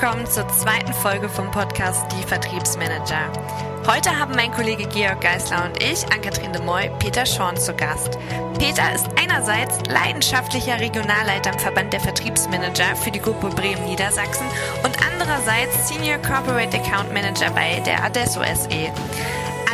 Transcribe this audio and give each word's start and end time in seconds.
Willkommen 0.00 0.26
zur 0.26 0.48
zweiten 0.48 0.94
Folge 0.94 1.28
vom 1.28 1.50
Podcast 1.50 2.06
Die 2.12 2.26
Vertriebsmanager. 2.26 3.30
Heute 3.86 4.18
haben 4.18 4.34
mein 4.34 4.50
Kollege 4.50 4.88
Georg 4.88 5.20
Geisler 5.20 5.66
und 5.66 5.82
ich, 5.82 6.10
Ann-Kathrin 6.10 6.54
de 6.54 6.62
Moy, 6.62 6.90
Peter 6.98 7.26
Schorn 7.26 7.58
zu 7.58 7.74
Gast. 7.74 8.16
Peter 8.58 8.94
ist 8.94 9.08
einerseits 9.22 9.78
leidenschaftlicher 9.90 10.80
Regionalleiter 10.80 11.52
im 11.52 11.58
Verband 11.58 11.92
der 11.92 12.00
Vertriebsmanager 12.00 12.96
für 12.96 13.10
die 13.10 13.20
Gruppe 13.20 13.50
Bremen 13.50 13.84
Niedersachsen 13.84 14.46
und 14.84 14.96
andererseits 15.06 15.90
Senior 15.90 16.16
Corporate 16.16 16.78
Account 16.78 17.12
Manager 17.12 17.50
bei 17.50 17.80
der 17.80 18.02
Adesso 18.02 18.40
SE. 18.40 18.90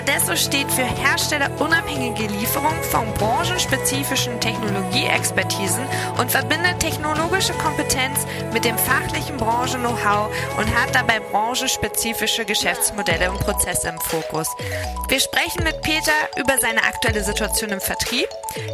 Adesso 0.09 0.37
steht 0.37 0.71
für 0.71 0.85
herstellerunabhängige 0.85 2.29
Lieferung 2.29 2.81
von 2.85 3.13
branchenspezifischen 3.15 4.39
Technologieexpertisen 4.41 5.85
und 6.19 6.31
verbindet 6.31 6.79
technologische 6.79 7.53
Kompetenz 7.55 8.25
mit 8.53 8.65
dem 8.65 8.79
fachlichen 8.79 9.37
Branchen-Know-how 9.37 10.31
und 10.59 10.75
hat 10.77 10.95
dabei 10.95 11.19
branchenspezifische 11.19 12.45
Geschäftsmodelle 12.45 13.33
und 13.33 13.41
Prozesse 13.41 13.89
im 13.89 13.99
Fokus. 13.99 14.47
Wir 15.09 15.19
sprechen 15.19 15.65
mit 15.65 15.83
Peter 15.83 16.13
über 16.37 16.57
seine 16.61 16.85
aktuelle 16.85 17.25
Situation 17.25 17.71
im 17.71 17.81
Vertrieb, 17.81 18.29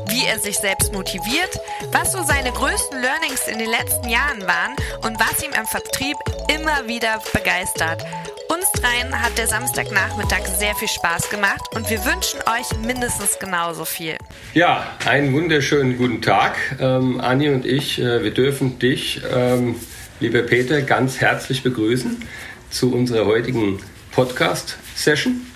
wie 0.08 0.26
er 0.26 0.38
sich 0.38 0.58
selbst 0.58 0.92
motiviert, 0.92 1.58
was 1.92 2.12
so 2.12 2.22
seine 2.22 2.52
größten 2.52 3.00
Learnings 3.00 3.48
in 3.48 3.58
den 3.58 3.70
letzten 3.70 4.10
Jahren 4.10 4.46
waren 4.46 4.76
und 5.02 5.18
was 5.18 5.42
ihm 5.42 5.54
am 5.58 5.66
Vertrieb 5.66 6.18
immer 6.48 6.86
wieder 6.86 7.22
begeistert. 7.32 8.04
Uns 8.52 8.70
dreien 8.72 9.22
hat 9.22 9.38
der 9.38 9.46
Samstagnachmittag 9.46 10.44
sehr 10.58 10.74
viel 10.74 10.88
Spaß 10.88 11.30
gemacht 11.30 11.62
und 11.74 11.88
wir 11.88 12.04
wünschen 12.04 12.38
euch 12.40 12.78
mindestens 12.84 13.38
genauso 13.38 13.86
viel. 13.86 14.18
Ja, 14.52 14.86
einen 15.06 15.32
wunderschönen 15.32 15.96
guten 15.96 16.20
Tag. 16.20 16.56
Ähm, 16.78 17.18
Anni 17.18 17.48
und 17.48 17.64
ich, 17.64 17.98
äh, 17.98 18.22
wir 18.22 18.30
dürfen 18.34 18.78
dich, 18.78 19.22
ähm, 19.34 19.76
lieber 20.20 20.42
Peter, 20.42 20.82
ganz 20.82 21.18
herzlich 21.18 21.62
begrüßen 21.62 22.22
zu 22.68 22.92
unserer 22.92 23.24
heutigen 23.24 23.80
Podcast-Session. 24.10 25.51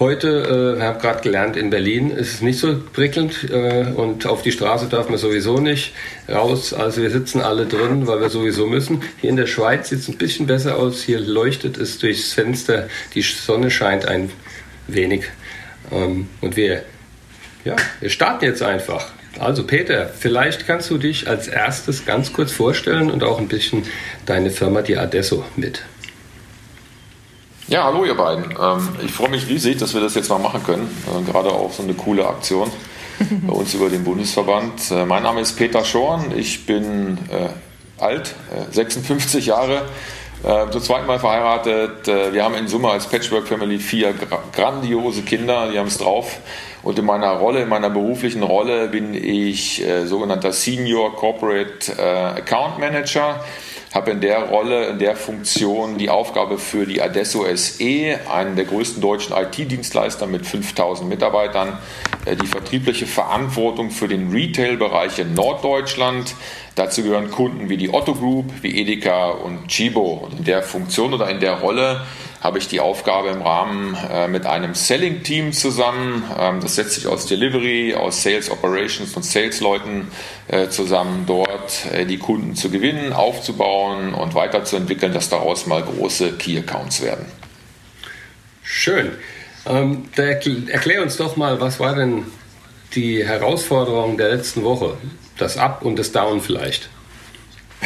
Heute, 0.00 0.28
äh, 0.28 0.78
wir 0.78 0.86
haben 0.86 0.98
gerade 0.98 1.20
gelernt, 1.20 1.58
in 1.58 1.68
Berlin 1.68 2.10
ist 2.10 2.32
es 2.32 2.40
nicht 2.40 2.58
so 2.58 2.74
prickelnd 2.94 3.50
äh, 3.50 3.84
und 3.94 4.24
auf 4.24 4.40
die 4.40 4.50
Straße 4.50 4.86
darf 4.86 5.10
man 5.10 5.18
sowieso 5.18 5.58
nicht 5.58 5.92
raus. 6.26 6.72
Also 6.72 7.02
wir 7.02 7.10
sitzen 7.10 7.42
alle 7.42 7.66
drin, 7.66 8.06
weil 8.06 8.18
wir 8.18 8.30
sowieso 8.30 8.66
müssen. 8.66 9.02
Hier 9.20 9.28
in 9.28 9.36
der 9.36 9.46
Schweiz 9.46 9.90
sieht 9.90 9.98
es 9.98 10.08
ein 10.08 10.16
bisschen 10.16 10.46
besser 10.46 10.78
aus. 10.78 11.02
Hier 11.02 11.20
leuchtet 11.20 11.76
es 11.76 11.98
durchs 11.98 12.32
Fenster. 12.32 12.88
Die 13.14 13.20
Sonne 13.20 13.70
scheint 13.70 14.06
ein 14.06 14.30
wenig. 14.86 15.24
Ähm, 15.92 16.28
und 16.40 16.56
wir, 16.56 16.82
ja, 17.66 17.76
wir 18.00 18.08
starten 18.08 18.46
jetzt 18.46 18.62
einfach. 18.62 19.10
Also 19.38 19.66
Peter, 19.66 20.08
vielleicht 20.08 20.66
kannst 20.66 20.88
du 20.88 20.96
dich 20.96 21.28
als 21.28 21.46
erstes 21.46 22.06
ganz 22.06 22.32
kurz 22.32 22.52
vorstellen 22.52 23.10
und 23.10 23.22
auch 23.22 23.38
ein 23.38 23.48
bisschen 23.48 23.82
deine 24.24 24.48
Firma, 24.48 24.80
die 24.80 24.96
Adesso, 24.96 25.44
mit. 25.56 25.82
Ja, 27.70 27.84
hallo 27.84 28.04
ihr 28.04 28.16
beiden. 28.16 28.46
Ähm, 28.60 28.88
ich 29.00 29.12
freue 29.12 29.28
mich 29.28 29.46
riesig, 29.46 29.76
dass 29.76 29.94
wir 29.94 30.00
das 30.00 30.16
jetzt 30.16 30.28
mal 30.28 30.40
machen 30.40 30.64
können. 30.64 30.90
Äh, 31.06 31.30
gerade 31.30 31.50
auch 31.50 31.70
so 31.70 31.84
eine 31.84 31.94
coole 31.94 32.26
Aktion 32.26 32.68
bei 33.46 33.52
uns 33.52 33.74
über 33.74 33.88
den 33.88 34.02
Bundesverband. 34.02 34.90
Äh, 34.90 35.06
mein 35.06 35.22
Name 35.22 35.40
ist 35.40 35.52
Peter 35.52 35.84
Schorn. 35.84 36.36
Ich 36.36 36.66
bin 36.66 37.16
äh, 37.30 38.02
alt, 38.02 38.34
56 38.72 39.46
Jahre, 39.46 39.82
zum 40.70 40.80
zweiten 40.80 41.06
Mal 41.06 41.18
verheiratet. 41.18 42.06
Wir 42.06 42.42
haben 42.42 42.54
in 42.54 42.66
Summe 42.66 42.88
als 42.88 43.06
Patchwork 43.06 43.46
Family 43.46 43.78
vier 43.78 44.14
grandiose 44.54 45.20
Kinder, 45.20 45.68
die 45.70 45.78
haben 45.78 45.88
es 45.88 45.98
drauf. 45.98 46.38
Und 46.82 46.98
in 46.98 47.04
meiner 47.04 47.32
Rolle, 47.32 47.60
in 47.60 47.68
meiner 47.68 47.90
beruflichen 47.90 48.42
Rolle 48.42 48.88
bin 48.88 49.12
ich 49.12 49.84
sogenannter 50.06 50.52
Senior 50.52 51.14
Corporate 51.14 52.02
Account 52.02 52.78
Manager 52.78 53.44
habe 53.92 54.12
in 54.12 54.20
der 54.20 54.44
Rolle, 54.44 54.86
in 54.86 54.98
der 54.98 55.16
Funktion 55.16 55.98
die 55.98 56.10
Aufgabe 56.10 56.58
für 56.58 56.86
die 56.86 57.02
Adesso 57.02 57.44
SE, 57.54 58.18
einen 58.30 58.54
der 58.54 58.64
größten 58.64 59.02
deutschen 59.02 59.34
IT-Dienstleister 59.36 60.26
mit 60.26 60.46
5000 60.46 61.08
Mitarbeitern, 61.08 61.78
äh, 62.24 62.36
die 62.36 62.46
vertriebliche 62.46 63.06
Verantwortung 63.06 63.90
für 63.90 64.06
den 64.06 64.30
Retail-Bereich 64.30 65.18
in 65.18 65.34
Norddeutschland. 65.34 66.34
Dazu 66.76 67.02
gehören 67.02 67.30
Kunden 67.30 67.68
wie 67.68 67.76
die 67.76 67.92
Otto 67.92 68.14
Group, 68.14 68.46
wie 68.62 68.80
Edeka 68.80 69.30
und 69.30 69.66
Chibo. 69.66 70.12
Und 70.24 70.38
in 70.38 70.44
der 70.44 70.62
Funktion 70.62 71.12
oder 71.12 71.28
in 71.28 71.40
der 71.40 71.54
Rolle 71.54 72.02
habe 72.40 72.58
ich 72.58 72.68
die 72.68 72.80
Aufgabe 72.80 73.28
im 73.28 73.42
Rahmen 73.42 73.96
äh, 74.10 74.26
mit 74.26 74.46
einem 74.46 74.74
Selling-Team 74.74 75.52
zusammen, 75.52 76.24
ähm, 76.38 76.60
das 76.60 76.76
setzt 76.76 76.94
sich 76.94 77.06
aus 77.06 77.26
Delivery, 77.26 77.94
aus 77.94 78.22
Sales 78.22 78.50
Operations 78.50 79.14
und 79.14 79.24
Sales-Leuten 79.24 80.08
äh, 80.48 80.68
zusammen, 80.68 81.24
dort 81.26 81.86
äh, 81.92 82.06
die 82.06 82.18
Kunden 82.18 82.56
zu 82.56 82.70
gewinnen, 82.70 83.12
aufzubauen 83.12 84.14
und 84.14 84.34
weiterzuentwickeln, 84.34 85.12
dass 85.12 85.28
daraus 85.28 85.66
mal 85.66 85.82
große 85.82 86.32
Key-Accounts 86.32 87.02
werden. 87.02 87.26
Schön. 88.62 89.12
Ähm, 89.66 90.04
erklär 90.16 91.02
uns 91.02 91.18
doch 91.18 91.36
mal, 91.36 91.60
was 91.60 91.78
war 91.78 91.94
denn 91.94 92.24
die 92.94 93.26
Herausforderung 93.26 94.16
der 94.16 94.30
letzten 94.30 94.64
Woche? 94.64 94.96
Das 95.36 95.58
Up 95.58 95.82
und 95.82 95.98
das 95.98 96.12
Down 96.12 96.40
vielleicht. 96.40 96.88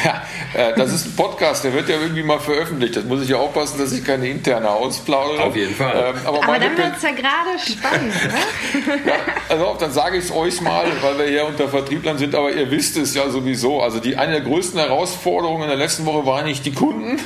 Ja, 0.02 0.22
äh, 0.54 0.74
das 0.74 0.92
ist 0.92 1.06
ein 1.06 1.16
Podcast, 1.16 1.62
der 1.62 1.72
wird 1.72 1.88
ja 1.88 1.96
irgendwie 2.00 2.22
mal 2.22 2.40
veröffentlicht. 2.40 2.96
Das 2.96 3.04
muss 3.04 3.22
ich 3.22 3.28
ja 3.28 3.36
aufpassen, 3.36 3.78
dass 3.78 3.92
ich 3.92 4.04
keine 4.04 4.28
interne 4.28 4.68
ausplaudere. 4.70 5.44
Auf 5.44 5.56
jeden 5.56 5.74
Fall. 5.74 6.14
Ähm, 6.16 6.26
aber, 6.26 6.42
aber 6.42 6.58
dann 6.58 6.76
wird 6.76 6.96
es 6.96 7.02
ja 7.02 7.10
gerade 7.10 7.58
spannend, 7.58 8.14
ne? 8.24 9.00
ja, 9.06 9.14
also 9.48 9.76
dann 9.78 9.92
sage 9.92 10.18
ich 10.18 10.24
es 10.24 10.32
euch 10.32 10.60
mal, 10.60 10.86
weil 11.00 11.18
wir 11.18 11.26
hier 11.26 11.46
unter 11.46 11.68
Vertrieblern 11.68 12.18
sind, 12.18 12.34
aber 12.34 12.50
ihr 12.52 12.70
wisst 12.70 12.96
es 12.96 13.14
ja 13.14 13.28
sowieso. 13.30 13.82
Also 13.82 14.00
die 14.00 14.16
eine 14.16 14.32
der 14.32 14.40
größten 14.40 14.80
Herausforderungen 14.80 15.62
in 15.62 15.68
der 15.68 15.78
letzten 15.78 16.06
Woche 16.06 16.26
waren 16.26 16.46
nicht 16.46 16.66
die 16.66 16.72
Kunden. 16.72 17.20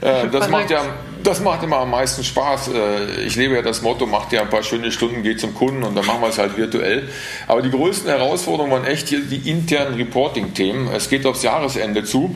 Äh, 0.00 0.28
das 0.28 0.48
macht 0.48 0.70
ja 0.70 0.84
das 1.22 1.40
macht 1.40 1.62
immer 1.62 1.78
am 1.78 1.90
meisten 1.90 2.24
Spaß. 2.24 2.68
Äh, 2.68 3.22
ich 3.22 3.36
lebe 3.36 3.54
ja 3.54 3.62
das 3.62 3.82
Motto, 3.82 4.06
macht 4.06 4.32
ja 4.32 4.42
ein 4.42 4.50
paar 4.50 4.62
schöne 4.62 4.90
Stunden, 4.92 5.22
geht 5.22 5.40
zum 5.40 5.54
Kunden 5.54 5.82
und 5.82 5.94
dann 5.94 6.06
machen 6.06 6.20
wir 6.20 6.28
es 6.28 6.38
halt 6.38 6.56
virtuell. 6.56 7.08
Aber 7.46 7.62
die 7.62 7.70
größten 7.70 8.08
Herausforderungen 8.08 8.72
waren 8.72 8.84
echt 8.84 9.08
hier 9.08 9.20
die 9.20 9.50
internen 9.50 9.94
Reporting-Themen. 9.94 10.88
Es 10.88 11.08
geht 11.08 11.26
aufs 11.26 11.42
Jahresende 11.42 12.04
zu 12.04 12.34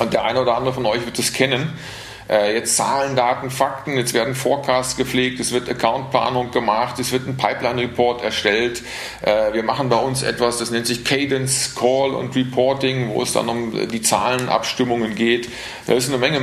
und 0.00 0.12
der 0.12 0.24
eine 0.24 0.40
oder 0.40 0.56
andere 0.56 0.74
von 0.74 0.86
euch 0.86 1.04
wird 1.04 1.18
es 1.18 1.32
kennen. 1.32 1.72
Äh, 2.30 2.54
jetzt 2.54 2.76
Zahlen, 2.76 3.16
Daten, 3.16 3.50
Fakten, 3.50 3.96
jetzt 3.96 4.14
werden 4.14 4.36
Forecasts 4.36 4.96
gepflegt, 4.96 5.40
es 5.40 5.50
wird 5.50 5.68
Accountplanung 5.68 6.52
gemacht, 6.52 7.00
es 7.00 7.10
wird 7.10 7.26
ein 7.26 7.36
Pipeline-Report 7.36 8.22
erstellt. 8.22 8.84
Äh, 9.22 9.52
wir 9.52 9.64
machen 9.64 9.88
bei 9.88 9.96
uns 9.96 10.22
etwas, 10.22 10.58
das 10.58 10.70
nennt 10.70 10.86
sich 10.86 11.04
Cadence 11.04 11.74
Call 11.74 12.14
und 12.14 12.36
Reporting, 12.36 13.10
wo 13.14 13.22
es 13.22 13.32
dann 13.32 13.48
um 13.48 13.88
die 13.88 14.00
Zahlenabstimmungen 14.00 15.16
geht. 15.16 15.48
Da 15.88 15.94
ist 15.94 16.08
eine 16.08 16.18
Menge, 16.18 16.38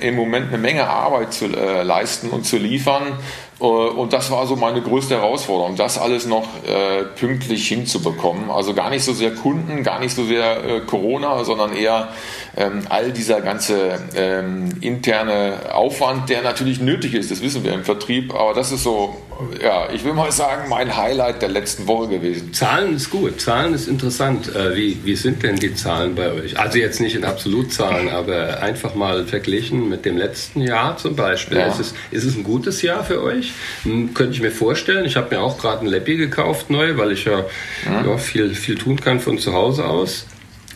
im 0.00 0.16
Moment 0.16 0.48
eine 0.48 0.58
Menge 0.58 0.88
Arbeit 0.88 1.34
zu 1.34 1.46
äh, 1.46 1.82
leisten 1.82 2.30
und 2.30 2.46
zu 2.46 2.56
liefern. 2.56 3.18
Äh, 3.60 3.64
und 3.64 4.12
das 4.12 4.30
war 4.30 4.46
so 4.46 4.56
meine 4.56 4.80
größte 4.80 5.16
Herausforderung, 5.16 5.76
das 5.76 5.98
alles 5.98 6.26
noch 6.26 6.46
äh, 6.64 7.04
pünktlich 7.04 7.68
hinzubekommen. 7.68 8.50
Also 8.50 8.74
gar 8.74 8.90
nicht 8.90 9.04
so 9.04 9.12
sehr 9.12 9.34
Kunden, 9.34 9.82
gar 9.82 10.00
nicht 10.00 10.14
so 10.14 10.24
sehr 10.24 10.64
äh, 10.64 10.80
Corona, 10.80 11.44
sondern 11.44 11.74
eher 11.76 12.08
ähm, 12.56 12.82
all 12.88 13.12
dieser 13.12 13.40
ganze 13.40 13.98
ähm, 14.14 14.70
interne 14.80 15.72
Aufwand, 15.72 16.28
der 16.28 16.42
natürlich 16.42 16.80
nötig 16.80 17.14
ist, 17.14 17.30
das 17.30 17.42
wissen 17.42 17.64
wir 17.64 17.72
im 17.72 17.84
Vertrieb. 17.84 18.34
Aber 18.34 18.54
das 18.54 18.72
ist 18.72 18.82
so, 18.82 19.16
ja, 19.62 19.88
ich 19.92 20.04
will 20.04 20.12
mal 20.12 20.32
sagen, 20.32 20.68
mein 20.68 20.96
Highlight 20.96 21.42
der 21.42 21.48
letzten 21.48 21.86
Woche 21.86 22.08
gewesen. 22.08 22.52
Zahlen 22.52 22.96
ist 22.96 23.10
gut, 23.10 23.40
Zahlen 23.40 23.74
ist 23.74 23.88
interessant. 23.88 24.54
Äh, 24.54 24.76
wie, 24.76 24.98
wie 25.04 25.16
sind 25.16 25.42
denn 25.42 25.56
die 25.56 25.74
Zahlen 25.74 26.14
bei 26.14 26.32
euch? 26.32 26.58
Also 26.58 26.78
jetzt 26.78 27.00
nicht 27.00 27.14
in 27.14 27.24
Absolutzahlen, 27.24 28.08
aber 28.08 28.62
einfach 28.62 28.94
mal 28.94 29.24
verglichen 29.26 29.88
mit 29.88 30.04
dem 30.04 30.16
letzten 30.16 30.60
Jahr 30.60 30.96
zum 30.96 31.16
Beispiel. 31.16 31.58
Ja. 31.58 31.66
Ist, 31.66 31.80
es, 31.80 31.94
ist 32.10 32.24
es 32.24 32.36
ein 32.36 32.44
gutes 32.44 32.82
Jahr 32.82 33.04
für 33.04 33.22
euch? 33.22 33.52
Hm, 33.84 34.12
könnte 34.14 34.34
ich 34.34 34.42
mir 34.42 34.52
vorstellen. 34.52 35.04
Ich 35.04 35.16
habe 35.16 35.34
mir 35.34 35.40
auch 35.40 35.58
gerade 35.58 35.84
ein 35.84 35.88
Leppi 35.88 36.16
gekauft 36.16 36.70
neu, 36.70 36.96
weil 36.96 37.12
ich 37.12 37.24
ja, 37.24 37.44
mhm. 37.86 38.08
ja, 38.08 38.18
viel, 38.18 38.54
viel 38.54 38.76
tun 38.76 39.00
kann 39.00 39.20
von 39.20 39.38
zu 39.38 39.52
Hause 39.52 39.86
aus. 39.86 40.26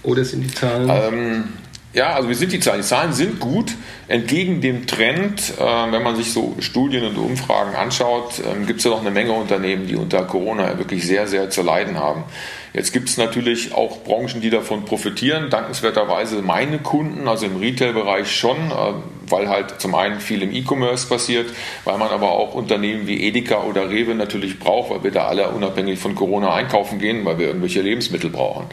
Oder 0.03 0.25
sind 0.25 0.43
die 0.43 0.55
Zahlen? 0.55 0.91
Ähm, 0.91 1.45
ja, 1.95 2.15
also 2.15 2.29
wie 2.29 2.35
sind 2.35 2.53
die 2.53 2.61
Zahlen? 2.61 2.83
Die 2.83 2.87
Zahlen 2.87 3.13
sind 3.13 3.41
gut. 3.41 3.73
Entgegen 4.07 4.61
dem 4.61 4.87
Trend, 4.87 5.55
äh, 5.59 5.63
wenn 5.63 6.03
man 6.03 6.17
sich 6.17 6.33
so 6.33 6.55
Studien 6.59 7.05
und 7.05 7.17
Umfragen 7.17 7.75
anschaut, 7.75 8.39
äh, 8.41 8.65
gibt 8.67 8.79
es 8.79 8.85
ja 8.85 8.91
noch 8.91 9.01
eine 9.01 9.11
Menge 9.11 9.33
Unternehmen, 9.33 9.87
die 9.87 9.97
unter 9.97 10.25
Corona 10.25 10.77
wirklich 10.79 11.07
sehr, 11.07 11.27
sehr 11.27 11.49
zu 11.51 11.63
leiden 11.63 11.99
haben. 11.99 12.25
Jetzt 12.75 12.93
gibt 12.93 13.09
es 13.09 13.17
natürlich 13.17 13.73
auch 13.73 14.03
Branchen, 14.03 14.41
die 14.41 14.51
davon 14.51 14.85
profitieren. 14.85 15.49
Dankenswerterweise 15.49 16.43
meine 16.43 16.81
Kunden, 16.81 17.29
also 17.29 17.47
im 17.47 17.57
Retail-Bereich 17.57 18.35
schon, 18.35 18.57
äh, 18.57 18.95
weil 19.31 19.49
halt 19.49 19.81
zum 19.81 19.95
einen 19.95 20.21
viel 20.21 20.43
im 20.43 20.53
E-Commerce 20.53 21.07
passiert, 21.07 21.47
weil 21.85 21.97
man 21.99 22.11
aber 22.11 22.33
auch 22.33 22.55
Unternehmen 22.55 23.07
wie 23.07 23.27
Edeka 23.27 23.63
oder 23.63 23.89
Rewe 23.89 24.15
natürlich 24.15 24.59
braucht, 24.59 24.91
weil 24.91 25.05
wir 25.05 25.13
da 25.13 25.27
alle 25.29 25.51
unabhängig 25.51 26.01
von 26.01 26.17
Corona 26.17 26.53
einkaufen 26.53 26.99
gehen, 26.99 27.25
weil 27.25 27.39
wir 27.39 27.47
irgendwelche 27.47 27.81
Lebensmittel 27.81 28.29
brauchen. 28.29 28.67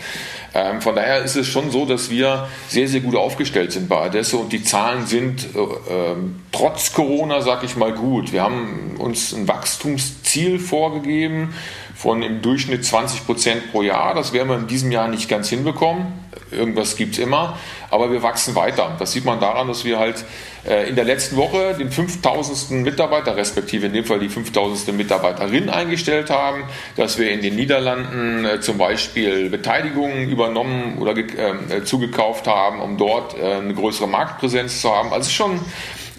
Ähm, 0.54 0.82
von 0.82 0.96
daher 0.96 1.24
ist 1.24 1.36
es 1.36 1.48
schon 1.48 1.70
so, 1.70 1.86
dass 1.86 2.10
wir 2.10 2.48
sehr, 2.68 2.88
sehr 2.88 3.02
gut 3.02 3.16
aufgestellt 3.16 3.72
sind 3.72 3.88
bei 3.88 3.98
Adesso 3.98 4.38
und 4.38 4.52
die 4.52 4.64
Zahlen 4.64 5.06
sind 5.06 5.21
äh, 5.22 5.60
äh, 5.60 6.16
trotz 6.52 6.94
Corona, 6.94 7.42
sag 7.42 7.64
ich 7.64 7.76
mal, 7.76 7.94
gut. 7.94 8.32
Wir 8.32 8.44
haben 8.44 8.96
uns 8.98 9.34
ein 9.34 9.48
Wachstumsziel 9.48 10.60
vorgegeben 10.60 11.54
von 12.02 12.24
im 12.24 12.42
Durchschnitt 12.42 12.84
20 12.84 13.28
Prozent 13.28 13.72
pro 13.72 13.84
Jahr. 13.84 14.16
Das 14.16 14.34
werden 14.34 14.50
wir 14.50 14.58
in 14.58 14.66
diesem 14.66 14.92
Jahr 14.92 15.08
nicht 15.08 15.30
ganz 15.30 15.50
hinbekommen. 15.50 16.08
Irgendwas 16.50 16.96
gibt 16.96 17.14
es 17.14 17.20
immer, 17.20 17.60
aber 17.92 18.12
wir 18.12 18.24
wachsen 18.24 18.56
weiter. 18.56 18.96
Das 18.98 19.12
sieht 19.12 19.24
man 19.24 19.40
daran, 19.40 19.68
dass 19.68 19.86
wir 19.86 20.00
halt 20.00 20.26
äh, 20.68 20.90
in 20.90 20.96
der 20.96 21.06
letzten 21.06 21.38
Woche 21.38 21.76
den 21.78 21.92
5000. 21.92 22.82
Mitarbeiter, 22.82 23.38
respektive 23.38 23.86
in 23.86 23.94
dem 23.94 24.04
Fall 24.04 24.20
die 24.20 24.30
5000. 24.30 24.98
Mitarbeiterin 24.98 25.70
eingestellt 25.70 26.32
haben, 26.32 26.64
dass 26.98 27.20
wir 27.20 27.30
in 27.32 27.44
den 27.44 27.56
Niederlanden 27.56 28.46
äh, 28.46 28.60
zum 28.62 28.80
Beispiel 28.80 29.52
Beteiligungen 29.52 30.28
übernommen 30.28 30.98
oder 30.98 31.16
äh, 31.16 31.84
zugekauft 31.84 32.48
haben, 32.48 32.82
um 32.82 32.98
dort 32.98 33.40
eine 33.40 33.76
größere 33.76 34.08
Marktpräsenz 34.08 34.82
zu 34.82 34.92
haben. 34.92 35.14
Also 35.14 35.30
schon 35.30 35.60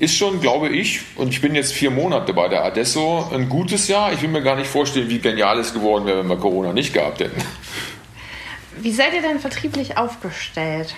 ist 0.03 0.17
schon, 0.17 0.41
glaube 0.41 0.69
ich, 0.69 1.03
und 1.15 1.29
ich 1.29 1.41
bin 1.41 1.55
jetzt 1.55 1.73
vier 1.73 1.93
Monate 1.93 2.35
bei 2.35 2.49
der 2.49 2.65
Adesso, 2.65 3.31
ein 3.33 3.49
gutes 3.49 3.87
Jahr. 3.87 4.13
Ich 4.13 4.21
will 4.21 4.31
mir 4.31 4.43
gar 4.43 4.57
nicht 4.57 4.67
vorstellen, 4.67 5.09
wie 5.09 5.21
genial 5.21 5.61
es 5.61 5.73
geworden 5.73 6.07
wäre, 6.07 6.19
wenn 6.19 6.27
wir 6.27 6.39
Corona 6.39 6.73
nicht 6.73 6.93
gehabt 6.93 7.21
hätten. 7.21 7.41
Wie 8.79 8.91
seid 8.91 9.15
ihr 9.15 9.23
denn 9.23 9.39
vertrieblich 9.39 9.97
aufgestellt? 9.97 10.97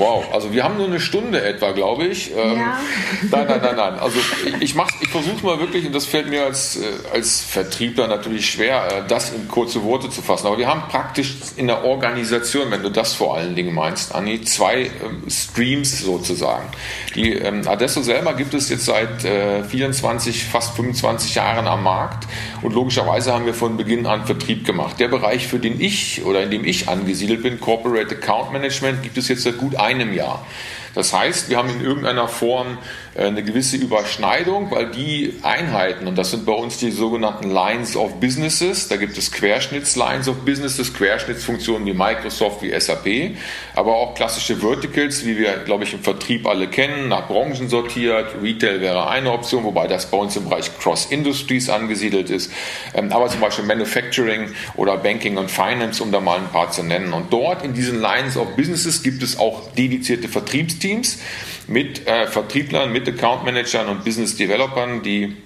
Wow, 0.00 0.24
also 0.32 0.52
wir 0.52 0.62
haben 0.62 0.76
nur 0.76 0.86
eine 0.86 1.00
Stunde 1.00 1.42
etwa, 1.42 1.72
glaube 1.72 2.06
ich. 2.06 2.30
Ähm, 2.34 2.56
ja. 2.56 2.80
Nein, 3.30 3.46
nein, 3.46 3.60
nein, 3.60 3.76
nein. 3.76 3.98
Also 3.98 4.18
ich, 4.60 4.74
ich 4.74 5.08
versuche 5.10 5.44
mal 5.44 5.58
wirklich, 5.58 5.84
und 5.84 5.94
das 5.94 6.06
fällt 6.06 6.30
mir 6.30 6.44
als, 6.44 6.76
äh, 6.76 6.86
als 7.12 7.42
Vertriebler 7.42 8.06
natürlich 8.06 8.48
schwer, 8.48 8.86
äh, 8.86 9.02
das 9.08 9.32
in 9.32 9.48
kurze 9.48 9.82
Worte 9.82 10.08
zu 10.08 10.22
fassen. 10.22 10.46
Aber 10.46 10.58
wir 10.58 10.68
haben 10.68 10.82
praktisch 10.88 11.34
in 11.56 11.66
der 11.66 11.84
Organisation, 11.84 12.70
wenn 12.70 12.82
du 12.82 12.88
das 12.88 13.14
vor 13.14 13.36
allen 13.36 13.54
Dingen 13.54 13.74
meinst, 13.74 14.14
Anni, 14.14 14.40
zwei 14.42 14.84
ähm, 14.84 15.24
Streams 15.28 16.00
sozusagen. 16.00 16.66
Die 17.14 17.34
ähm, 17.34 17.66
Adesso 17.66 18.00
selber 18.02 18.34
gibt 18.34 18.54
es 18.54 18.70
jetzt 18.70 18.86
seit 18.86 19.24
äh, 19.24 19.64
24, 19.64 20.44
fast 20.44 20.76
25 20.76 21.34
Jahren 21.34 21.66
am 21.66 21.82
Markt 21.82 22.26
und 22.62 22.72
logischerweise 22.74 23.34
haben 23.34 23.44
wir 23.44 23.54
von 23.54 23.76
Beginn 23.76 24.06
an 24.06 24.24
Vertrieb 24.24 24.64
gemacht. 24.64 25.00
Der 25.00 25.08
Bereich, 25.08 25.46
für 25.46 25.58
den 25.58 25.80
ich 25.80 26.24
oder 26.24 26.42
in 26.42 26.50
dem 26.50 26.64
ich 26.64 26.88
angesiedelt 26.88 27.42
bin, 27.42 27.60
Corporate 27.60 28.14
Account 28.14 28.52
Management, 28.52 29.02
gibt 29.02 29.18
es 29.18 29.28
jetzt 29.30 29.44
seit 29.44 29.58
gut 29.58 29.76
einem 29.76 30.12
Jahr. 30.12 30.46
Das 30.94 31.12
heißt, 31.12 31.48
wir 31.48 31.56
haben 31.56 31.70
in 31.70 31.80
irgendeiner 31.80 32.28
Form 32.28 32.78
eine 33.16 33.42
gewisse 33.42 33.76
Überschneidung, 33.76 34.70
weil 34.70 34.86
die 34.86 35.34
Einheiten, 35.42 36.06
und 36.06 36.16
das 36.16 36.30
sind 36.30 36.46
bei 36.46 36.52
uns 36.52 36.78
die 36.78 36.92
sogenannten 36.92 37.50
Lines 37.50 37.96
of 37.96 38.20
Businesses, 38.20 38.86
da 38.86 38.96
gibt 38.96 39.18
es 39.18 39.32
Querschnitts-Lines 39.32 40.28
of 40.28 40.36
Businesses, 40.44 40.94
Querschnittsfunktionen 40.94 41.86
wie 41.86 41.92
Microsoft, 41.92 42.62
wie 42.62 42.78
SAP, 42.78 43.36
aber 43.74 43.96
auch 43.96 44.14
klassische 44.14 44.56
Verticals, 44.56 45.26
wie 45.26 45.36
wir, 45.36 45.58
glaube 45.64 45.84
ich, 45.84 45.92
im 45.92 46.00
Vertrieb 46.00 46.46
alle 46.46 46.68
kennen, 46.68 47.08
nach 47.08 47.26
Branchen 47.26 47.68
sortiert. 47.68 48.36
Retail 48.40 48.80
wäre 48.80 49.08
eine 49.08 49.32
Option, 49.32 49.64
wobei 49.64 49.88
das 49.88 50.06
bei 50.08 50.16
uns 50.16 50.36
im 50.36 50.44
Bereich 50.44 50.70
Cross-Industries 50.78 51.68
angesiedelt 51.68 52.30
ist, 52.30 52.52
ähm, 52.94 53.10
aber 53.10 53.26
zum 53.26 53.40
Beispiel 53.40 53.64
Manufacturing 53.64 54.50
oder 54.76 54.96
Banking 54.96 55.36
und 55.36 55.50
Finance, 55.50 56.00
um 56.00 56.12
da 56.12 56.20
mal 56.20 56.38
ein 56.38 56.48
paar 56.48 56.70
zu 56.70 56.84
nennen. 56.84 57.12
Und 57.12 57.32
dort 57.32 57.64
in 57.64 57.74
diesen 57.74 58.00
Lines 58.00 58.36
of 58.36 58.54
Businesses 58.54 59.02
gibt 59.02 59.22
es 59.24 59.36
auch 59.36 59.72
dedizierte 59.72 60.28
Vertriebsteams 60.28 61.18
mit 61.66 62.06
äh, 62.06 62.26
Vertrieblern, 62.26 62.92
mit 62.92 62.99
Account 63.08 63.44
Managern 63.44 63.88
und 63.88 64.04
Business 64.04 64.36
Developern, 64.36 65.02
die 65.02 65.36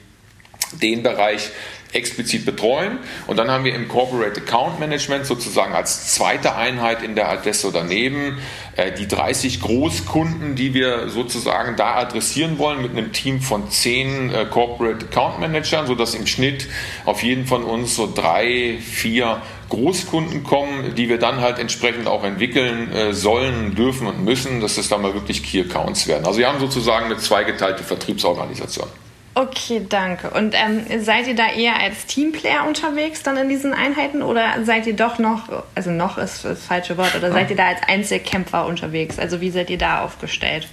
den 0.81 1.03
Bereich 1.03 1.51
explizit 1.95 2.45
betreuen. 2.45 2.99
Und 3.27 3.37
dann 3.37 3.51
haben 3.51 3.65
wir 3.65 3.75
im 3.75 3.89
Corporate 3.89 4.41
Account 4.41 4.81
Management 4.81 5.27
sozusagen 5.27 5.75
als 5.75 6.15
zweite 6.15 6.57
Einheit 6.57 7.03
in 7.03 7.15
der 7.15 7.29
Adesso 7.31 7.71
daneben 7.71 8.39
äh, 8.77 8.93
die 8.93 9.07
30 9.07 9.61
Großkunden, 9.61 10.57
die 10.57 10.75
wir 10.75 11.09
sozusagen 11.09 11.77
da 11.77 11.95
adressieren 11.95 12.59
wollen 12.59 12.83
mit 12.83 12.93
einem 12.93 13.13
Team 13.13 13.41
von 13.41 13.71
10 13.71 14.33
äh, 14.33 14.47
Corporate 14.47 15.07
Account 15.07 15.39
Managern, 15.39 15.87
sodass 15.87 16.15
im 16.15 16.27
Schnitt 16.27 16.69
auf 17.05 17.23
jeden 17.23 17.47
von 17.47 17.63
uns 17.63 17.95
so 17.95 18.13
drei, 18.13 18.79
vier 18.81 19.41
Großkunden 19.69 20.45
kommen, 20.45 20.95
die 20.95 21.09
wir 21.09 21.19
dann 21.19 21.41
halt 21.41 21.59
entsprechend 21.59 22.07
auch 22.07 22.25
entwickeln 22.25 22.93
äh, 22.93 23.13
sollen, 23.13 23.75
dürfen 23.75 24.07
und 24.07 24.25
müssen, 24.25 24.61
dass 24.61 24.77
das 24.77 24.89
dann 24.89 25.03
mal 25.03 25.15
wirklich 25.15 25.43
Key 25.43 25.61
Accounts 25.61 26.07
werden. 26.07 26.27
Also 26.27 26.39
wir 26.39 26.49
haben 26.49 26.61
sozusagen 26.61 27.07
eine 27.07 27.17
zweigeteilte 27.17 27.83
Vertriebsorganisation. 27.83 28.89
Okay, 29.37 29.85
danke. 29.89 30.31
Und 30.31 30.55
ähm, 30.55 31.03
seid 31.03 31.27
ihr 31.27 31.35
da 31.35 31.51
eher 31.53 31.77
als 31.81 32.07
Teamplayer 32.07 32.67
unterwegs 32.69 33.25
dann 33.25 33.37
in 33.37 33.49
diesen 33.49 33.75
Einheiten 33.75 34.23
oder 34.23 34.65
seid 34.65 34.87
ihr 34.87 34.95
doch 34.95 35.19
noch, 35.19 35.65
also 35.75 35.91
noch 35.91 36.19
ist 36.19 36.45
das 36.45 36.65
falsche 36.65 36.97
Wort, 36.97 37.17
oder 37.17 37.33
seid 37.33 37.51
ihr 37.51 37.57
da 37.57 37.67
als 37.67 37.81
Einzelkämpfer 37.85 38.65
unterwegs? 38.65 39.19
Also 39.19 39.41
wie 39.41 39.51
seid 39.51 39.71
ihr 39.71 39.79
da 39.79 40.05
aufgestellt? 40.05 40.69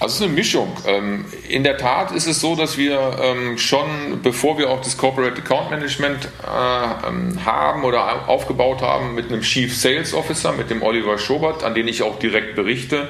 Also 0.00 0.14
es 0.14 0.20
ist 0.20 0.26
eine 0.26 0.32
Mischung. 0.32 0.76
Ähm, 0.86 1.24
in 1.48 1.62
der 1.62 1.76
Tat 1.76 2.10
ist 2.10 2.26
es 2.26 2.40
so, 2.40 2.56
dass 2.56 2.76
wir 2.76 3.16
ähm, 3.22 3.58
schon, 3.58 4.20
bevor 4.22 4.58
wir 4.58 4.70
auch 4.70 4.80
das 4.80 4.96
Corporate 4.96 5.40
Account 5.40 5.70
Management 5.70 6.24
äh, 6.24 7.08
ähm, 7.08 7.44
haben 7.44 7.84
oder 7.84 8.28
aufgebaut 8.28 8.82
haben, 8.82 9.14
mit 9.14 9.30
einem 9.30 9.42
Chief 9.42 9.76
Sales 9.76 10.12
Officer, 10.12 10.52
mit 10.52 10.68
dem 10.68 10.82
Oliver 10.82 11.16
Schobert, 11.18 11.62
an 11.62 11.74
den 11.74 11.86
ich 11.86 12.02
auch 12.02 12.18
direkt 12.18 12.54
berichte, 12.54 13.08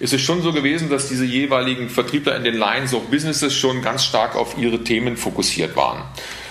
ist 0.00 0.12
es 0.12 0.20
schon 0.20 0.42
so 0.42 0.52
gewesen, 0.52 0.90
dass 0.90 1.08
diese 1.08 1.24
jeweiligen 1.24 1.88
Vertriebler 1.88 2.34
in 2.34 2.42
den 2.42 2.56
Lines 2.56 2.92
of 2.94 3.12
Businesses 3.12 3.54
schon 3.54 3.80
ganz 3.80 4.04
stark 4.04 4.34
auf 4.34 4.58
ihre 4.58 4.82
Themen 4.82 5.16
fokussiert 5.16 5.76
waren. 5.76 6.02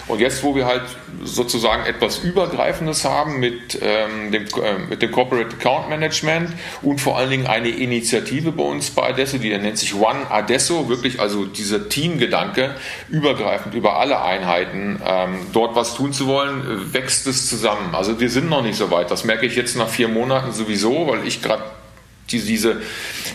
Und 0.07 0.19
jetzt, 0.19 0.43
wo 0.43 0.55
wir 0.55 0.65
halt 0.65 0.83
sozusagen 1.23 1.85
etwas 1.85 2.19
Übergreifendes 2.19 3.05
haben 3.05 3.39
mit, 3.39 3.79
ähm, 3.81 4.31
dem, 4.31 4.43
äh, 4.43 4.77
mit 4.89 5.01
dem 5.01 5.11
Corporate 5.11 5.55
Account 5.55 5.89
Management 5.89 6.51
und 6.81 6.99
vor 6.99 7.17
allen 7.17 7.29
Dingen 7.29 7.47
eine 7.47 7.69
Initiative 7.69 8.51
bei 8.51 8.63
uns 8.63 8.89
bei 8.89 9.09
Adesso, 9.09 9.37
die 9.37 9.49
nennt 9.57 9.77
sich 9.77 9.95
One 9.95 10.29
Adesso, 10.29 10.89
wirklich 10.89 11.19
also 11.19 11.45
dieser 11.45 11.87
Teamgedanke, 11.87 12.75
übergreifend 13.09 13.75
über 13.75 13.97
alle 13.97 14.21
Einheiten, 14.21 15.01
ähm, 15.05 15.47
dort 15.53 15.75
was 15.75 15.95
tun 15.95 16.11
zu 16.11 16.27
wollen, 16.27 16.93
wächst 16.93 17.25
es 17.27 17.47
zusammen. 17.47 17.95
Also 17.95 18.19
wir 18.19 18.29
sind 18.29 18.49
noch 18.49 18.61
nicht 18.61 18.77
so 18.77 18.91
weit. 18.91 19.09
Das 19.09 19.23
merke 19.23 19.45
ich 19.45 19.55
jetzt 19.55 19.77
nach 19.77 19.89
vier 19.89 20.09
Monaten 20.09 20.51
sowieso, 20.51 21.07
weil 21.07 21.25
ich 21.25 21.41
gerade 21.41 21.63
diese, 22.31 22.81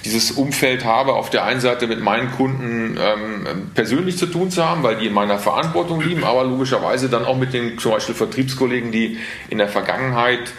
dieses 0.05 0.33
Umfeld 0.33 0.85
habe, 0.85 1.15
auf 1.15 1.31
der 1.31 1.45
einen 1.45 1.61
Seite 1.61 1.87
mit 1.87 2.01
meinen 2.01 2.33
Kunden 2.33 2.99
ähm, 3.01 3.71
persönlich 3.75 4.17
zu 4.17 4.27
tun 4.27 4.51
zu 4.51 4.65
haben, 4.65 4.83
weil 4.83 4.97
die 4.97 5.07
in 5.07 5.13
meiner 5.13 5.39
Verantwortung 5.39 6.01
liegen, 6.01 6.25
aber 6.25 6.45
logischerweise 6.45 7.09
dann 7.09 7.25
auch 7.25 7.37
mit 7.37 7.53
den 7.53 7.79
zum 7.79 7.93
Beispiel 7.93 8.15
Vertriebskollegen, 8.15 8.91
die 8.91 9.19
in 9.51 9.59
der 9.59 9.69
Vergangenheit 9.69 10.53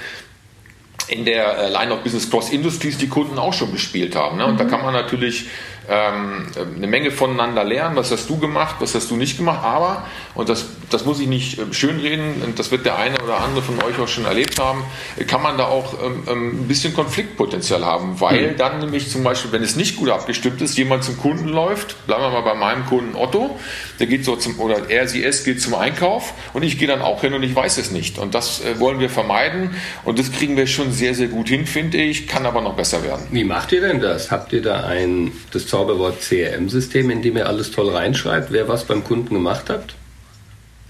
in 1.09 1.25
der 1.25 1.57
äh, 1.57 1.69
Line 1.69 1.91
of 1.91 2.03
Business 2.03 2.29
Cross 2.29 2.51
Industries 2.51 2.97
die 2.97 3.09
Kunden 3.09 3.39
auch 3.39 3.53
schon 3.53 3.71
bespielt 3.71 4.15
haben. 4.15 4.37
Ne? 4.37 4.45
Und 4.45 4.53
mhm. 4.53 4.57
da 4.59 4.65
kann 4.65 4.83
man 4.83 4.93
natürlich 4.93 5.47
ähm, 5.89 6.47
eine 6.75 6.87
Menge 6.87 7.11
voneinander 7.11 7.63
lernen. 7.63 7.95
Was 7.95 8.11
hast 8.11 8.29
du 8.29 8.37
gemacht, 8.37 8.75
was 8.79 8.93
hast 8.93 9.09
du 9.09 9.15
nicht 9.15 9.37
gemacht? 9.37 9.63
Aber, 9.63 10.05
und 10.35 10.49
das, 10.49 10.67
das 10.89 11.05
muss 11.05 11.19
ich 11.19 11.27
nicht 11.27 11.59
äh, 11.59 11.73
schönreden, 11.73 12.41
und 12.43 12.59
das 12.59 12.71
wird 12.71 12.85
der 12.85 12.97
eine 12.97 13.21
oder 13.21 13.39
andere 13.39 13.61
von 13.61 13.81
euch 13.83 13.99
auch 13.99 14.07
schon 14.07 14.25
erlebt 14.25 14.59
haben, 14.59 14.83
kann 15.27 15.41
man 15.41 15.57
da 15.57 15.65
auch 15.65 15.93
ähm, 16.03 16.23
ähm, 16.27 16.61
ein 16.63 16.67
bisschen 16.67 16.93
Konfliktpotenzial 16.93 17.85
haben, 17.85 18.19
weil 18.19 18.51
mhm. 18.51 18.57
dann 18.57 18.79
nämlich 18.79 19.09
zum 19.09 19.23
Beispiel, 19.23 19.51
wenn 19.51 19.63
es 19.63 19.75
nicht 19.75 19.97
gut 19.97 20.09
abgestimmt 20.09 20.61
ist, 20.61 20.77
jemand 20.77 21.03
zum 21.03 21.17
Kunden 21.17 21.47
läuft, 21.47 22.05
bleiben 22.07 22.23
wir 22.23 22.29
mal 22.29 22.41
bei 22.41 22.53
meinem 22.53 22.85
Kunden 22.85 23.15
Otto, 23.15 23.59
der 23.99 24.07
geht 24.07 24.25
so 24.25 24.35
zum, 24.35 24.59
oder 24.59 24.89
er, 24.89 25.07
sie, 25.07 25.23
es 25.23 25.43
geht 25.43 25.61
zum 25.61 25.75
Einkauf 25.75 26.33
und 26.53 26.63
ich 26.63 26.77
gehe 26.77 26.87
dann 26.87 27.01
auch 27.01 27.21
hin 27.21 27.33
und 27.33 27.43
ich 27.43 27.55
weiß 27.55 27.77
es 27.77 27.91
nicht. 27.91 28.17
Und 28.17 28.35
das 28.35 28.61
äh, 28.61 28.79
wollen 28.79 28.99
wir 28.99 29.09
vermeiden 29.09 29.75
und 30.03 30.19
das 30.19 30.31
kriegen 30.31 30.57
wir 30.57 30.67
schon 30.67 30.91
sehr, 30.91 31.13
sehr 31.15 31.27
gut 31.27 31.49
hin, 31.49 31.65
finde 31.65 31.97
ich, 31.97 32.27
kann 32.27 32.45
aber 32.45 32.61
noch 32.61 32.75
besser 32.75 33.03
werden. 33.03 33.27
Wie 33.31 33.43
macht 33.43 33.71
ihr 33.71 33.81
denn 33.81 33.99
das? 33.99 34.31
Habt 34.31 34.53
ihr 34.53 34.61
da 34.61 34.83
ein, 34.83 35.31
das 35.51 35.67
Zauberwort 35.67 36.21
CRM-System, 36.21 37.09
in 37.09 37.21
dem 37.21 37.37
ihr 37.37 37.47
alles 37.47 37.71
toll 37.71 37.89
reinschreibt, 37.89 38.51
wer 38.51 38.67
was 38.67 38.85
beim 38.85 39.03
Kunden 39.03 39.33
gemacht 39.33 39.65
habt? 39.69 39.95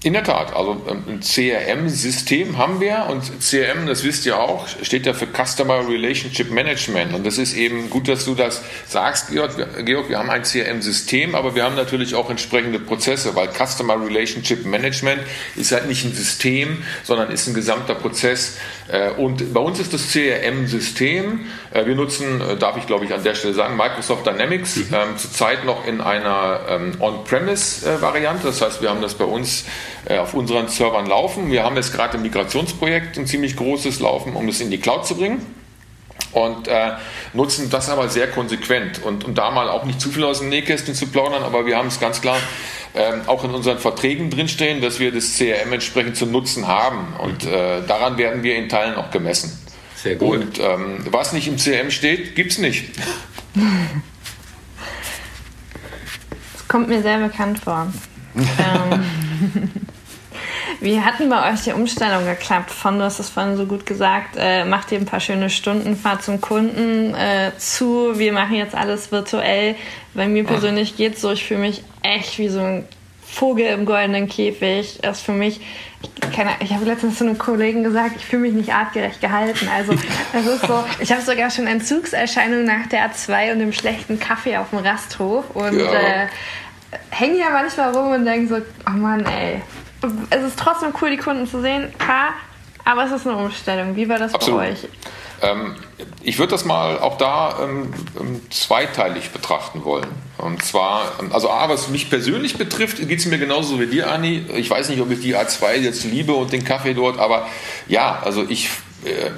In 0.02 0.14
der 0.14 0.24
Tat, 0.24 0.56
also 0.56 0.80
ähm, 0.88 1.02
ein 1.06 1.20
CRM-System 1.20 2.56
haben 2.56 2.80
wir 2.80 3.06
und 3.10 3.22
CRM, 3.38 3.86
das 3.86 4.02
wisst 4.02 4.24
ihr 4.24 4.38
auch, 4.40 4.66
steht 4.66 5.04
ja 5.04 5.12
für 5.12 5.26
Customer 5.26 5.86
Relationship 5.86 6.50
Management 6.50 7.12
und 7.12 7.26
das 7.26 7.36
ist 7.36 7.54
eben 7.54 7.90
gut, 7.90 8.08
dass 8.08 8.24
du 8.24 8.34
das 8.34 8.62
sagst, 8.88 9.28
Georg. 9.28 9.50
Georg 9.84 10.08
wir 10.08 10.18
haben 10.18 10.30
ein 10.30 10.42
CRM-System, 10.42 11.34
aber 11.34 11.54
wir 11.54 11.64
haben 11.64 11.76
natürlich 11.76 12.14
auch 12.14 12.30
entsprechende 12.30 12.78
Prozesse, 12.78 13.36
weil 13.36 13.48
Customer 13.48 14.02
Relationship 14.02 14.64
Management 14.64 15.20
ist 15.56 15.70
halt 15.72 15.86
nicht 15.86 16.02
ein 16.06 16.14
System, 16.14 16.82
sondern 17.04 17.30
ist 17.30 17.46
ein 17.48 17.52
gesamter 17.52 17.94
Prozess 17.94 18.56
äh, 18.88 19.10
und 19.10 19.52
bei 19.52 19.60
uns 19.60 19.80
ist 19.80 19.92
das 19.92 20.10
CRM-System, 20.12 21.40
äh, 21.72 21.84
wir 21.84 21.94
nutzen, 21.94 22.40
äh, 22.40 22.56
darf 22.56 22.78
ich 22.78 22.86
glaube 22.86 23.04
ich 23.04 23.12
an 23.12 23.22
der 23.22 23.34
Stelle 23.34 23.52
sagen, 23.52 23.76
Microsoft 23.76 24.26
Dynamics, 24.26 24.76
mhm. 24.76 24.86
Ähm, 24.92 25.18
zurzeit 25.18 25.66
noch 25.66 25.86
in 25.86 26.00
einer 26.00 26.60
ähm, 26.68 26.92
On-Premise-Variante, 27.00 28.46
das 28.46 28.62
heißt, 28.62 28.80
wir 28.80 28.88
haben 28.88 29.02
das 29.02 29.14
bei 29.14 29.24
uns 29.24 29.66
auf 30.08 30.34
unseren 30.34 30.68
Servern 30.68 31.06
laufen. 31.06 31.50
Wir 31.50 31.62
haben 31.62 31.76
jetzt 31.76 31.92
gerade 31.92 32.16
im 32.16 32.22
Migrationsprojekt 32.22 33.18
ein 33.18 33.26
ziemlich 33.26 33.56
großes 33.56 34.00
Laufen, 34.00 34.34
um 34.34 34.48
es 34.48 34.60
in 34.60 34.70
die 34.70 34.78
Cloud 34.78 35.06
zu 35.06 35.16
bringen 35.16 35.44
und 36.32 36.68
äh, 36.68 36.92
nutzen 37.32 37.70
das 37.70 37.88
aber 37.88 38.08
sehr 38.08 38.28
konsequent. 38.28 39.02
Und 39.02 39.24
um 39.24 39.34
da 39.34 39.50
mal 39.50 39.68
auch 39.68 39.84
nicht 39.84 40.00
zu 40.00 40.10
viel 40.10 40.24
aus 40.24 40.38
dem 40.40 40.48
Nähkästchen 40.48 40.94
zu 40.94 41.08
plaudern, 41.08 41.42
aber 41.42 41.66
wir 41.66 41.76
haben 41.76 41.88
es 41.88 41.98
ganz 41.98 42.20
klar 42.20 42.38
ähm, 42.94 43.22
auch 43.26 43.44
in 43.44 43.50
unseren 43.50 43.78
Verträgen 43.78 44.30
drinstehen, 44.30 44.80
dass 44.80 45.00
wir 45.00 45.12
das 45.12 45.36
CRM 45.36 45.72
entsprechend 45.72 46.16
zu 46.16 46.26
nutzen 46.26 46.66
haben. 46.66 47.14
Und 47.18 47.44
äh, 47.44 47.82
daran 47.86 48.18
werden 48.18 48.42
wir 48.42 48.56
in 48.56 48.68
Teilen 48.68 48.94
auch 48.94 49.10
gemessen. 49.10 49.58
Sehr 49.96 50.16
gut. 50.16 50.40
Und 50.40 50.58
ähm, 50.58 51.06
was 51.10 51.32
nicht 51.32 51.48
im 51.48 51.56
CRM 51.56 51.90
steht, 51.90 52.34
gibt 52.34 52.52
es 52.52 52.58
nicht. 52.58 52.90
Das 56.52 56.68
kommt 56.68 56.88
mir 56.88 57.02
sehr 57.02 57.18
bekannt 57.18 57.58
vor. 57.58 57.92
ähm. 58.36 59.19
Wie 60.80 61.00
hatten 61.00 61.28
bei 61.28 61.52
euch 61.52 61.62
die 61.62 61.72
Umstellung 61.72 62.24
geklappt? 62.24 62.70
Von, 62.70 62.98
du 62.98 63.04
hast 63.04 63.18
es 63.18 63.28
vorhin 63.28 63.56
so 63.56 63.66
gut 63.66 63.84
gesagt, 63.84 64.36
äh, 64.38 64.64
macht 64.64 64.92
ihr 64.92 64.98
ein 64.98 65.06
paar 65.06 65.20
schöne 65.20 65.50
Stunden, 65.50 65.96
fahrt 65.96 66.22
zum 66.22 66.40
Kunden 66.40 67.14
äh, 67.14 67.52
zu, 67.58 68.18
wir 68.18 68.32
machen 68.32 68.54
jetzt 68.54 68.74
alles 68.74 69.12
virtuell. 69.12 69.74
Bei 70.14 70.26
mir 70.26 70.44
persönlich 70.44 70.96
geht 70.96 71.14
es 71.16 71.20
so, 71.20 71.32
ich 71.32 71.44
fühle 71.44 71.60
mich 71.60 71.82
echt 72.02 72.38
wie 72.38 72.48
so 72.48 72.60
ein 72.60 72.84
Vogel 73.22 73.66
im 73.66 73.84
goldenen 73.84 74.28
Käfig. 74.28 74.98
Das 75.02 75.18
ist 75.18 75.24
für 75.24 75.32
mich, 75.32 75.60
ich, 76.02 76.32
keine, 76.32 76.50
ich 76.60 76.72
habe 76.72 76.84
letztens 76.84 77.18
zu 77.18 77.24
einem 77.24 77.38
Kollegen 77.38 77.84
gesagt, 77.84 78.16
ich 78.16 78.24
fühle 78.24 78.42
mich 78.42 78.54
nicht 78.54 78.72
artgerecht 78.72 79.20
gehalten. 79.20 79.68
Also 79.68 79.92
es 80.32 80.46
ist 80.46 80.62
so, 80.62 80.84
ich 80.98 81.12
habe 81.12 81.22
sogar 81.22 81.50
schon 81.50 81.66
Entzugserscheinungen 81.66 82.64
nach 82.64 82.86
der 82.88 83.10
A2 83.10 83.52
und 83.52 83.58
dem 83.60 83.72
schlechten 83.72 84.18
Kaffee 84.18 84.56
auf 84.56 84.70
dem 84.70 84.80
Rasthof 84.80 85.44
und 85.54 85.78
ja. 85.78 85.92
äh, 85.92 86.26
hänge 87.10 87.38
ja 87.38 87.50
manchmal 87.50 87.92
rum 87.94 88.12
und 88.12 88.24
denke 88.24 88.48
so, 88.48 88.62
oh 88.86 88.90
Mann, 88.90 89.24
ey. 89.24 89.62
Es 90.30 90.42
ist 90.42 90.58
trotzdem 90.58 90.92
cool, 91.00 91.10
die 91.10 91.18
Kunden 91.18 91.46
zu 91.46 91.60
sehen, 91.60 91.92
klar, 91.98 92.32
aber 92.84 93.04
es 93.04 93.12
ist 93.12 93.26
eine 93.26 93.36
Umstellung. 93.36 93.96
Wie 93.96 94.08
war 94.08 94.18
das 94.18 94.34
Absolut. 94.34 94.60
bei 94.60 94.70
euch? 94.70 94.88
Ähm, 95.42 95.74
ich 96.22 96.38
würde 96.38 96.50
das 96.50 96.64
mal 96.64 96.98
auch 96.98 97.16
da 97.16 97.60
ähm, 97.62 97.92
ähm, 98.18 98.40
zweiteilig 98.50 99.30
betrachten 99.30 99.84
wollen. 99.84 100.08
Und 100.38 100.62
zwar, 100.62 101.12
ähm, 101.20 101.32
also 101.32 101.50
A, 101.50 101.68
was 101.68 101.88
mich 101.88 102.10
persönlich 102.10 102.58
betrifft, 102.58 102.96
geht 103.06 103.18
es 103.18 103.26
mir 103.26 103.38
genauso 103.38 103.80
wie 103.80 103.86
dir, 103.86 104.10
Anni. 104.10 104.44
Ich 104.54 104.68
weiß 104.68 104.88
nicht, 104.90 105.00
ob 105.00 105.10
ich 105.10 105.20
die 105.20 105.36
A2 105.36 105.76
jetzt 105.76 106.04
liebe 106.04 106.32
und 106.32 106.52
den 106.52 106.64
Kaffee 106.64 106.94
dort, 106.94 107.18
aber 107.18 107.46
ja, 107.88 108.20
also 108.22 108.44
ich 108.48 108.70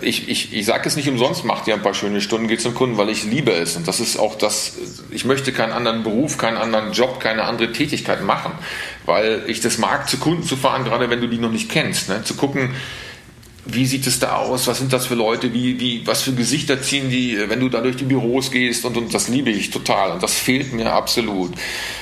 ich, 0.01 0.29
ich, 0.29 0.53
ich 0.53 0.67
sage 0.67 0.89
es 0.89 0.97
nicht 0.97 1.09
umsonst, 1.09 1.45
macht 1.45 1.69
ihr 1.69 1.75
ein 1.75 1.83
paar 1.83 1.95
schöne 1.95 2.21
Stunden, 2.21 2.49
geht 2.49 2.61
zum 2.61 2.75
Kunden, 2.75 2.97
weil 2.97 3.09
ich 3.11 3.25
liebe 3.25 3.53
es. 3.53 3.77
Und 3.77 3.87
das 3.87 4.01
ist 4.01 4.19
auch 4.19 4.37
das, 4.37 4.73
ich 5.11 5.25
möchte 5.25 5.53
keinen 5.53 5.73
anderen 5.73 6.03
Beruf, 6.03 6.37
keinen 6.37 6.57
anderen 6.57 6.93
Job, 6.93 7.21
keine 7.21 7.45
andere 7.45 7.71
Tätigkeit 7.73 8.23
machen, 8.25 8.53
weil 9.07 9.45
ich 9.47 9.61
das 9.61 9.79
mag, 9.79 10.09
zu 10.09 10.19
Kunden 10.19 10.43
zu 10.43 10.57
fahren, 10.57 10.85
gerade 10.85 11.11
wenn 11.11 11.21
du 11.21 11.29
die 11.29 11.39
noch 11.39 11.53
nicht 11.53 11.71
kennst, 11.71 12.09
ne? 12.09 12.25
zu 12.25 12.35
gucken, 12.35 12.75
wie 13.65 13.87
sieht 13.87 14.09
es 14.09 14.19
da 14.19 14.39
aus? 14.39 14.67
Was 14.67 14.79
sind 14.79 14.93
das 14.93 15.07
für 15.07 15.15
Leute? 15.15 15.55
Wie, 15.55 15.79
wie, 15.79 16.05
was 16.05 16.23
für 16.23 16.33
Gesichter 16.33 16.83
ziehen 16.83 17.11
die, 17.11 17.39
wenn 17.49 17.61
du 17.61 17.69
da 17.69 17.81
durch 17.81 17.95
die 17.95 18.05
Büros 18.05 18.51
gehst? 18.51 18.85
Und, 18.85 18.97
und 18.97 19.15
das 19.15 19.29
liebe 19.29 19.51
ich 19.51 19.71
total. 19.71 20.11
Und 20.11 20.23
das 20.23 20.35
fehlt 20.35 20.73
mir 20.73 20.93
absolut. 20.93 21.53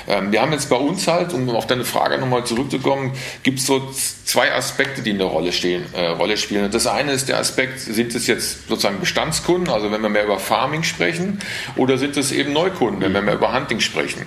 Ähm, 0.09 0.33
wir 0.33 0.41
haben 0.41 0.53
jetzt 0.53 0.71
bei 0.71 0.77
uns 0.77 1.07
halt, 1.07 1.35
um 1.35 1.51
auf 1.51 1.67
deine 1.67 1.85
Frage 1.85 2.17
nochmal 2.17 2.45
zurückzukommen, 2.45 3.13
gibt 3.43 3.59
es 3.59 3.67
so 3.67 3.91
zwei 4.25 4.55
Aspekte, 4.55 5.03
die 5.03 5.11
eine 5.11 5.25
Rolle, 5.25 5.53
stehen, 5.53 5.85
äh, 5.93 6.07
Rolle 6.07 6.39
spielen. 6.39 6.71
Das 6.71 6.87
eine 6.87 7.13
ist 7.13 7.29
der 7.29 7.39
Aspekt, 7.39 7.79
sind 7.79 8.15
es 8.15 8.27
jetzt 8.27 8.67
sozusagen 8.69 8.99
Bestandskunden, 8.99 9.69
also 9.69 9.93
wenn 9.93 10.01
wir 10.01 10.09
mehr 10.09 10.25
über 10.25 10.39
Farming 10.39 10.83
sprechen, 10.83 11.41
oder 11.77 11.99
sind 11.99 12.17
es 12.17 12.33
eben 12.33 12.55
Neukunden, 12.55 13.03
wenn 13.03 13.13
wir 13.13 13.21
mehr 13.21 13.35
über 13.35 13.53
Hunting 13.53 13.81
sprechen? 13.81 14.23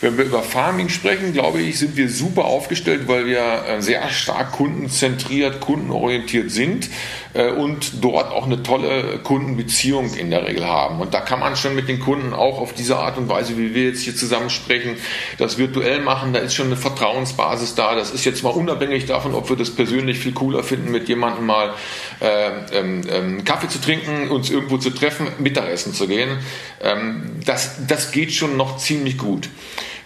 Wenn 0.00 0.18
wir 0.18 0.24
über 0.24 0.42
Farming 0.42 0.88
sprechen, 0.88 1.32
glaube 1.32 1.60
ich, 1.62 1.80
sind 1.80 1.96
wir 1.96 2.08
super 2.08 2.44
aufgestellt, 2.44 3.08
weil 3.08 3.26
wir 3.26 3.64
äh, 3.66 3.82
sehr 3.82 4.08
stark 4.10 4.52
kundenzentriert, 4.52 5.60
kundenorientiert 5.60 6.50
sind 6.50 6.75
sind 6.76 6.90
äh, 7.34 7.50
und 7.50 8.04
dort 8.04 8.32
auch 8.32 8.46
eine 8.46 8.62
tolle 8.62 9.18
Kundenbeziehung 9.22 10.14
in 10.14 10.30
der 10.30 10.46
Regel 10.46 10.66
haben. 10.66 11.00
Und 11.00 11.14
da 11.14 11.20
kann 11.20 11.40
man 11.40 11.56
schon 11.56 11.74
mit 11.74 11.88
den 11.88 12.00
Kunden 12.00 12.32
auch 12.32 12.60
auf 12.60 12.74
diese 12.74 12.96
Art 12.96 13.18
und 13.18 13.28
Weise, 13.28 13.56
wie 13.56 13.74
wir 13.74 13.84
jetzt 13.84 14.02
hier 14.02 14.14
zusammen 14.14 14.50
sprechen, 14.50 14.96
das 15.38 15.58
virtuell 15.58 16.00
machen. 16.00 16.32
Da 16.32 16.40
ist 16.40 16.54
schon 16.54 16.66
eine 16.66 16.76
Vertrauensbasis 16.76 17.74
da. 17.74 17.94
Das 17.94 18.10
ist 18.10 18.24
jetzt 18.24 18.42
mal 18.42 18.50
unabhängig 18.50 19.06
davon, 19.06 19.34
ob 19.34 19.48
wir 19.48 19.56
das 19.56 19.70
persönlich 19.70 20.18
viel 20.18 20.32
cooler 20.32 20.62
finden, 20.62 20.90
mit 20.90 21.08
jemandem 21.08 21.46
mal 21.46 21.74
äh, 22.20 22.78
ähm, 22.78 23.02
ähm, 23.10 23.44
Kaffee 23.44 23.68
zu 23.68 23.80
trinken, 23.80 24.28
uns 24.30 24.50
irgendwo 24.50 24.78
zu 24.78 24.90
treffen, 24.90 25.26
Mittagessen 25.38 25.94
zu 25.94 26.06
gehen. 26.06 26.38
Ähm, 26.82 27.40
das, 27.44 27.86
das 27.86 28.12
geht 28.12 28.32
schon 28.32 28.56
noch 28.56 28.78
ziemlich 28.78 29.18
gut. 29.18 29.48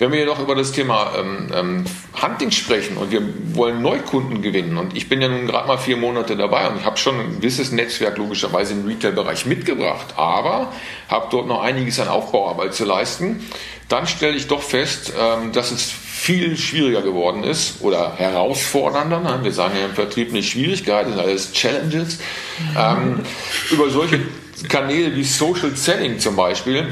Wenn 0.00 0.12
wir 0.12 0.20
jedoch 0.20 0.40
über 0.40 0.54
das 0.54 0.72
Thema 0.72 1.12
ähm, 1.14 1.48
ähm, 1.54 1.84
Hunting 2.22 2.50
sprechen 2.50 2.96
und 2.96 3.12
wir 3.12 3.20
wollen 3.54 3.82
Neukunden 3.82 4.40
gewinnen 4.40 4.78
und 4.78 4.96
ich 4.96 5.10
bin 5.10 5.20
ja 5.20 5.28
nun 5.28 5.46
gerade 5.46 5.68
mal 5.68 5.76
vier 5.76 5.98
Monate 5.98 6.38
dabei 6.38 6.68
und 6.68 6.78
ich 6.80 6.86
habe 6.86 6.96
schon 6.96 7.20
ein 7.20 7.36
gewisses 7.36 7.70
Netzwerk 7.70 8.16
logischerweise 8.16 8.72
im 8.72 8.86
Retail-Bereich 8.86 9.44
mitgebracht, 9.44 10.14
aber 10.16 10.72
habe 11.10 11.26
dort 11.30 11.48
noch 11.48 11.60
einiges 11.60 12.00
an 12.00 12.08
Aufbauarbeit 12.08 12.72
zu 12.72 12.86
leisten, 12.86 13.46
dann 13.90 14.06
stelle 14.06 14.38
ich 14.38 14.48
doch 14.48 14.62
fest, 14.62 15.12
ähm, 15.20 15.52
dass 15.52 15.70
es 15.70 15.82
viel 15.92 16.56
schwieriger 16.56 17.02
geworden 17.02 17.44
ist 17.44 17.82
oder 17.82 18.14
herausfordernder. 18.16 19.20
Ne? 19.20 19.40
Wir 19.42 19.52
sagen 19.52 19.74
ja 19.78 19.84
im 19.84 19.94
Vertrieb 19.94 20.32
nicht 20.32 20.50
Schwierigkeiten, 20.52 21.10
das 21.10 21.18
sind 21.18 21.28
alles 21.28 21.52
Challenges. 21.52 22.18
Ähm, 22.74 23.20
über 23.70 23.90
solche 23.90 24.20
Kanäle 24.66 25.14
wie 25.14 25.24
Social 25.24 25.76
Selling 25.76 26.18
zum 26.18 26.36
Beispiel 26.36 26.88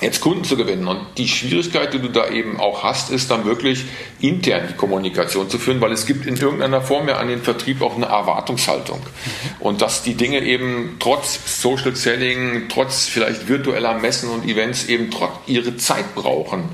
jetzt 0.00 0.20
Kunden 0.20 0.44
zu 0.44 0.56
gewinnen. 0.56 0.86
Und 0.86 1.00
die 1.16 1.28
Schwierigkeit, 1.28 1.92
die 1.92 1.98
du 1.98 2.08
da 2.08 2.28
eben 2.28 2.60
auch 2.60 2.82
hast, 2.82 3.10
ist 3.10 3.30
dann 3.30 3.44
wirklich 3.44 3.84
intern 4.20 4.68
die 4.70 4.74
Kommunikation 4.74 5.50
zu 5.50 5.58
führen, 5.58 5.80
weil 5.80 5.92
es 5.92 6.06
gibt 6.06 6.26
in 6.26 6.36
irgendeiner 6.36 6.80
Form 6.80 7.08
ja 7.08 7.16
an 7.16 7.28
den 7.28 7.42
Vertrieb 7.42 7.82
auch 7.82 7.96
eine 7.96 8.06
Erwartungshaltung. 8.06 8.98
Mhm. 9.00 9.50
Und 9.60 9.82
dass 9.82 10.02
die 10.02 10.14
Dinge 10.14 10.40
eben 10.40 10.96
trotz 11.00 11.60
Social 11.60 11.96
Selling, 11.96 12.68
trotz 12.68 13.06
vielleicht 13.06 13.48
virtueller 13.48 13.94
Messen 13.94 14.30
und 14.30 14.44
Events 14.44 14.86
eben 14.86 15.10
trotz 15.10 15.32
ihre 15.46 15.76
Zeit 15.76 16.14
brauchen. 16.14 16.68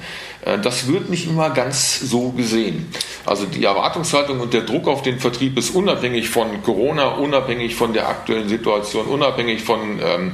Äh, 0.45 0.59
das 0.59 0.89
wird 0.89 1.11
nicht 1.11 1.27
immer 1.27 1.51
ganz 1.51 2.01
so 2.01 2.31
gesehen. 2.31 2.89
Also 3.25 3.47
die 3.47 3.65
Erwartungshaltung 3.65 4.41
und 4.41 4.53
der 4.53 4.63
Druck 4.63 4.87
auf 4.87 5.03
den 5.03 5.19
Vertrieb 5.19 5.57
ist 5.59 5.71
unabhängig 5.71 6.29
von 6.29 6.63
Corona, 6.63 7.15
unabhängig 7.15 7.75
von 7.75 7.93
der 7.93 8.09
aktuellen 8.09 8.49
Situation, 8.49 9.07
unabhängig 9.07 9.63
von 9.63 9.99
ähm, 10.03 10.33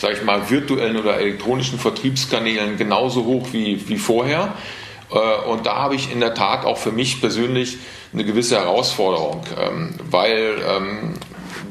sage 0.00 0.14
ich 0.14 0.24
mal, 0.24 0.48
virtuellen 0.48 0.96
oder 0.96 1.18
elektronischen 1.18 1.78
Vertriebskanälen 1.78 2.78
genauso 2.78 3.26
hoch 3.26 3.48
wie, 3.52 3.86
wie 3.88 3.98
vorher. 3.98 4.54
Äh, 5.12 5.48
und 5.48 5.66
da 5.66 5.76
habe 5.76 5.94
ich 5.94 6.10
in 6.10 6.20
der 6.20 6.32
Tat 6.32 6.64
auch 6.64 6.78
für 6.78 6.90
mich 6.90 7.20
persönlich 7.20 7.76
eine 8.12 8.24
gewisse 8.24 8.56
Herausforderung, 8.56 9.44
ähm, 9.58 9.94
weil 10.10 10.56
ähm, 10.66 11.14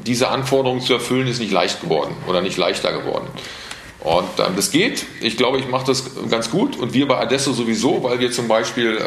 diese 0.06 0.28
Anforderungen 0.28 0.80
zu 0.80 0.94
erfüllen 0.94 1.26
ist 1.26 1.40
nicht 1.40 1.50
leicht 1.50 1.80
geworden 1.80 2.14
oder 2.28 2.40
nicht 2.40 2.56
leichter 2.56 2.92
geworden. 2.92 3.26
Und 3.98 4.38
ähm, 4.38 4.54
das 4.54 4.70
geht. 4.70 5.06
Ich 5.20 5.36
glaube, 5.36 5.58
ich 5.58 5.68
mache 5.68 5.86
das 5.86 6.04
ganz 6.30 6.52
gut. 6.52 6.78
Und 6.78 6.94
wir 6.94 7.08
bei 7.08 7.18
Adesso 7.18 7.52
sowieso, 7.52 8.04
weil 8.04 8.20
wir 8.20 8.30
zum 8.30 8.46
Beispiel 8.46 8.98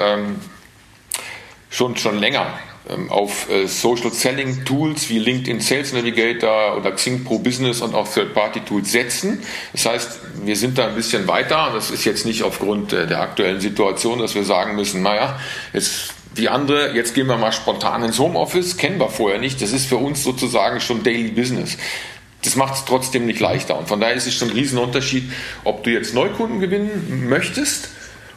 schon, 1.69 1.95
schon 1.97 2.19
länger 2.19 2.45
auf 3.09 3.49
äh, 3.49 3.65
Social 3.67 4.11
Selling 4.11 4.65
Tools 4.65 5.09
wie 5.09 5.19
LinkedIn 5.19 5.61
Sales 5.61 5.93
Navigator 5.93 6.75
oder 6.77 6.91
Xing 6.91 7.23
Pro 7.23 7.39
Business 7.39 7.81
und 7.81 7.95
auf 7.95 8.13
Third-Party 8.13 8.61
Tools 8.61 8.91
setzen. 8.91 9.41
Das 9.71 9.85
heißt, 9.85 10.19
wir 10.43 10.55
sind 10.55 10.77
da 10.77 10.87
ein 10.87 10.95
bisschen 10.95 11.27
weiter. 11.27 11.71
Das 11.73 11.91
ist 11.91 12.03
jetzt 12.03 12.25
nicht 12.25 12.43
aufgrund 12.43 12.91
äh, 12.91 13.07
der 13.07 13.21
aktuellen 13.21 13.61
Situation, 13.61 14.19
dass 14.19 14.35
wir 14.35 14.43
sagen 14.43 14.75
müssen, 14.75 15.01
naja, 15.01 15.39
jetzt 15.71 16.13
die 16.37 16.49
andere, 16.49 16.93
jetzt 16.93 17.13
gehen 17.13 17.27
wir 17.27 17.37
mal 17.37 17.51
spontan 17.51 18.03
ins 18.03 18.19
Homeoffice, 18.19 18.75
kennen 18.75 18.99
wir 18.99 19.09
vorher 19.09 19.39
nicht. 19.39 19.61
Das 19.61 19.71
ist 19.71 19.85
für 19.85 19.97
uns 19.97 20.23
sozusagen 20.23 20.81
schon 20.81 21.03
Daily 21.03 21.29
Business. 21.29 21.77
Das 22.43 22.57
macht 22.57 22.73
es 22.73 22.83
trotzdem 22.83 23.25
nicht 23.25 23.39
leichter. 23.39 23.79
Und 23.79 23.87
von 23.87 24.01
daher 24.01 24.15
ist 24.15 24.27
es 24.27 24.35
schon 24.35 24.49
ein 24.49 24.55
Riesenunterschied, 24.55 25.31
ob 25.63 25.83
du 25.83 25.91
jetzt 25.91 26.13
Neukunden 26.13 26.59
gewinnen 26.59 27.29
möchtest 27.29 27.89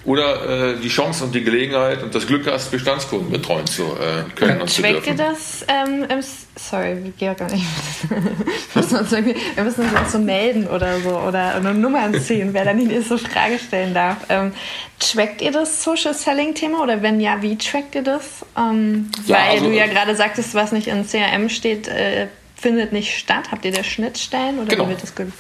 oder 0.07 0.75
äh, 0.75 0.81
die 0.81 0.89
Chance 0.89 1.25
und 1.25 1.35
die 1.35 1.43
Gelegenheit 1.43 2.03
und 2.03 2.15
das 2.15 2.27
Glück 2.27 2.47
hast, 2.47 2.71
Bestandskunden 2.71 3.31
betreuen 3.31 3.67
zu 3.67 3.83
äh, 3.83 4.23
können 4.37 4.61
und 4.61 4.71
zu 4.71 4.81
dürfen. 4.81 5.05
ihr 5.09 5.17
das 5.17 5.67
ähm, 5.69 6.07
im, 6.09 6.21
sorry, 6.55 7.13
Georg 7.19 7.39
gar 7.39 7.51
nicht. 7.51 7.65
wir 8.73 9.65
müssen 9.65 9.83
uns 9.83 10.13
so 10.13 10.19
melden 10.19 10.69
oder 10.69 11.01
so 11.01 11.11
oder 11.11 11.57
eine 11.57 11.75
Nummer 11.75 12.13
ziehen, 12.21 12.51
wer 12.53 12.65
dann 12.65 12.79
die 12.79 12.87
nächste 12.87 13.19
Frage 13.19 13.59
stellen 13.59 13.95
darf. 13.95 14.19
Ähm, 14.29 14.53
trackt 15.01 15.43
ihr 15.43 15.51
das 15.51 15.83
Social 15.83 16.15
Selling 16.15 16.55
Thema 16.55 16.83
oder 16.83 17.03
wenn 17.03 17.21
ja, 17.21 17.43
wie 17.43 17.59
trackt 17.59 17.97
ihr 17.97 18.03
das? 18.03 18.47
Ähm, 18.57 19.11
ja, 19.27 19.37
weil 19.37 19.51
also, 19.57 19.65
du 19.67 19.77
ja 19.77 19.87
gerade 19.87 20.15
sagtest, 20.15 20.55
was 20.55 20.71
nicht 20.71 20.87
in 20.87 21.05
CRM 21.05 21.49
steht, 21.49 21.89
äh, 21.89 22.29
findet 22.55 22.93
nicht 22.93 23.19
statt. 23.19 23.51
Habt 23.51 23.65
ihr 23.65 23.73
da 23.73 23.83
Schnittstellen 23.83 24.61
oder 24.61 24.69
genau. 24.69 24.85
wie 24.85 24.91
wird 24.91 25.03
das 25.03 25.15
gemacht? 25.17 25.35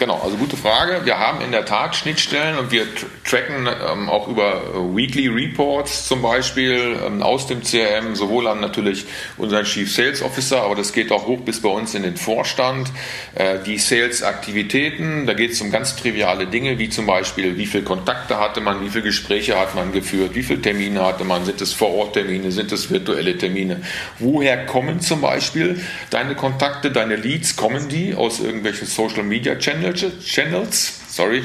Genau, 0.00 0.18
also 0.24 0.38
gute 0.38 0.56
Frage. 0.56 1.04
Wir 1.04 1.18
haben 1.18 1.42
in 1.42 1.52
der 1.52 1.66
Tat 1.66 1.94
Schnittstellen 1.94 2.56
und 2.56 2.72
wir 2.72 2.86
tracken 3.22 3.68
ähm, 3.68 4.08
auch 4.08 4.28
über 4.28 4.54
äh, 4.54 4.96
Weekly 4.96 5.28
Reports 5.28 6.08
zum 6.08 6.22
Beispiel 6.22 6.96
ähm, 7.06 7.22
aus 7.22 7.46
dem 7.46 7.62
CRM, 7.62 8.16
sowohl 8.16 8.48
an 8.48 8.60
natürlich 8.60 9.04
unseren 9.36 9.66
Chief 9.66 9.94
Sales 9.94 10.22
Officer, 10.22 10.62
aber 10.62 10.74
das 10.74 10.94
geht 10.94 11.12
auch 11.12 11.26
hoch 11.26 11.40
bis 11.40 11.60
bei 11.60 11.68
uns 11.68 11.94
in 11.94 12.02
den 12.02 12.16
Vorstand. 12.16 12.90
Äh, 13.34 13.58
die 13.66 13.76
Sales-Aktivitäten, 13.76 15.26
da 15.26 15.34
geht 15.34 15.50
es 15.50 15.60
um 15.60 15.70
ganz 15.70 15.96
triviale 15.96 16.46
Dinge, 16.46 16.78
wie 16.78 16.88
zum 16.88 17.04
Beispiel, 17.04 17.58
wie 17.58 17.66
viele 17.66 17.84
Kontakte 17.84 18.38
hatte 18.38 18.62
man, 18.62 18.82
wie 18.82 18.88
viele 18.88 19.04
Gespräche 19.04 19.60
hat 19.60 19.74
man 19.74 19.92
geführt, 19.92 20.34
wie 20.34 20.42
viele 20.42 20.62
Termine 20.62 21.04
hatte 21.04 21.24
man, 21.24 21.44
sind 21.44 21.60
es 21.60 21.74
Vor-Ort-Termine, 21.74 22.50
sind 22.52 22.72
es 22.72 22.90
virtuelle 22.90 23.36
Termine. 23.36 23.82
Woher 24.18 24.64
kommen 24.64 25.00
zum 25.00 25.20
Beispiel 25.20 25.78
deine 26.08 26.36
Kontakte, 26.36 26.90
deine 26.90 27.16
Leads, 27.16 27.56
kommen 27.56 27.90
die 27.90 28.14
aus 28.14 28.40
irgendwelchen 28.40 28.86
Social-Media-Channels? 28.86 29.89
Channels, 29.94 31.00
sorry. 31.08 31.42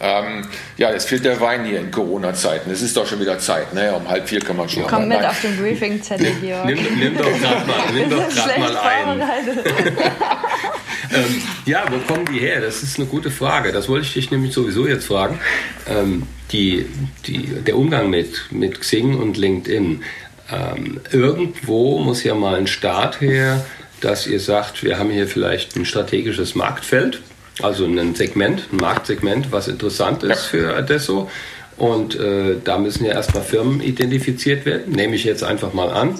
Ähm, 0.00 0.46
ja, 0.76 0.92
jetzt 0.92 1.08
fehlt 1.08 1.24
der 1.24 1.40
Wein 1.40 1.64
hier 1.64 1.80
in 1.80 1.90
Corona-Zeiten. 1.90 2.70
Es 2.70 2.82
ist 2.82 2.96
doch 2.96 3.06
schon 3.06 3.20
wieder 3.20 3.38
Zeit. 3.40 3.74
Ne? 3.74 3.92
Um 3.92 4.08
halb 4.08 4.28
vier 4.28 4.40
kann 4.40 4.56
man 4.56 4.68
schon. 4.68 4.84
Komm 4.86 5.08
mit 5.08 5.24
auf 5.24 5.40
den 5.40 5.56
Briefing-Zettel 5.56 6.34
hier. 6.40 6.64
Nimm, 6.64 6.78
nimm, 6.98 7.16
doch 7.16 7.24
gerade 7.24 7.66
mal, 7.66 7.92
nimm 7.92 8.10
doch 8.10 8.28
grad 8.28 8.58
mal 8.58 8.76
ein. 8.76 9.20
ähm, 11.14 11.42
ja, 11.66 11.84
wo 11.90 11.98
kommen 12.12 12.26
die 12.32 12.38
her? 12.38 12.60
Das 12.60 12.82
ist 12.84 12.98
eine 12.98 13.08
gute 13.08 13.30
Frage. 13.30 13.72
Das 13.72 13.88
wollte 13.88 14.06
ich 14.06 14.14
dich 14.14 14.30
nämlich 14.30 14.52
sowieso 14.52 14.86
jetzt 14.86 15.06
fragen. 15.06 15.40
Ähm, 15.88 16.24
die, 16.52 16.86
die, 17.26 17.46
der 17.66 17.76
Umgang 17.76 18.08
mit, 18.08 18.52
mit 18.52 18.80
Xing 18.80 19.16
und 19.16 19.36
LinkedIn. 19.36 20.04
ähm, 20.50 21.00
irgendwo 21.10 21.98
muss 21.98 22.22
ja 22.22 22.36
mal 22.36 22.54
ein 22.54 22.68
Start 22.68 23.20
her, 23.20 23.66
dass 24.00 24.28
ihr 24.28 24.38
sagt, 24.38 24.84
wir 24.84 24.98
haben 24.98 25.10
hier 25.10 25.26
vielleicht 25.26 25.76
ein 25.76 25.84
strategisches 25.84 26.54
Marktfeld, 26.54 27.20
also 27.62 27.84
ein 27.84 28.14
Segment, 28.14 28.64
ein 28.72 28.76
Marktsegment, 28.76 29.52
was 29.52 29.68
interessant 29.68 30.22
ist 30.22 30.28
ja. 30.28 30.34
für 30.36 30.76
Adesso. 30.76 31.30
Und 31.76 32.16
äh, 32.16 32.56
da 32.62 32.78
müssen 32.78 33.04
ja 33.04 33.12
erstmal 33.12 33.44
Firmen 33.44 33.80
identifiziert 33.80 34.66
werden, 34.66 34.92
nehme 34.92 35.14
ich 35.14 35.24
jetzt 35.24 35.44
einfach 35.44 35.72
mal 35.72 35.90
an, 35.90 36.18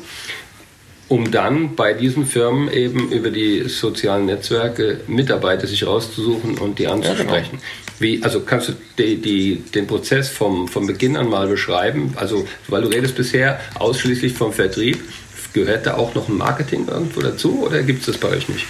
um 1.08 1.30
dann 1.30 1.74
bei 1.74 1.94
diesen 1.94 2.26
Firmen 2.26 2.70
eben 2.72 3.10
über 3.10 3.30
die 3.30 3.68
sozialen 3.68 4.26
Netzwerke 4.26 5.00
Mitarbeiter 5.08 5.66
sich 5.66 5.84
rauszusuchen 5.86 6.58
und 6.58 6.78
die 6.78 6.86
anzusprechen. 6.86 7.26
Ja, 7.26 7.58
genau. 7.58 7.62
Wie, 7.98 8.22
also 8.22 8.40
kannst 8.40 8.68
du 8.68 8.72
die, 8.98 9.16
die, 9.16 9.56
den 9.56 9.88
Prozess 9.88 10.28
vom, 10.28 10.68
vom 10.68 10.86
Beginn 10.86 11.16
an 11.16 11.28
mal 11.28 11.48
beschreiben? 11.48 12.12
Also, 12.14 12.46
weil 12.68 12.82
du 12.82 12.88
redest 12.88 13.16
bisher 13.16 13.58
ausschließlich 13.74 14.34
vom 14.34 14.52
Vertrieb. 14.52 15.00
Gehört 15.54 15.86
da 15.86 15.94
auch 15.94 16.14
noch 16.14 16.28
ein 16.28 16.36
Marketing 16.36 16.86
irgendwo 16.86 17.20
dazu 17.20 17.64
oder 17.64 17.82
gibt 17.82 18.00
es 18.00 18.06
das 18.06 18.18
bei 18.18 18.28
euch 18.28 18.48
nicht? 18.48 18.66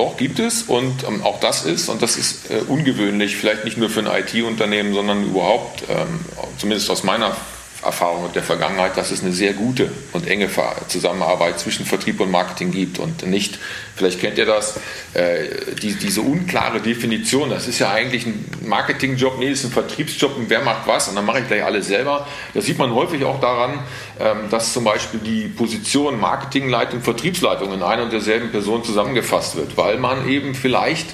Doch, 0.00 0.16
gibt 0.16 0.38
es 0.38 0.62
und 0.62 1.04
ähm, 1.06 1.22
auch 1.24 1.40
das 1.40 1.66
ist, 1.66 1.90
und 1.90 2.00
das 2.00 2.16
ist 2.16 2.50
äh, 2.50 2.62
ungewöhnlich, 2.66 3.36
vielleicht 3.36 3.66
nicht 3.66 3.76
nur 3.76 3.90
für 3.90 4.00
ein 4.00 4.06
IT-Unternehmen, 4.06 4.94
sondern 4.94 5.24
überhaupt, 5.24 5.82
ähm, 5.90 6.20
zumindest 6.56 6.88
aus 6.88 7.02
meiner 7.02 7.36
Erfahrung 7.82 8.30
der 8.34 8.42
Vergangenheit, 8.42 8.96
dass 8.96 9.10
es 9.10 9.22
eine 9.22 9.32
sehr 9.32 9.54
gute 9.54 9.90
und 10.12 10.26
enge 10.26 10.48
Zusammenarbeit 10.88 11.58
zwischen 11.58 11.86
Vertrieb 11.86 12.20
und 12.20 12.30
Marketing 12.30 12.72
gibt 12.72 12.98
und 12.98 13.26
nicht, 13.26 13.58
vielleicht 13.96 14.20
kennt 14.20 14.36
ihr 14.38 14.46
das, 14.46 14.78
äh, 15.14 15.74
die, 15.80 15.94
diese 15.94 16.20
unklare 16.20 16.80
Definition, 16.80 17.48
das 17.48 17.66
ist 17.66 17.78
ja 17.78 17.90
eigentlich 17.90 18.26
ein 18.26 18.44
Marketingjob, 18.66 19.38
nee, 19.38 19.50
ist 19.50 19.64
ein 19.64 19.70
Vertriebsjob 19.70 20.36
und 20.36 20.50
wer 20.50 20.60
macht 20.60 20.86
was 20.86 21.08
und 21.08 21.16
dann 21.16 21.24
mache 21.24 21.40
ich 21.40 21.48
gleich 21.48 21.64
alles 21.64 21.86
selber. 21.86 22.26
Das 22.52 22.66
sieht 22.66 22.78
man 22.78 22.94
häufig 22.94 23.24
auch 23.24 23.40
daran, 23.40 23.78
ähm, 24.18 24.50
dass 24.50 24.72
zum 24.72 24.84
Beispiel 24.84 25.20
die 25.20 25.48
Position 25.48 26.20
Marketingleitung, 26.20 27.00
Vertriebsleitung 27.00 27.72
in 27.72 27.82
einer 27.82 28.02
und 28.02 28.12
derselben 28.12 28.50
Person 28.50 28.84
zusammengefasst 28.84 29.56
wird, 29.56 29.76
weil 29.76 29.98
man 29.98 30.28
eben 30.28 30.54
vielleicht 30.54 31.06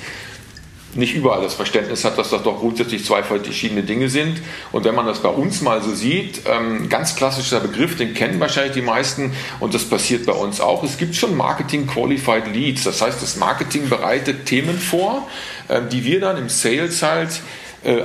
nicht 0.96 1.14
überall 1.14 1.42
das 1.42 1.54
Verständnis 1.54 2.04
hat, 2.04 2.18
dass 2.18 2.30
das 2.30 2.42
doch 2.42 2.60
grundsätzlich 2.60 3.04
zwei 3.04 3.22
verschiedene 3.22 3.82
Dinge 3.82 4.08
sind. 4.08 4.40
Und 4.72 4.84
wenn 4.84 4.94
man 4.94 5.06
das 5.06 5.20
bei 5.20 5.28
uns 5.28 5.60
mal 5.60 5.82
so 5.82 5.94
sieht, 5.94 6.42
ähm, 6.46 6.88
ganz 6.88 7.16
klassischer 7.16 7.60
Begriff, 7.60 7.96
den 7.96 8.14
kennen 8.14 8.40
wahrscheinlich 8.40 8.74
die 8.74 8.82
meisten 8.82 9.32
und 9.60 9.74
das 9.74 9.84
passiert 9.84 10.26
bei 10.26 10.32
uns 10.32 10.60
auch. 10.60 10.82
Es 10.84 10.98
gibt 10.98 11.14
schon 11.14 11.36
Marketing 11.36 11.86
Qualified 11.86 12.52
Leads. 12.52 12.84
Das 12.84 13.02
heißt, 13.02 13.22
das 13.22 13.36
Marketing 13.36 13.88
bereitet 13.88 14.46
Themen 14.46 14.78
vor, 14.78 15.28
äh, 15.68 15.80
die 15.90 16.04
wir 16.04 16.20
dann 16.20 16.36
im 16.36 16.48
Sales 16.48 17.02
halt 17.02 17.40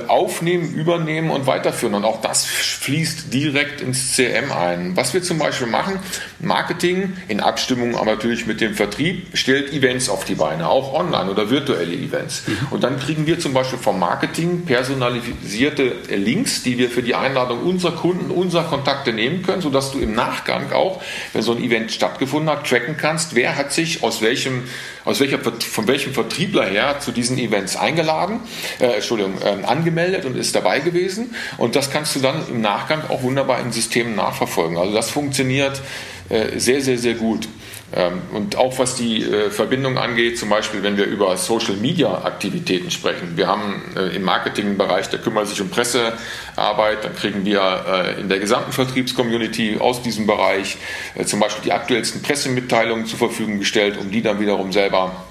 aufnehmen, 0.06 0.74
übernehmen 0.74 1.30
und 1.30 1.46
weiterführen. 1.46 1.94
Und 1.94 2.04
auch 2.04 2.20
das 2.20 2.44
fließt 2.44 3.32
direkt 3.32 3.80
ins 3.80 4.16
CRM 4.16 4.52
ein. 4.52 4.96
Was 4.96 5.14
wir 5.14 5.22
zum 5.22 5.38
Beispiel 5.38 5.66
machen, 5.66 5.98
Marketing 6.40 7.14
in 7.28 7.40
Abstimmung 7.40 7.96
aber 7.96 8.12
natürlich 8.12 8.46
mit 8.46 8.60
dem 8.60 8.74
Vertrieb 8.74 9.28
stellt 9.34 9.72
Events 9.72 10.08
auf 10.08 10.24
die 10.24 10.34
Beine, 10.34 10.68
auch 10.68 10.92
online 10.94 11.30
oder 11.30 11.50
virtuelle 11.50 11.94
Events. 11.94 12.42
Mhm. 12.46 12.68
Und 12.70 12.84
dann 12.84 12.98
kriegen 12.98 13.26
wir 13.26 13.38
zum 13.38 13.54
Beispiel 13.54 13.78
vom 13.78 13.98
Marketing 13.98 14.64
personalisierte 14.64 15.92
Links, 16.08 16.62
die 16.62 16.78
wir 16.78 16.90
für 16.90 17.02
die 17.02 17.14
Einladung 17.14 17.62
unserer 17.62 17.92
Kunden, 17.92 18.30
unserer 18.30 18.64
Kontakte 18.64 19.12
nehmen 19.12 19.42
können, 19.42 19.62
sodass 19.62 19.92
du 19.92 19.98
im 19.98 20.14
Nachgang 20.14 20.72
auch, 20.72 21.02
wenn 21.32 21.42
so 21.42 21.52
ein 21.52 21.62
Event 21.62 21.92
stattgefunden 21.92 22.50
hat, 22.50 22.66
tracken 22.66 22.96
kannst, 22.96 23.34
wer 23.34 23.56
hat 23.56 23.72
sich 23.72 24.02
aus 24.02 24.22
welchem 24.22 24.64
aus 25.04 25.20
welcher, 25.20 25.38
von 25.38 25.86
welchem 25.86 26.14
Vertriebler 26.14 26.64
her 26.64 27.00
zu 27.00 27.12
diesen 27.12 27.38
Events 27.38 27.76
eingeladen, 27.76 28.40
äh, 28.80 28.86
Entschuldigung, 28.86 29.34
äh, 29.42 29.64
angemeldet 29.64 30.24
und 30.24 30.36
ist 30.36 30.54
dabei 30.54 30.80
gewesen. 30.80 31.34
Und 31.58 31.76
das 31.76 31.90
kannst 31.90 32.14
du 32.16 32.20
dann 32.20 32.46
im 32.48 32.60
Nachgang 32.60 33.02
auch 33.08 33.22
wunderbar 33.22 33.60
in 33.60 33.72
Systemen 33.72 34.14
nachverfolgen. 34.14 34.76
Also 34.76 34.94
das 34.94 35.10
funktioniert 35.10 35.80
äh, 36.28 36.58
sehr, 36.58 36.80
sehr, 36.80 36.98
sehr 36.98 37.14
gut. 37.14 37.48
Ähm, 37.94 38.22
und 38.32 38.56
auch 38.56 38.78
was 38.78 38.94
die 38.94 39.22
äh, 39.22 39.50
Verbindung 39.50 39.98
angeht, 39.98 40.38
zum 40.38 40.48
Beispiel, 40.48 40.82
wenn 40.82 40.96
wir 40.96 41.04
über 41.04 41.36
Social 41.36 41.76
Media 41.76 42.24
Aktivitäten 42.24 42.90
sprechen. 42.90 43.36
Wir 43.36 43.48
haben 43.48 43.82
äh, 43.96 44.16
im 44.16 44.22
Marketingbereich, 44.22 45.10
der 45.10 45.20
kümmert 45.20 45.48
sich 45.48 45.60
um 45.60 45.68
Pressearbeit, 45.68 47.04
dann 47.04 47.14
kriegen 47.14 47.44
wir 47.44 47.60
äh, 47.60 48.20
in 48.20 48.30
der 48.30 48.38
gesamten 48.38 48.72
Vertriebscommunity 48.72 49.76
aus 49.78 50.02
diesem 50.02 50.26
Bereich 50.26 50.78
zum 51.26 51.40
Beispiel 51.40 51.64
die 51.64 51.72
aktuellsten 51.72 52.22
Pressemitteilungen 52.22 53.06
zur 53.06 53.18
Verfügung 53.18 53.58
gestellt, 53.58 53.98
um 54.00 54.10
die 54.10 54.22
dann 54.22 54.40
wiederum 54.40 54.72
selber 54.72 55.24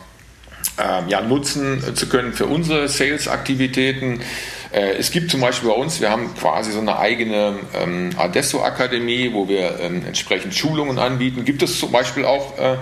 ähm, 0.78 1.08
ja, 1.08 1.21
nutzen 1.21 1.95
zu 1.95 2.08
können 2.08 2.34
für 2.34 2.45
unsere 2.45 2.88
Sales-Aktivitäten. 2.88 4.21
Äh, 4.72 4.98
es 4.98 5.12
gibt 5.12 5.32
zum 5.32 5.42
Beispiel 5.42 5.70
bei 5.70 5.76
uns, 5.76 6.00
wir 6.00 6.10
haben 6.10 6.34
quasi 6.36 6.72
so 6.72 6.80
eine 6.80 6.98
eigene 6.98 7.60
ähm, 7.80 8.12
Adesso-Akademie, 8.18 9.32
wo 9.34 9.48
wir 9.48 9.80
ähm, 9.80 10.04
entsprechend 10.06 10.54
Schulungen 10.54 10.98
anbieten. 10.98 11.46
Gibt 11.46 11.62
es 11.62 11.80
zum 11.80 11.92
Beispiel 11.92 12.26
auch 12.26 12.58
äh, 12.58 12.78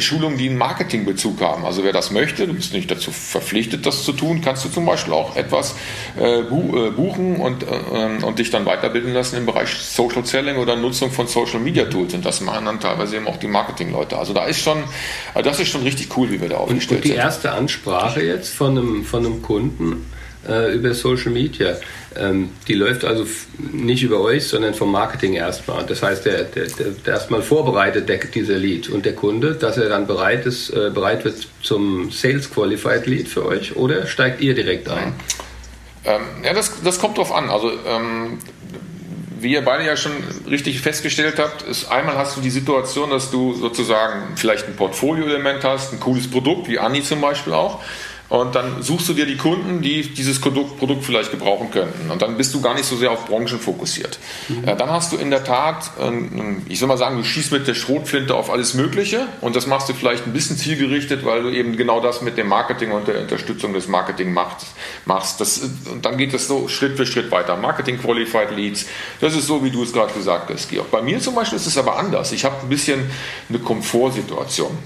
Schulungen, 0.00 0.36
die 0.36 0.48
einen 0.48 0.58
Marketingbezug 0.58 1.40
haben. 1.40 1.64
Also 1.64 1.84
wer 1.84 1.92
das 1.92 2.10
möchte, 2.10 2.46
du 2.46 2.54
bist 2.54 2.72
nicht 2.72 2.90
dazu 2.90 3.10
verpflichtet, 3.10 3.86
das 3.86 4.04
zu 4.04 4.12
tun, 4.12 4.40
kannst 4.42 4.64
du 4.64 4.68
zum 4.68 4.84
Beispiel 4.84 5.12
auch 5.12 5.36
etwas 5.36 5.74
äh, 6.18 6.42
bu 6.42 6.76
äh, 6.76 6.90
buchen 6.90 7.36
und, 7.36 7.62
äh, 7.62 8.24
und 8.24 8.38
dich 8.38 8.50
dann 8.50 8.66
weiterbilden 8.66 9.12
lassen 9.14 9.36
im 9.36 9.46
Bereich 9.46 9.70
Social 9.70 10.24
Selling 10.24 10.56
oder 10.56 10.76
Nutzung 10.76 11.10
von 11.10 11.26
Social 11.26 11.60
Media 11.60 11.84
Tools. 11.84 12.14
Und 12.14 12.24
das 12.24 12.40
machen 12.40 12.66
dann 12.66 12.80
teilweise 12.80 13.16
eben 13.16 13.28
auch 13.28 13.36
die 13.36 13.46
Marketingleute. 13.46 14.18
Also 14.18 14.32
da 14.32 14.46
ist 14.46 14.60
schon, 14.60 14.78
äh, 15.34 15.42
das 15.42 15.60
ist 15.60 15.68
schon 15.68 15.82
richtig 15.82 16.16
cool, 16.16 16.30
wie 16.30 16.40
wir 16.40 16.48
da 16.48 16.56
aufgestellt 16.56 17.02
sind. 17.02 17.12
Und 17.12 17.18
die 17.18 17.22
erste 17.24 17.52
Ansprache 17.52 18.22
jetzt 18.22 18.54
von 18.54 18.76
einem, 18.76 19.04
von 19.04 19.24
einem 19.24 19.42
Kunden 19.42 20.06
äh, 20.48 20.74
über 20.74 20.94
Social 20.94 21.32
Media. 21.32 21.76
Ähm, 22.18 22.50
die 22.66 22.74
läuft 22.74 23.04
also 23.04 23.26
nicht 23.58 24.02
über 24.02 24.20
euch, 24.20 24.46
sondern 24.46 24.74
vom 24.74 24.90
Marketing 24.90 25.34
erstmal. 25.34 25.84
Das 25.84 26.02
heißt, 26.02 26.24
der, 26.24 26.44
der, 26.44 26.66
der 26.66 27.14
erstmal 27.14 27.42
vorbereitet 27.42 28.08
der, 28.08 28.18
dieser 28.18 28.56
Lead 28.56 28.88
und 28.88 29.04
der 29.04 29.14
Kunde, 29.14 29.54
dass 29.54 29.76
er 29.76 29.88
dann 29.88 30.06
bereit 30.06 30.46
ist, 30.46 30.70
äh, 30.70 30.90
bereit 30.90 31.24
wird 31.24 31.46
zum 31.62 32.10
Sales 32.10 32.50
Qualified 32.50 33.06
Lead 33.06 33.28
für 33.28 33.44
euch 33.44 33.76
oder 33.76 34.06
steigt 34.06 34.40
ihr 34.40 34.54
direkt 34.54 34.88
ein? 34.88 35.14
Ähm, 36.04 36.22
ja, 36.44 36.54
das, 36.54 36.82
das 36.82 37.00
kommt 37.00 37.18
drauf 37.18 37.32
an. 37.32 37.50
Also 37.50 37.70
ähm, 37.86 38.38
wie 39.38 39.52
ihr 39.52 39.62
beide 39.62 39.84
ja 39.84 39.96
schon 39.96 40.12
richtig 40.48 40.80
festgestellt 40.80 41.38
habt, 41.38 41.62
ist 41.62 41.90
einmal 41.90 42.16
hast 42.16 42.36
du 42.36 42.40
die 42.40 42.50
Situation, 42.50 43.10
dass 43.10 43.30
du 43.30 43.54
sozusagen 43.54 44.36
vielleicht 44.36 44.66
ein 44.66 44.76
Portfolioelement 44.76 45.62
hast, 45.64 45.92
ein 45.92 46.00
cooles 46.00 46.30
Produkt, 46.30 46.68
wie 46.68 46.78
Anni 46.78 47.02
zum 47.02 47.20
Beispiel 47.20 47.52
auch. 47.52 47.82
Und 48.28 48.54
dann 48.54 48.82
suchst 48.82 49.08
du 49.08 49.12
dir 49.12 49.26
die 49.26 49.36
Kunden, 49.36 49.82
die 49.82 50.02
dieses 50.02 50.40
Produkt, 50.40 51.04
vielleicht 51.04 51.30
gebrauchen 51.30 51.70
könnten. 51.70 52.10
Und 52.10 52.22
dann 52.22 52.36
bist 52.36 52.54
du 52.54 52.60
gar 52.60 52.74
nicht 52.74 52.86
so 52.86 52.96
sehr 52.96 53.12
auf 53.12 53.26
Branchen 53.26 53.60
fokussiert. 53.60 54.18
Mhm. 54.48 54.66
Äh, 54.66 54.76
dann 54.76 54.90
hast 54.90 55.12
du 55.12 55.16
in 55.16 55.30
der 55.30 55.44
Tat, 55.44 55.90
ich 56.68 56.78
soll 56.78 56.88
mal 56.88 56.98
sagen, 56.98 57.16
du 57.16 57.24
schießt 57.24 57.52
mit 57.52 57.66
der 57.68 57.74
Schrotflinte 57.74 58.34
auf 58.34 58.50
alles 58.50 58.74
Mögliche. 58.74 59.26
Und 59.40 59.54
das 59.54 59.66
machst 59.66 59.88
du 59.88 59.94
vielleicht 59.94 60.26
ein 60.26 60.32
bisschen 60.32 60.56
zielgerichtet, 60.56 61.24
weil 61.24 61.42
du 61.42 61.50
eben 61.50 61.76
genau 61.76 62.00
das 62.00 62.22
mit 62.22 62.36
dem 62.36 62.48
Marketing 62.48 62.92
und 62.92 63.06
der 63.06 63.20
Unterstützung 63.20 63.72
des 63.72 63.88
Marketing 63.88 64.32
machst. 64.32 64.66
machst. 65.04 65.40
Das, 65.40 65.58
und 65.90 66.04
dann 66.04 66.16
geht 66.16 66.34
das 66.34 66.48
so 66.48 66.68
Schritt 66.68 66.96
für 66.96 67.06
Schritt 67.06 67.30
weiter. 67.30 67.56
Marketing 67.56 67.98
Qualified 67.98 68.50
Leads. 68.50 68.86
Das 69.20 69.34
ist 69.34 69.46
so, 69.46 69.62
wie 69.64 69.70
du 69.70 69.82
es 69.82 69.92
gerade 69.92 70.12
gesagt 70.12 70.50
hast, 70.52 70.70
Georg. 70.70 70.90
Bei 70.90 71.02
mir 71.02 71.20
zum 71.20 71.34
Beispiel 71.34 71.56
ist 71.56 71.66
es 71.66 71.78
aber 71.78 71.98
anders. 71.98 72.32
Ich 72.32 72.44
habe 72.44 72.56
ein 72.62 72.68
bisschen 72.68 73.10
eine 73.48 73.58
Komfortsituation. 73.58 74.76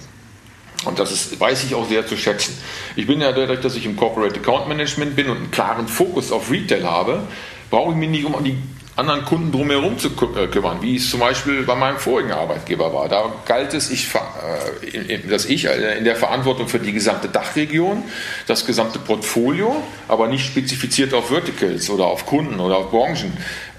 Und 0.85 0.99
das 0.99 1.13
ist, 1.13 1.39
weiß 1.39 1.65
ich 1.65 1.75
auch 1.75 1.89
sehr 1.89 2.07
zu 2.07 2.17
schätzen. 2.17 2.57
Ich 2.97 3.07
bin 3.07 3.21
ja 3.21 3.33
dadurch, 3.33 3.61
dass 3.61 3.77
ich 3.77 3.85
im 3.85 3.97
Corporate 3.97 4.41
Account 4.41 4.69
Management 4.69 5.15
bin 5.15 5.29
und 5.29 5.37
einen 5.37 5.51
klaren 5.51 5.89
Fokus 5.89 6.33
auf 6.33 6.51
Retail 6.51 6.85
habe, 6.85 7.23
brauche 7.69 7.91
ich 7.91 7.97
mich 7.97 8.09
nicht 8.09 8.25
um 8.25 8.43
die 8.43 8.57
anderen 8.97 9.25
Kunden 9.25 9.53
drumherum 9.53 9.99
zu 9.99 10.09
äh, 10.09 10.47
kümmern, 10.49 10.83
wie 10.83 10.97
es 10.97 11.11
zum 11.11 11.21
Beispiel 11.21 11.63
bei 11.63 11.75
meinem 11.75 11.99
vorigen 11.99 12.33
Arbeitgeber 12.33 12.93
war. 12.93 13.09
Da 13.09 13.33
galt 13.47 13.73
es, 13.73 13.91
ich, 13.91 14.09
äh, 14.93 15.19
dass 15.29 15.47
ich 15.47 15.67
äh, 15.67 15.97
in 15.97 16.05
der 16.05 16.17
Verantwortung 16.17 16.69
für 16.69 16.79
die 16.79 16.93
gesamte 16.93 17.29
Dachregion, 17.29 18.03
das 18.47 18.67
gesamte 18.67 18.99
Portfolio, 18.99 19.83
aber 20.09 20.29
nicht 20.29 20.45
spezifiziert 20.45 21.15
auf 21.15 21.29
Verticals 21.29 21.89
oder 21.89 22.07
auf 22.07 22.27
Kunden 22.27 22.61
oder 22.61 22.77
auf 22.79 22.91
Branchen 22.91 23.33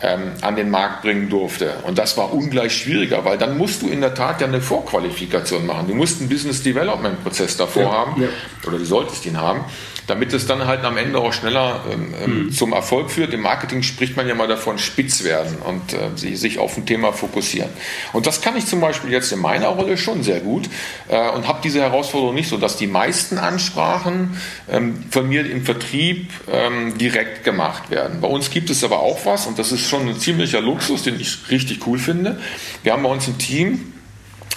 ähm, 0.04 0.34
an 0.42 0.56
den 0.56 0.70
Markt 0.70 1.04
bringen 1.04 1.30
durfte. 1.30 1.76
Und 1.84 1.98
das 1.98 2.18
war 2.18 2.34
ungleich 2.34 2.76
schwieriger, 2.76 3.24
weil 3.26 3.38
dann 3.38 3.58
musst 3.58 3.82
du 3.82 3.90
in 3.90 4.02
der 4.02 4.14
Tat 4.14 4.42
ja 4.42 4.48
eine 4.48 4.62
Vorqualifikation 4.62 5.66
machen. 5.66 5.88
Du 5.88 5.96
musst 5.96 6.20
einen 6.20 6.30
Business 6.30 6.64
Development 6.64 7.22
Prozess 7.24 7.58
davor 7.58 7.84
ja, 7.84 7.92
haben 7.92 8.22
ja. 8.22 8.28
oder 8.68 8.78
du 8.78 8.86
solltest 8.86 9.26
ihn 9.26 9.40
haben 9.40 9.66
damit 10.08 10.34
es 10.34 10.48
dann 10.48 10.66
halt 10.66 10.84
am 10.84 10.98
Ende 10.98 11.20
auch 11.20 11.34
schneller 11.34 11.82
ähm, 11.92 12.46
mhm. 12.46 12.52
zum 12.52 12.74
Erfolg 12.74 13.12
führt. 13.12 13.34
Im 13.34 13.42
Marketing 13.42 13.84
spricht 13.84 14.18
man 14.18 14.28
ja 14.28 14.36
mal 14.36 14.48
davon, 14.48 14.78
spitz 14.78 15.24
werden 15.24 15.58
und 15.66 15.94
äh, 15.94 16.36
sich 16.36 16.60
auf 16.60 16.78
ein 16.78 16.86
Thema 16.86 17.14
fokussieren. 17.14 17.70
Und 18.14 18.28
das 18.28 18.42
kann 18.42 18.58
ich 18.58 18.66
zum 18.66 18.82
Beispiel 18.82 19.12
jetzt 19.12 19.32
in 19.32 19.40
meiner 19.40 19.68
Rolle 19.68 19.98
schon 19.98 20.24
sehr 20.24 20.40
gut 20.40 20.70
äh, 21.08 21.30
und 21.30 21.48
habe 21.48 21.60
diese 21.64 21.82
Herausforderung 21.82 22.36
nicht 22.36 22.50
so, 22.50 22.58
dass 22.58 22.78
die 22.78 22.88
meisten 22.88 23.38
Ansprachen 23.38 24.38
ähm, 24.70 25.04
von 25.10 25.28
mir 25.28 25.50
im 25.50 25.64
Vertrieb 25.64 26.32
ähm, 26.52 26.98
direkt 26.98 27.44
gemacht 27.44 27.90
werden. 27.90 28.22
Bei 28.22 28.28
uns 28.28 28.50
gibt 28.50 28.70
es 28.70 28.84
aber 28.84 29.00
auch 29.00 29.26
was 29.26 29.48
und 29.48 29.60
das 29.60 29.72
ist 29.72 29.88
schon 29.88 30.08
ein 30.08 30.20
ziemlicher 30.20 30.62
Luxus, 30.62 31.04
den 31.04 31.20
ich 31.20 31.50
richtig 31.50 31.86
cool 31.88 32.00
finde. 32.00 32.40
Wir 32.84 32.94
haben 32.94 33.04
bei 33.04 33.10
uns 33.10 33.28
ein 33.28 33.38
Team, 33.38 33.91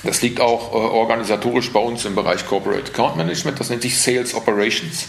das 0.05 0.23
liegt 0.23 0.41
auch 0.41 0.73
äh, 0.73 0.77
organisatorisch 0.77 1.73
bei 1.73 1.81
uns 1.81 2.05
im 2.05 2.15
Bereich 2.15 2.47
Corporate 2.47 2.93
Account 2.93 3.17
Management. 3.17 3.59
Das 3.59 3.71
nennt 3.71 3.83
sich 3.83 3.99
Sales 3.99 4.35
Operations. 4.35 5.09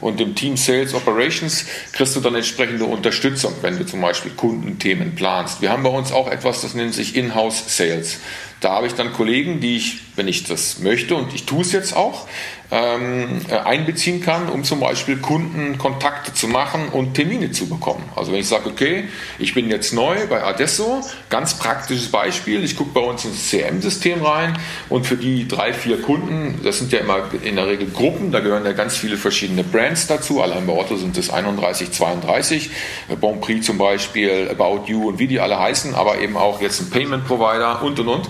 Und 0.00 0.20
im 0.20 0.34
Team 0.34 0.56
Sales 0.56 0.94
Operations 0.94 1.66
kriegst 1.92 2.16
du 2.16 2.20
dann 2.20 2.34
entsprechende 2.34 2.84
Unterstützung, 2.84 3.52
wenn 3.60 3.76
du 3.76 3.84
zum 3.84 4.00
Beispiel 4.00 4.32
Kundenthemen 4.32 5.14
planst. 5.14 5.60
Wir 5.60 5.70
haben 5.70 5.82
bei 5.82 5.90
uns 5.90 6.10
auch 6.10 6.30
etwas, 6.30 6.62
das 6.62 6.74
nennt 6.74 6.94
sich 6.94 7.16
Inhouse 7.16 7.76
Sales. 7.76 8.18
Da 8.60 8.72
habe 8.72 8.86
ich 8.86 8.94
dann 8.94 9.12
Kollegen, 9.12 9.60
die 9.60 9.76
ich, 9.76 9.98
wenn 10.16 10.28
ich 10.28 10.44
das 10.44 10.80
möchte, 10.80 11.14
und 11.14 11.34
ich 11.34 11.46
tue 11.46 11.62
es 11.62 11.72
jetzt 11.72 11.96
auch, 11.96 12.26
ähm, 12.70 13.40
äh, 13.48 13.56
einbeziehen 13.56 14.20
kann, 14.20 14.48
um 14.48 14.62
zum 14.64 14.80
Beispiel 14.80 15.16
Kundenkontakte 15.16 16.32
zu 16.34 16.46
machen 16.46 16.88
und 16.90 17.14
Termine 17.14 17.50
zu 17.50 17.68
bekommen. 17.68 18.04
Also 18.14 18.32
wenn 18.32 18.40
ich 18.40 18.48
sage, 18.48 18.68
okay, 18.68 19.08
ich 19.38 19.54
bin 19.54 19.68
jetzt 19.70 19.92
neu 19.92 20.26
bei 20.28 20.42
Adesso, 20.42 21.00
ganz 21.30 21.54
praktisches 21.54 22.08
Beispiel, 22.10 22.62
ich 22.62 22.76
gucke 22.76 22.90
bei 22.92 23.00
uns 23.00 23.24
ins 23.24 23.50
CM-System 23.50 24.22
rein 24.22 24.58
und 24.88 25.06
für 25.06 25.16
die 25.16 25.48
drei, 25.48 25.72
vier 25.72 26.00
Kunden, 26.00 26.60
das 26.62 26.78
sind 26.78 26.92
ja 26.92 27.00
immer 27.00 27.18
in 27.42 27.56
der 27.56 27.66
Regel 27.66 27.88
Gruppen, 27.90 28.30
da 28.30 28.40
gehören 28.40 28.64
ja 28.64 28.72
ganz 28.72 28.96
viele 28.96 29.16
verschiedene 29.16 29.64
Brands 29.64 30.06
dazu, 30.06 30.40
allein 30.40 30.66
bei 30.66 30.72
Otto 30.72 30.96
sind 30.96 31.16
es 31.18 31.30
31, 31.30 31.90
32, 31.90 32.70
Bon 33.20 33.40
Prix 33.40 33.66
zum 33.66 33.78
Beispiel, 33.78 34.48
About 34.48 34.82
You 34.86 35.08
und 35.08 35.18
wie 35.18 35.26
die 35.26 35.40
alle 35.40 35.58
heißen, 35.58 35.94
aber 35.94 36.20
eben 36.20 36.36
auch 36.36 36.60
jetzt 36.60 36.80
ein 36.80 36.90
Payment 36.90 37.26
Provider 37.26 37.82
und 37.82 37.98
und 37.98 38.08
und 38.08 38.28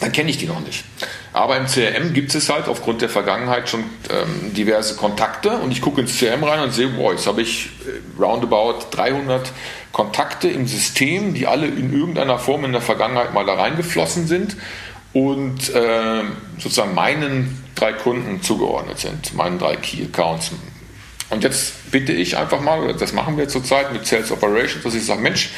dann 0.00 0.12
kenne 0.12 0.30
ich 0.30 0.38
die 0.38 0.46
noch 0.46 0.60
nicht. 0.60 0.84
Aber 1.32 1.56
im 1.56 1.66
CRM 1.66 2.12
gibt 2.12 2.34
es 2.34 2.48
halt 2.48 2.68
aufgrund 2.68 3.02
der 3.02 3.08
Vergangenheit 3.08 3.68
schon 3.68 3.84
ähm, 4.10 4.54
diverse 4.54 4.96
Kontakte 4.96 5.50
und 5.50 5.70
ich 5.70 5.80
gucke 5.80 6.00
ins 6.00 6.18
CRM 6.18 6.44
rein 6.44 6.60
und 6.60 6.72
sehe, 6.72 6.88
boah, 6.88 7.12
jetzt 7.12 7.26
habe 7.26 7.42
ich 7.42 7.70
äh, 7.86 8.22
roundabout 8.22 8.86
300 8.90 9.52
Kontakte 9.92 10.48
im 10.48 10.66
System, 10.66 11.34
die 11.34 11.46
alle 11.46 11.66
in 11.66 11.92
irgendeiner 11.92 12.38
Form 12.38 12.64
in 12.64 12.72
der 12.72 12.82
Vergangenheit 12.82 13.32
mal 13.32 13.46
da 13.46 13.54
reingeflossen 13.54 14.26
sind 14.26 14.56
und 15.12 15.74
äh, 15.74 16.22
sozusagen 16.58 16.94
meinen 16.94 17.64
drei 17.74 17.92
Kunden 17.92 18.42
zugeordnet 18.42 18.98
sind, 18.98 19.34
meinen 19.34 19.58
drei 19.58 19.76
Key 19.76 20.04
Accounts. 20.04 20.52
Und 21.30 21.42
jetzt 21.42 21.90
bitte 21.90 22.12
ich 22.12 22.36
einfach 22.36 22.60
mal, 22.60 22.94
das 22.94 23.12
machen 23.12 23.36
wir 23.36 23.48
zurzeit 23.48 23.92
mit 23.92 24.06
Sales 24.06 24.30
Operations, 24.30 24.84
dass 24.84 24.94
ich 24.94 25.04
sage, 25.04 25.20
Mensch, 25.20 25.50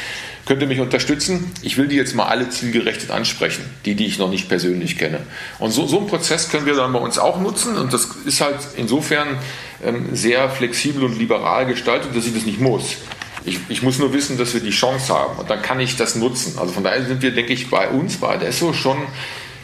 könnt 0.49 0.63
ihr 0.63 0.67
mich 0.67 0.81
unterstützen? 0.81 1.53
Ich 1.61 1.77
will 1.77 1.89
die 1.89 1.97
jetzt 1.97 2.15
mal 2.15 2.25
alle 2.25 2.49
zielgerichtet 2.49 3.11
ansprechen, 3.11 3.63
die, 3.85 3.95
die 3.95 4.07
ich 4.07 4.19
noch 4.19 4.31
nicht 4.31 4.49
persönlich 4.49 4.97
kenne. 4.97 5.21
Und 5.59 5.73
so, 5.73 5.87
so 5.87 5.99
einen 5.99 6.07
Prozess 6.07 6.49
können 6.49 6.65
wir 6.65 6.75
dann 6.75 6.91
bei 6.95 6.99
uns 6.99 7.19
auch 7.19 7.39
nutzen 7.39 7.77
und 7.77 7.93
das 7.93 8.09
ist 8.25 8.41
halt 8.41 8.57
insofern 8.79 9.39
ähm, 9.85 10.17
sehr 10.17 10.49
flexibel 10.49 11.05
und 11.05 11.19
liberal 11.19 11.67
gestaltet, 11.67 12.17
dass 12.17 12.27
ich 12.27 12.33
das 12.33 12.47
nicht 12.47 12.61
muss. 12.61 12.97
Ich, 13.45 13.61
ich, 13.69 13.83
muss 13.83 13.99
nur 13.99 14.15
wissen, 14.15 14.39
dass 14.39 14.55
wir 14.55 14.63
die 14.63 14.71
Chance 14.71 15.13
haben 15.13 15.39
und 15.39 15.51
dann 15.51 15.61
kann 15.61 15.81
ich 15.81 15.97
das 15.97 16.15
nutzen. 16.15 16.59
Also 16.59 16.73
von 16.73 16.83
daher 16.83 17.05
sind 17.05 17.21
wir, 17.21 17.31
denke 17.31 17.53
ich, 17.53 17.69
bei 17.69 17.91
uns, 17.91 18.17
bei 18.17 18.29
Adesso 18.29 18.73
schon 18.73 18.97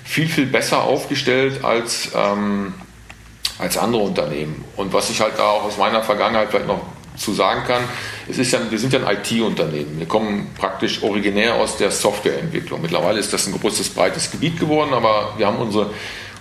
viel, 0.04 0.28
viel 0.28 0.46
besser 0.46 0.82
aufgestellt 0.82 1.64
als, 1.64 2.10
ähm, 2.14 2.74
als 3.58 3.78
andere 3.78 4.02
Unternehmen. 4.02 4.62
Und 4.76 4.92
was 4.92 5.08
ich 5.08 5.22
halt 5.22 5.38
da 5.38 5.48
auch 5.48 5.64
aus 5.64 5.78
meiner 5.78 6.02
Vergangenheit 6.02 6.50
vielleicht 6.50 6.66
noch 6.66 6.82
zu 7.16 7.32
sagen 7.32 7.64
kann, 7.66 7.82
es 8.28 8.38
ist 8.38 8.52
ja, 8.52 8.58
wir 8.68 8.78
sind 8.78 8.92
ja 8.92 9.06
ein 9.06 9.16
IT-Unternehmen. 9.16 9.98
Wir 9.98 10.06
kommen 10.06 10.50
praktisch 10.58 11.02
originär 11.02 11.54
aus 11.54 11.76
der 11.76 11.90
Softwareentwicklung. 11.90 12.82
Mittlerweile 12.82 13.20
ist 13.20 13.32
das 13.32 13.46
ein 13.46 13.58
großes, 13.58 13.90
breites 13.90 14.30
Gebiet 14.30 14.58
geworden, 14.58 14.92
aber 14.92 15.34
wir 15.36 15.46
haben 15.46 15.58
unsere, 15.58 15.90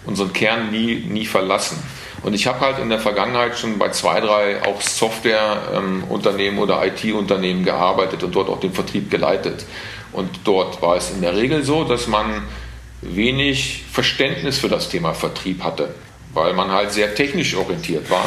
unseren 0.06 0.34
Kern 0.34 0.72
nie, 0.72 0.96
nie 0.96 1.26
verlassen. 1.26 1.78
Und 2.24 2.34
ich 2.34 2.48
habe 2.48 2.62
halt 2.62 2.80
in 2.80 2.90
der 2.90 3.00
Vergangenheit 3.00 3.58
schon 3.58 3.78
bei 3.78 3.90
zwei, 3.90 4.22
drei 4.22 4.64
auch 4.64 4.82
Softwareunternehmen 4.82 6.58
ähm, 6.58 6.60
oder 6.60 6.86
IT-Unternehmen 6.86 7.66
gearbeitet 7.66 8.24
und 8.24 8.34
dort 8.34 8.50
auch 8.50 8.60
den 8.60 8.74
Vertrieb 8.74 9.12
geleitet. 9.12 9.66
Und 10.14 10.30
dort 10.44 10.82
war 10.82 10.96
es 10.96 11.12
in 11.12 11.22
der 11.22 11.36
Regel 11.36 11.64
so, 11.64 11.84
dass 11.84 12.08
man 12.08 12.44
wenig 13.02 13.84
Verständnis 13.92 14.58
für 14.58 14.70
das 14.70 14.90
Thema 14.90 15.14
Vertrieb 15.14 15.64
hatte, 15.64 15.94
weil 16.34 16.54
man 16.54 16.72
halt 16.72 16.94
sehr 16.94 17.14
technisch 17.14 17.56
orientiert 17.56 18.10
war 18.10 18.26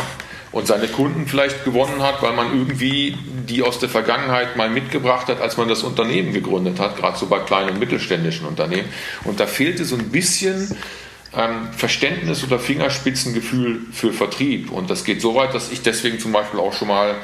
und 0.57 0.67
seine 0.67 0.89
Kunden 0.89 1.27
vielleicht 1.27 1.67
gewonnen 1.67 2.03
hat, 2.03 2.23
weil 2.23 2.33
man 2.33 2.47
irgendwie 2.59 3.15
die 3.47 3.63
aus 3.63 3.79
der 3.79 3.91
Vergangenheit 3.91 4.57
mal 4.57 4.71
mitgebracht 4.71 5.29
hat, 5.29 5.39
als 5.39 5.59
man 5.59 5.69
das 5.69 5.83
Unternehmen 5.83 6.33
gegründet 6.33 6.81
hat, 6.81 6.97
gerade 6.97 7.19
so 7.19 7.27
bei 7.27 7.41
kleinen 7.41 7.73
und 7.73 7.79
mittelständischen 7.79 8.47
Unternehmen. 8.47 8.89
Und 9.25 9.39
da 9.39 9.47
fehlte 9.47 9.85
so 9.85 9.97
ein 9.97 10.09
bisschen 10.09 10.75
ähm, 11.37 11.69
Verständnis 11.77 12.43
oder 12.43 12.59
Fingerspitzengefühl 12.59 13.81
für 13.93 14.15
Vertrieb. 14.15 14.73
Und 14.73 14.89
das 14.89 15.05
geht 15.05 15.21
so 15.21 15.35
weit, 15.35 15.53
dass 15.53 15.71
ich 15.71 15.83
deswegen 15.83 16.21
zum 16.21 16.33
Beispiel 16.33 16.59
auch 16.59 16.73
schon 16.73 16.89
mal 16.89 17.17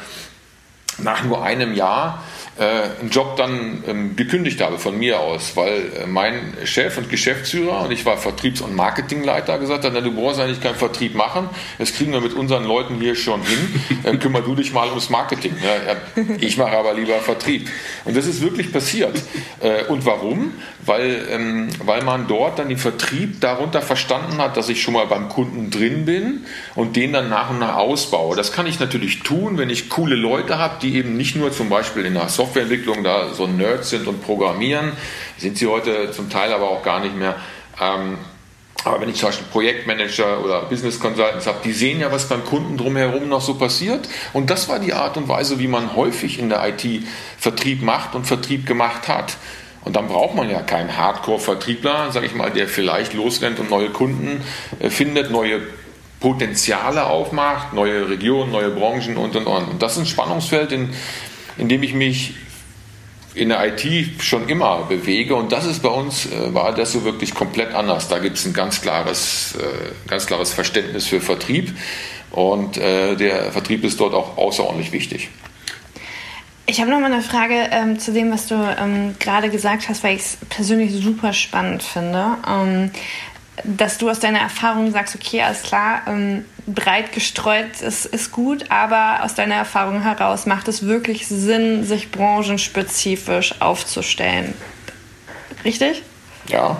nach 0.99 1.25
nur 1.25 1.43
einem 1.43 1.73
Jahr 1.73 2.23
äh, 2.63 3.01
einen 3.01 3.11
Job 3.11 3.37
dann 3.37 3.83
ähm, 3.89 4.17
gekündigt 4.17 4.61
habe 4.61 4.79
von 4.79 4.97
mir 4.97 5.19
aus, 5.21 5.57
weil 5.57 5.91
äh, 6.03 6.07
mein 6.07 6.55
Chef 6.65 6.97
und 6.97 7.11
Geschäftsführer 7.11 7.83
und 7.83 7.91
ich 7.91 8.07
war 8.07 8.17
Vertriebs- 8.17 8.61
und 8.61 8.77
Marketingleiter 8.77 9.59
gesagt 9.59 9.85
hat, 9.85 9.95
du 9.95 10.15
brauchst 10.15 10.39
eigentlich 10.39 10.61
keinen 10.61 10.77
Vertrieb 10.77 11.15
machen, 11.15 11.49
das 11.79 11.93
kriegen 11.93 12.13
wir 12.13 12.21
mit 12.21 12.35
unseren 12.35 12.65
Leuten 12.65 13.01
hier 13.01 13.17
schon 13.17 13.43
hin, 13.43 13.99
äh, 14.05 14.17
kümmer 14.17 14.43
du 14.43 14.55
dich 14.55 14.73
mal 14.73 14.89
ums 14.89 15.11
Marketing. 15.11 15.57
Ja, 15.63 15.97
ich 16.39 16.57
mache 16.57 16.77
aber 16.77 16.95
lieber 16.95 17.15
Vertrieb. 17.17 17.69
Und 18.05 18.17
das 18.17 18.27
ist 18.27 18.41
wirklich 18.41 18.73
passiert. 18.73 19.21
Äh, 19.61 19.85
und 19.85 20.07
warum? 20.07 20.53
Weil, 20.85 21.27
ähm, 21.31 21.69
weil 21.85 22.03
man 22.03 22.29
dort 22.29 22.59
dann 22.59 22.69
den 22.69 22.79
Vertrieb 22.79 23.41
darunter 23.41 23.83
verstanden 23.83 24.39
hat, 24.39 24.57
dass 24.57 24.69
ich 24.69 24.83
schon 24.83 24.95
mal 24.95 25.07
beim 25.07 25.29
Kunden 25.29 25.71
drin 25.71 26.05
bin 26.05 26.45
und 26.75 26.97
den 26.97 27.13
dann 27.13 27.29
nach 27.29 27.51
und 27.51 27.59
nach 27.59 27.77
ausbaue. 27.77 28.37
Das 28.37 28.53
kann 28.53 28.67
ich 28.67 28.79
natürlich 28.79 29.21
tun, 29.21 29.59
wenn 29.59 29.71
ich 29.71 29.89
coole 29.89 30.15
Leute 30.15 30.59
habe, 30.59 30.77
die 30.81 30.97
eben 30.97 31.17
nicht 31.17 31.37
nur 31.37 31.53
zum 31.53 31.69
Beispiel 31.69 32.05
in 32.05 32.15
der 32.15 32.29
Software 32.29 32.52
Softwareentwicklung 32.53 33.03
da 33.03 33.33
so 33.33 33.47
Nerds 33.47 33.91
sind 33.91 34.07
und 34.07 34.23
programmieren, 34.23 34.93
sind 35.39 35.57
sie 35.57 35.67
heute 35.67 36.13
zum 36.13 36.29
Teil 36.29 36.53
aber 36.53 36.71
auch 36.71 36.83
gar 36.83 37.01
nicht 37.01 37.17
mehr. 37.17 37.37
Ähm, 37.81 38.19
aber 38.85 39.01
wenn 39.01 39.09
ich 39.09 39.17
zum 39.17 39.29
Beispiel 39.29 39.47
Projektmanager 39.51 40.45
oder 40.45 40.63
Business 40.63 40.99
Consultants 40.99 41.47
habe, 41.47 41.59
die 41.65 41.73
sehen 41.73 42.01
ja, 42.01 42.11
was 42.11 42.29
beim 42.29 42.45
Kunden 42.45 42.77
drumherum 42.77 43.29
noch 43.29 43.41
so 43.41 43.55
passiert. 43.55 44.09
Und 44.33 44.51
das 44.51 44.69
war 44.69 44.81
die 44.81 44.93
Art 44.93 45.17
und 45.17 45.29
Weise, 45.29 45.59
wie 45.61 45.69
man 45.69 45.95
häufig 45.95 46.39
in 46.39 46.49
der 46.49 46.67
IT 46.69 47.05
Vertrieb 47.39 47.83
macht 47.83 48.15
und 48.15 48.27
Vertrieb 48.27 48.67
gemacht 48.67 49.09
hat. 49.09 49.37
Und 49.85 49.97
dann 49.97 50.09
braucht 50.09 50.35
man 50.35 50.51
ja 50.51 50.61
keinen 50.63 50.97
Hardcore-Vertriebler, 50.97 52.13
sage 52.13 52.27
ich 52.27 52.35
mal, 52.35 52.51
der 52.51 52.69
vielleicht 52.69 53.15
losrennt 53.15 53.61
und 53.61 53.71
neue 53.71 53.91
Kunden 53.91 54.43
äh, 54.81 54.91
findet, 54.91 55.31
neue 55.31 55.61
Potenziale 56.21 57.07
aufmacht, 57.07 57.73
neue 57.73 58.09
Regionen, 58.09 58.53
neue 58.53 58.71
Branchen 58.71 59.17
und 59.17 59.37
und 59.37 59.47
und. 59.47 59.69
Und 59.69 59.83
das 59.83 59.93
ist 59.93 59.99
ein 59.99 60.07
Spannungsfeld, 60.07 60.73
in, 60.73 60.91
in 61.57 61.69
dem 61.69 61.83
ich 61.83 61.95
mich 61.95 62.35
in 63.35 63.49
der 63.49 63.65
IT 63.67 64.23
schon 64.23 64.49
immer 64.49 64.85
bewege 64.89 65.35
und 65.35 65.53
das 65.53 65.65
ist 65.65 65.83
bei 65.83 65.89
uns, 65.89 66.27
äh, 66.27 66.53
war 66.55 66.75
das 66.75 66.93
so 66.93 67.05
wirklich 67.05 67.35
komplett 67.35 67.75
anders. 67.75 68.09
Da 68.09 68.19
gibt 68.19 68.37
es 68.37 68.45
ein 68.45 68.53
ganz 68.53 68.81
klares, 68.81 69.55
äh, 69.57 70.09
ganz 70.09 70.27
klares 70.27 70.53
Verständnis 70.53 71.07
für 71.07 71.21
Vertrieb 71.21 71.75
und 72.31 72.77
äh, 72.77 73.17
der 73.17 73.53
Vertrieb 73.53 73.85
ist 73.85 74.01
dort 74.01 74.15
auch 74.15 74.37
außerordentlich 74.37 74.93
wichtig. 74.93 75.31
Ich 76.67 76.81
habe 76.81 76.91
noch 76.91 77.01
mal 77.01 77.13
eine 77.13 77.23
Frage 77.23 77.69
ähm, 77.71 77.99
zu 77.99 78.13
dem, 78.13 78.31
was 78.31 78.47
du 78.47 78.55
ähm, 78.55 79.17
gerade 79.19 79.51
gesagt 79.51 79.89
hast, 79.89 80.05
weil 80.05 80.17
ich 80.17 80.23
es 80.23 80.39
persönlich 80.49 80.93
super 80.93 81.33
spannend 81.33 81.83
finde. 81.83 82.37
Ähm, 82.49 82.91
dass 83.65 83.99
du 83.99 84.09
aus 84.09 84.19
deiner 84.19 84.41
Erfahrung 84.41 84.91
sagst, 84.93 85.15
okay, 85.15 85.43
alles 85.43 85.63
klar, 85.63 86.03
ähm, 86.07 86.45
breit 86.67 87.13
gestreut 87.13 87.81
ist, 87.81 88.07
ist 88.07 88.33
gut, 88.33 88.71
aber 88.71 89.25
aus 89.25 89.35
deiner 89.35 89.57
Erfahrung 89.57 90.03
heraus 90.03 90.47
macht 90.47 90.69
es 90.69 90.87
wirklich 90.87 91.27
Sinn, 91.27 91.85
sich 91.85 92.11
branchenspezifisch 92.11 93.61
aufzustellen. 93.61 94.55
Richtig? 95.65 96.03
Ja. 96.49 96.77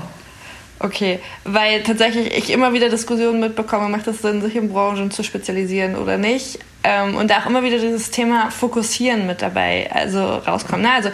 Okay, 0.79 1.21
weil 1.45 1.83
tatsächlich 1.85 2.37
ich 2.37 2.51
immer 2.51 2.73
wieder 2.73 2.89
Diskussionen 2.89 3.39
mitbekomme, 3.39 3.89
macht 3.89 4.09
es 4.09 4.21
Sinn, 4.21 4.43
sich 4.43 4.57
in 4.57 4.73
Branchen 4.73 5.13
zu 5.13 5.23
spezialisieren 5.23 5.95
oder 5.95 6.19
nicht? 6.19 6.59
Ähm, 6.83 7.15
und 7.15 7.31
da 7.31 7.39
auch 7.39 7.47
immer 7.47 7.63
wieder 7.63 7.79
dieses 7.79 8.11
Thema 8.11 8.51
Fokussieren 8.51 9.29
mit 9.29 9.43
dabei 9.43 9.89
also 9.93 10.21
rauskommt. 10.21 10.83
Na, 10.83 10.95
also 10.97 11.11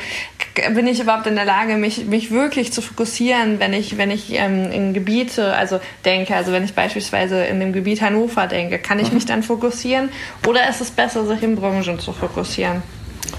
bin 0.75 0.87
ich 0.87 1.01
überhaupt 1.01 1.27
in 1.27 1.35
der 1.35 1.45
Lage, 1.45 1.77
mich, 1.77 2.07
mich 2.07 2.31
wirklich 2.31 2.73
zu 2.73 2.83
fokussieren, 2.83 3.61
wenn 3.61 3.73
ich, 3.73 3.99
wenn 3.99 4.11
ich 4.11 4.33
ähm, 4.33 4.71
in 4.71 4.95
Gebiete 4.95 5.55
also 5.55 5.81
denke, 6.05 6.35
also 6.35 6.53
wenn 6.53 6.65
ich 6.65 6.75
beispielsweise 6.75 7.45
in 7.45 7.61
dem 7.61 7.73
Gebiet 7.73 8.01
Hannover 8.01 8.47
denke, 8.47 8.79
kann 8.79 8.99
ich 8.99 9.13
mich 9.13 9.27
dann 9.27 9.43
fokussieren 9.43 10.11
oder 10.47 10.69
ist 10.69 10.81
es 10.81 10.91
besser, 10.91 11.27
sich 11.27 11.43
in 11.43 11.57
Branchen 11.57 11.99
zu 11.99 12.13
fokussieren? 12.13 12.83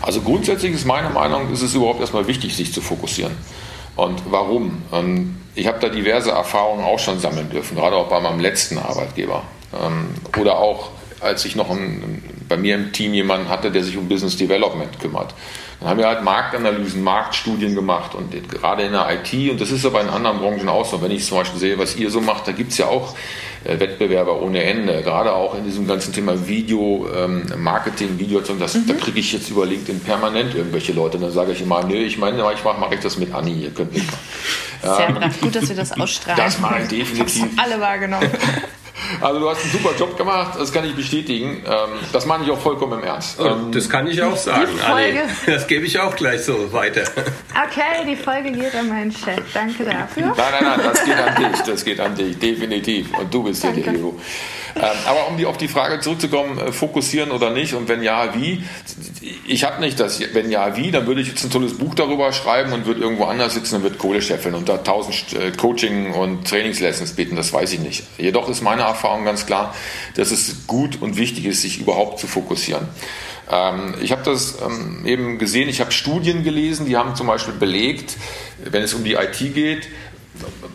Also 0.01 0.21
grundsätzlich 0.21 0.73
ist 0.73 0.85
meine 0.85 1.09
Meinung, 1.09 1.51
ist 1.51 1.61
es 1.61 1.73
überhaupt 1.75 1.99
erstmal 1.99 2.27
wichtig, 2.27 2.55
sich 2.55 2.73
zu 2.73 2.81
fokussieren. 2.81 3.33
Und 3.95 4.21
warum? 4.29 4.83
Ähm, 4.93 5.35
ich 5.55 5.67
habe 5.67 5.79
da 5.79 5.89
diverse 5.89 6.31
Erfahrungen 6.31 6.83
auch 6.83 6.99
schon 6.99 7.19
sammeln 7.19 7.49
dürfen, 7.49 7.75
gerade 7.75 7.95
auch 7.95 8.07
bei 8.07 8.19
meinem 8.19 8.39
letzten 8.39 8.77
Arbeitgeber. 8.77 9.43
Ähm, 9.73 10.09
oder 10.39 10.57
auch, 10.57 10.91
als 11.19 11.43
ich 11.43 11.55
noch 11.55 11.69
ein, 11.69 12.23
bei 12.47 12.55
mir 12.55 12.75
im 12.75 12.93
Team 12.93 13.13
jemanden 13.13 13.49
hatte, 13.49 13.71
der 13.71 13.83
sich 13.83 13.97
um 13.97 14.07
Business 14.07 14.37
Development 14.37 14.99
kümmert. 14.99 15.33
Dann 15.79 15.89
haben 15.89 15.97
wir 15.97 16.07
halt 16.07 16.23
Marktanalysen, 16.23 17.01
Marktstudien 17.03 17.73
gemacht 17.73 18.13
und 18.13 18.31
gerade 18.49 18.83
in 18.83 18.91
der 18.91 19.07
IT, 19.11 19.51
und 19.51 19.61
das 19.61 19.71
ist 19.71 19.85
aber 19.85 20.01
in 20.01 20.09
anderen 20.09 20.39
Branchen 20.39 20.67
auch 20.67 20.85
so. 20.85 21.01
Wenn 21.01 21.11
ich 21.11 21.25
zum 21.25 21.37
Beispiel 21.37 21.59
sehe, 21.59 21.79
was 21.79 21.95
ihr 21.95 22.09
so 22.09 22.19
macht, 22.19 22.47
da 22.47 22.51
gibt 22.51 22.73
es 22.73 22.79
ja 22.79 22.87
auch 22.87 23.15
äh, 23.63 23.79
Wettbewerber 23.79 24.41
ohne 24.41 24.61
Ende. 24.63 25.01
Gerade 25.03 25.33
auch 25.33 25.57
in 25.57 25.63
diesem 25.63 25.87
ganzen 25.87 26.13
Thema 26.13 26.47
Video, 26.47 27.07
ähm, 27.15 27.45
Marketing, 27.57 28.19
Video, 28.19 28.41
das, 28.41 28.75
mhm. 28.75 28.87
da 28.87 28.93
kriege 28.93 29.19
ich 29.19 29.31
jetzt 29.31 29.49
über 29.49 29.65
LinkedIn 29.65 30.01
permanent 30.01 30.53
irgendwelche 30.53 30.91
Leute. 30.91 31.17
dann 31.17 31.31
sage 31.31 31.53
ich 31.53 31.61
immer, 31.61 31.81
nee, 31.83 32.03
ich 32.03 32.17
meine, 32.17 32.37
ich 32.53 32.63
mache 32.63 32.79
mach 32.79 32.91
ich 32.91 32.99
das 32.99 33.17
mit 33.17 33.33
Anni, 33.33 33.53
ihr 33.53 33.71
könnt 33.71 33.93
nicht 33.93 34.07
Sehr 34.81 35.07
ähm, 35.07 35.15
brav, 35.15 35.39
gut, 35.39 35.55
dass 35.55 35.69
wir 35.69 35.77
das 35.77 35.97
ausstrahlen. 35.97 36.41
Das 36.43 36.59
mache 36.59 36.81
ich 36.81 36.87
definitiv. 36.89 37.47
Alle 37.57 37.79
wahrgenommen. 37.79 38.29
Also 39.21 39.39
du 39.39 39.49
hast 39.49 39.63
einen 39.63 39.71
super 39.71 39.95
Job 39.97 40.17
gemacht, 40.17 40.57
das 40.59 40.71
kann 40.71 40.85
ich 40.85 40.95
bestätigen. 40.95 41.63
Ähm, 41.65 41.99
das 42.11 42.25
meine 42.25 42.43
ich 42.43 42.51
auch 42.51 42.59
vollkommen 42.59 42.99
im 42.99 43.05
Ernst. 43.05 43.39
Ähm, 43.39 43.71
das 43.71 43.89
kann 43.89 44.07
ich 44.07 44.21
auch 44.21 44.35
sagen, 44.35 44.67
Folge, 44.77 45.21
Das 45.45 45.67
gebe 45.67 45.85
ich 45.85 45.99
auch 45.99 46.15
gleich 46.15 46.41
so 46.41 46.71
weiter. 46.73 47.03
Okay, 47.51 48.05
die 48.07 48.15
Folge 48.15 48.51
geht 48.51 48.73
an 48.75 48.89
meinen 48.89 49.11
Chef. 49.11 49.41
Danke 49.53 49.83
dafür. 49.85 50.27
Nein, 50.27 50.35
nein, 50.37 50.63
nein, 50.63 50.79
das 50.83 51.03
geht 51.03 51.17
an 51.17 51.35
dich. 51.35 51.61
Das 51.61 51.85
geht 51.85 51.99
an 51.99 52.15
dich, 52.15 52.37
definitiv. 52.39 53.17
Und 53.17 53.33
du 53.33 53.43
bist 53.43 53.63
Danke. 53.63 53.75
hier 53.81 53.83
der 53.85 53.93
Hero. 53.93 54.19
Ähm, 54.75 54.83
aber 55.05 55.27
um 55.27 55.37
die, 55.37 55.45
auf 55.45 55.57
die 55.57 55.67
Frage 55.67 55.99
zurückzukommen, 55.99 56.57
äh, 56.59 56.71
fokussieren 56.71 57.31
oder 57.31 57.49
nicht 57.49 57.73
und 57.73 57.87
wenn 57.89 58.03
ja, 58.03 58.35
wie? 58.35 58.63
Ich 59.47 59.63
habe 59.63 59.81
nicht 59.81 59.99
das, 59.99 60.21
wenn 60.33 60.51
ja, 60.51 60.77
wie, 60.77 60.91
dann 60.91 61.07
würde 61.07 61.21
ich 61.21 61.27
jetzt 61.27 61.43
ein 61.43 61.49
tolles 61.49 61.77
Buch 61.77 61.95
darüber 61.95 62.31
schreiben 62.31 62.71
und 62.71 62.85
würde 62.85 63.01
irgendwo 63.01 63.25
anders 63.25 63.55
sitzen 63.55 63.77
und 63.77 63.83
würde 63.83 63.97
Kohle 63.97 64.21
scheffeln 64.21 64.55
und 64.55 64.69
da 64.69 64.77
tausend 64.77 65.33
äh, 65.33 65.51
Coaching- 65.51 66.13
und 66.13 66.47
Trainingslessons 66.47 67.13
bieten, 67.13 67.35
das 67.35 67.51
weiß 67.51 67.73
ich 67.73 67.79
nicht. 67.79 68.03
Jedoch 68.17 68.47
ist 68.49 68.61
meine 68.61 68.85
Erfahrung 68.89 69.25
ganz 69.25 69.45
klar, 69.45 69.73
dass 70.15 70.31
es 70.31 70.67
gut 70.67 71.01
und 71.01 71.17
wichtig 71.17 71.45
ist, 71.45 71.61
sich 71.61 71.79
überhaupt 71.79 72.19
zu 72.19 72.27
fokussieren. 72.27 72.87
Ähm, 73.49 73.95
ich 74.01 74.11
habe 74.11 74.23
das 74.23 74.57
ähm, 74.61 75.05
eben 75.05 75.37
gesehen, 75.37 75.69
ich 75.69 75.81
habe 75.81 75.91
Studien 75.91 76.43
gelesen, 76.43 76.85
die 76.85 76.97
haben 76.97 77.15
zum 77.15 77.27
Beispiel 77.27 77.53
belegt, 77.53 78.17
wenn 78.63 78.83
es 78.83 78.93
um 78.93 79.03
die 79.03 79.13
IT 79.13 79.39
geht, 79.53 79.87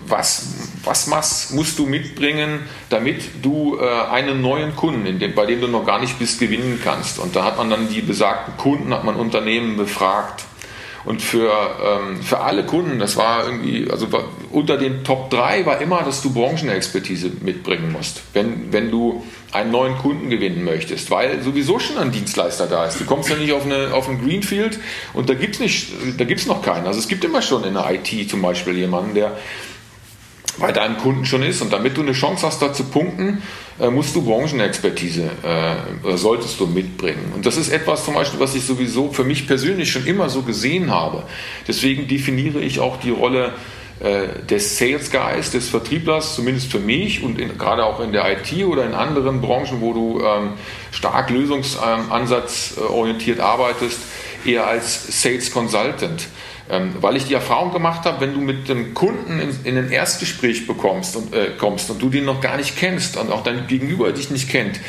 was, 0.07 0.47
was 0.85 1.07
machst, 1.07 1.55
musst 1.55 1.79
du 1.79 1.87
mitbringen, 1.87 2.61
damit 2.91 3.43
du 3.43 3.79
äh, 3.79 4.07
einen 4.11 4.43
neuen 4.43 4.77
Kunden, 4.77 5.19
dem, 5.19 5.35
bei 5.35 5.47
dem 5.47 5.61
du 5.61 5.69
noch 5.69 5.87
gar 5.87 6.01
nicht 6.01 6.19
bist, 6.19 6.39
gewinnen 6.39 6.81
kannst. 6.83 7.19
Und 7.19 7.37
da 7.37 7.45
hat 7.45 7.57
man 7.57 7.71
dann 7.71 7.89
die 7.89 8.03
besagten 8.03 8.57
Kunden, 8.57 8.93
hat 8.93 9.05
man 9.05 9.17
Unternehmen 9.17 9.77
befragt. 9.77 10.45
Und 11.05 11.21
für, 11.21 11.53
ähm, 11.85 12.23
für 12.23 12.41
alle 12.41 12.65
Kunden, 12.65 12.99
das 12.99 13.17
war 13.17 13.45
irgendwie, 13.45 13.91
also 13.91 14.09
unter 14.51 14.79
den 14.79 15.05
Top 15.05 15.31
3 15.31 15.67
war 15.67 15.81
immer, 15.81 16.03
dass 16.03 16.23
du 16.23 16.33
Branchenexpertise 16.33 17.31
mitbringen 17.41 17.93
musst. 17.93 18.23
Wenn, 18.33 18.73
wenn 18.73 18.91
du 18.91 19.23
einen 19.53 19.71
neuen 19.71 19.97
Kunden 19.99 20.31
gewinnen 20.31 20.65
möchtest, 20.65 21.11
weil 21.11 21.43
sowieso 21.43 21.79
schon 21.79 21.99
ein 21.99 22.11
Dienstleister 22.11 22.67
da 22.67 22.87
ist. 22.87 23.01
Du 23.01 23.05
kommst 23.05 23.29
ja 23.29 23.37
nicht 23.37 23.53
auf, 23.53 23.65
eine, 23.65 23.95
auf 23.95 24.09
ein 24.09 24.21
Greenfield 24.21 24.81
und 25.13 25.29
da 25.29 25.35
gibt 25.35 25.61
es 25.61 26.47
noch 26.47 26.63
keinen. 26.63 26.87
Also 26.87 26.99
es 26.99 27.07
gibt 27.07 27.25
immer 27.25 27.41
schon 27.41 27.65
in 27.65 27.75
der 27.75 27.89
IT 27.93 28.31
zum 28.31 28.43
Beispiel 28.43 28.77
jemanden, 28.77 29.15
der 29.15 29.37
bei 30.59 30.73
deinem 30.73 30.99
Kunden 30.99 31.25
schon 31.25 31.43
ist. 31.43 31.63
Und 31.63 31.73
damit 31.73 31.97
du 31.97 32.03
eine 32.03 32.13
Chance 32.13 32.47
hast, 32.47 32.61
da 32.63 32.73
zu 32.73 32.85
punkten, 32.85 33.43
äh, 33.81 33.91
musst 33.91 34.15
du 34.15 34.23
Branchenexpertise 34.23 35.31
äh, 35.43 36.17
solltest 36.17 36.61
du 36.61 36.67
mitbringen. 36.67 37.33
Und 37.35 37.47
das 37.47 37.57
ist 37.57 37.71
etwas 37.71 38.05
zum 38.05 38.15
Beispiel, 38.15 38.39
was 38.41 38.55
ich 38.55 38.65
sowieso 38.65 39.11
für 39.11 39.25
mich 39.25 39.47
persönlich 39.47 39.91
schon 39.91 40.07
immer 40.07 40.31
so 40.31 40.43
gesehen 40.43 40.91
habe. 40.91 41.25
Deswegen 41.67 42.07
definiere 42.07 42.61
ich 42.61 42.81
auch 42.81 42.99
die 42.99 43.11
Rolle 43.11 43.53
äh, 44.01 44.27
des 44.51 44.77
Sales 44.77 45.09
Guys, 45.11 45.53
des 45.53 45.69
Vertrieblers, 45.69 46.35
zumindest 46.35 46.69
für 46.71 46.81
mich 46.81 47.23
und 47.23 47.41
in, 47.41 47.57
gerade 47.57 47.85
auch 47.85 48.01
in 48.01 48.13
der 48.13 48.31
IT 48.33 48.53
oder 48.65 48.85
in 48.85 48.93
anderen 48.93 49.41
Branchen, 49.41 49.81
wo 49.81 49.93
du 49.93 50.21
ähm, 50.21 50.55
stark 50.91 51.31
lösungsansatzorientiert 51.31 53.39
arbeitest, 53.41 54.01
eher 54.45 54.67
als 54.67 55.23
Sales 55.23 55.53
Consultant. 55.53 56.27
Ähm, 56.71 56.95
weil 57.03 57.17
ich 57.17 57.27
die 57.27 57.35
Erfahrung 57.35 57.73
gemacht 57.73 58.07
habe, 58.07 58.23
wenn 58.23 58.33
du 58.33 58.41
mit 58.41 58.71
dem 58.71 58.95
Kunden 58.95 59.39
in, 59.39 59.51
in 59.65 59.77
ein 59.77 59.91
Erstgespräch 59.91 60.67
bekommst 60.67 61.15
und, 61.15 61.35
äh, 61.35 61.51
kommst 61.59 61.91
und 61.91 62.01
du 62.01 62.09
den 62.09 62.25
noch 62.25 62.41
gar 62.41 62.57
nicht 62.57 62.79
kennst 62.79 63.19
und 63.19 63.31
auch 63.31 63.43
dein 63.43 63.67
Gegenüber 63.67 64.11
dich 64.13 64.31
nicht 64.31 64.49
kennt, 64.49 64.81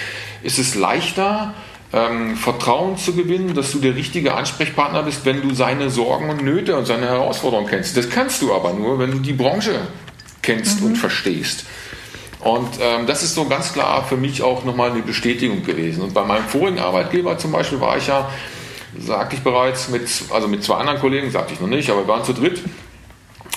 ist 0.42 0.58
es 0.58 0.76
leichter, 0.76 1.54
ähm, 1.92 2.38
Vertrauen 2.38 2.98
zu 2.98 3.14
gewinnen, 3.14 3.54
dass 3.56 3.72
du 3.72 3.80
der 3.80 3.96
richtige 3.96 4.36
Ansprechpartner 4.36 5.04
bist, 5.04 5.26
wenn 5.26 5.42
du 5.42 5.54
seine 5.54 5.90
Sorgen 5.90 6.30
und 6.30 6.44
Nöte 6.44 6.78
und 6.78 6.86
seine 6.86 7.08
Herausforderungen 7.08 7.70
kennst. 7.70 7.98
Das 7.98 8.10
kannst 8.10 8.42
du 8.42 8.54
aber 8.54 8.74
nur, 8.74 8.98
wenn 8.98 9.12
du 9.12 9.20
die 9.20 9.34
Branche 9.34 9.82
kennst 10.42 10.80
mhm. 10.80 10.88
und 10.88 10.96
verstehst. 10.98 11.66
Und 12.40 12.70
ähm, 12.80 13.08
das 13.08 13.24
ist 13.24 13.34
so 13.34 13.46
ganz 13.46 13.74
klar 13.74 14.06
für 14.08 14.18
mich 14.18 14.44
auch 14.44 14.64
nochmal 14.66 14.92
eine 14.92 15.02
Bestätigung 15.02 15.64
gewesen. 15.64 16.04
Und 16.04 16.14
bei 16.14 16.24
meinem 16.24 16.46
vorigen 16.46 16.80
Arbeitgeber 16.80 17.38
zum 17.38 17.52
Beispiel 17.52 17.82
war 17.82 17.98
ich 17.98 18.08
ja 18.08 18.30
sagte 19.00 19.36
ich 19.36 19.42
bereits, 19.44 19.90
mit, 19.90 20.10
also 20.32 20.48
mit 20.48 20.64
zwei 20.64 20.76
anderen 20.76 21.00
Kollegen, 21.00 21.32
sagte 21.32 21.54
ich 21.54 21.60
noch 21.60 21.68
nicht, 21.68 21.90
aber 21.90 22.02
wir 22.02 22.08
waren 22.08 22.24
zu 22.24 22.34
dritt, 22.34 22.62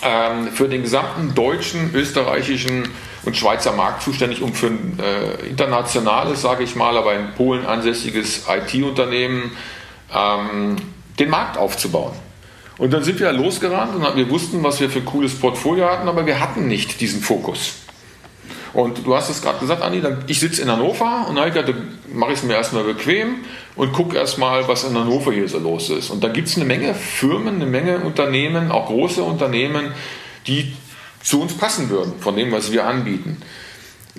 ähm, 0.02 0.48
für 0.52 0.68
den 0.68 0.82
gesamten 0.82 1.34
deutschen, 1.34 1.94
österreichischen 1.94 2.88
und 3.24 3.36
Schweizer 3.36 3.72
Markt 3.72 4.02
zuständig, 4.02 4.42
um 4.42 4.54
für 4.54 4.68
ein 4.68 4.98
äh, 5.00 5.46
internationales, 5.46 6.42
sage 6.42 6.64
ich 6.64 6.76
mal, 6.76 6.96
aber 6.96 7.14
in 7.14 7.34
Polen 7.34 7.66
ansässiges 7.66 8.44
IT-Unternehmen 8.48 9.52
ähm, 10.14 10.76
den 11.18 11.30
Markt 11.30 11.56
aufzubauen. 11.58 12.12
Und 12.78 12.92
dann 12.92 13.02
sind 13.02 13.18
wir 13.18 13.32
losgerannt 13.32 13.96
und 13.96 14.16
wir 14.16 14.30
wussten, 14.30 14.62
was 14.62 14.80
wir 14.80 14.88
für 14.88 15.00
ein 15.00 15.04
cooles 15.04 15.34
Portfolio 15.34 15.90
hatten, 15.90 16.08
aber 16.08 16.26
wir 16.26 16.38
hatten 16.38 16.68
nicht 16.68 17.00
diesen 17.00 17.20
Fokus. 17.20 17.74
Und 18.72 19.06
du 19.06 19.14
hast 19.14 19.30
es 19.30 19.42
gerade 19.42 19.58
gesagt, 19.58 19.82
Andi, 19.82 20.00
dann, 20.00 20.24
ich 20.26 20.40
sitze 20.40 20.62
in 20.62 20.70
Hannover 20.70 21.26
und 21.28 21.36
dann 21.36 21.98
mache 22.12 22.32
ich 22.32 22.38
es 22.38 22.44
mir 22.44 22.54
erstmal 22.54 22.84
bequem 22.84 23.44
und 23.76 23.92
gucke 23.92 24.16
erstmal, 24.16 24.68
was 24.68 24.84
in 24.84 24.96
Hannover 24.96 25.32
hier 25.32 25.48
so 25.48 25.58
los 25.58 25.90
ist. 25.90 26.10
Und 26.10 26.22
da 26.22 26.28
gibt 26.28 26.48
es 26.48 26.56
eine 26.56 26.64
Menge 26.64 26.94
Firmen, 26.94 27.56
eine 27.56 27.66
Menge 27.66 27.98
Unternehmen, 28.00 28.70
auch 28.70 28.86
große 28.86 29.22
Unternehmen, 29.22 29.92
die 30.46 30.72
zu 31.22 31.40
uns 31.42 31.54
passen 31.54 31.90
würden, 31.90 32.14
von 32.20 32.36
dem, 32.36 32.52
was 32.52 32.72
wir 32.72 32.86
anbieten. 32.86 33.42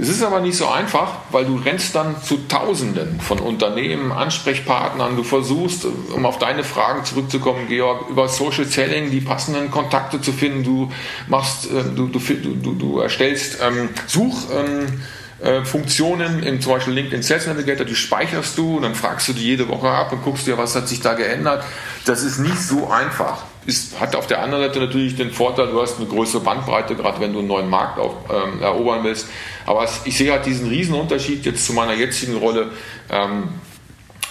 Es 0.02 0.08
ist 0.08 0.24
aber 0.24 0.40
nicht 0.40 0.56
so 0.56 0.70
einfach, 0.70 1.16
weil 1.30 1.44
du 1.44 1.58
rennst 1.58 1.94
dann 1.94 2.24
zu 2.24 2.48
Tausenden 2.48 3.20
von 3.20 3.40
Unternehmen, 3.40 4.14
Ansprechpartnern. 4.14 5.18
Du 5.18 5.24
versuchst, 5.24 5.86
um 6.16 6.26
auf 6.26 6.40
deine 6.40 6.64
Fragen 6.64 7.04
zurückzukommen, 7.04 7.68
Georg, 7.68 8.10
über 8.10 8.30
Social 8.30 8.64
Selling 8.64 9.12
die 9.12 9.20
passenden 9.20 9.70
Kontakte 9.70 10.22
zu 10.22 10.32
finden. 10.32 10.64
Du 10.64 10.90
machst, 11.28 11.66
äh, 11.66 11.84
du, 11.94 12.08
du, 12.08 12.20
du, 12.20 12.76
du 12.76 13.00
erstellst 13.00 13.58
ähm, 13.62 13.90
Such. 14.08 14.48
Ähm, 14.56 15.02
äh, 15.42 15.64
Funktionen 15.64 16.44
in 16.44 16.60
zum 16.60 16.74
Beispiel 16.74 16.94
LinkedIn 16.94 17.24
Sales 17.24 17.48
Navigator, 17.48 17.86
die 17.86 17.96
speicherst 17.96 18.58
du 18.58 18.76
und 18.76 18.82
dann 18.82 18.94
fragst 18.94 19.30
du 19.30 19.34
die 19.34 19.46
jede 19.46 19.70
Woche 19.70 19.88
ab 19.88 20.12
und 20.12 20.22
guckst 20.22 20.48
dir, 20.48 20.58
was 20.58 20.76
hat 20.76 20.90
sich 20.90 21.00
da 21.00 21.14
geändert. 21.14 21.64
Das 22.06 22.24
ist 22.24 22.40
nicht 22.40 22.60
so 22.62 22.90
einfach. 22.90 23.44
Ist, 23.66 24.00
hat 24.02 24.18
auf 24.18 24.28
der 24.28 24.42
anderen 24.42 24.66
Seite 24.66 24.80
natürlich 24.80 25.16
den 25.16 25.32
Vorteil, 25.32 25.68
du 25.68 25.82
hast 25.82 25.98
eine 25.98 26.08
größere 26.08 26.42
Bandbreite, 26.42 26.96
gerade 26.96 27.22
wenn 27.22 27.32
du 27.32 27.40
einen 27.40 27.48
neuen 27.48 27.70
Markt 27.70 28.00
auf, 28.00 28.16
ähm, 28.30 28.62
erobern 28.62 29.04
willst. 29.04 29.28
Aber 29.70 29.88
ich 30.04 30.18
sehe 30.18 30.32
halt 30.32 30.48
diesen 30.48 30.68
Riesenunterschied 30.68 31.46
jetzt 31.46 31.64
zu 31.64 31.74
meiner 31.74 31.94
jetzigen 31.94 32.38
Rolle 32.38 32.72
ähm, 33.12 33.50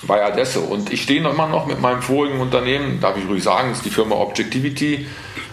bei 0.03 0.24
Adesso. 0.24 0.59
Und 0.59 0.92
ich 0.92 1.03
stehe 1.03 1.20
immer 1.20 1.46
noch 1.46 1.66
mit 1.66 1.81
meinem 1.81 2.03
vorigen 2.03 2.40
Unternehmen, 2.40 3.01
darf 3.01 3.16
ich 3.16 3.29
ruhig 3.29 3.44
sagen, 3.44 3.70
ist 3.70 3.85
die 3.85 3.90
Firma 3.90 4.16
Objectivity, 4.16 5.07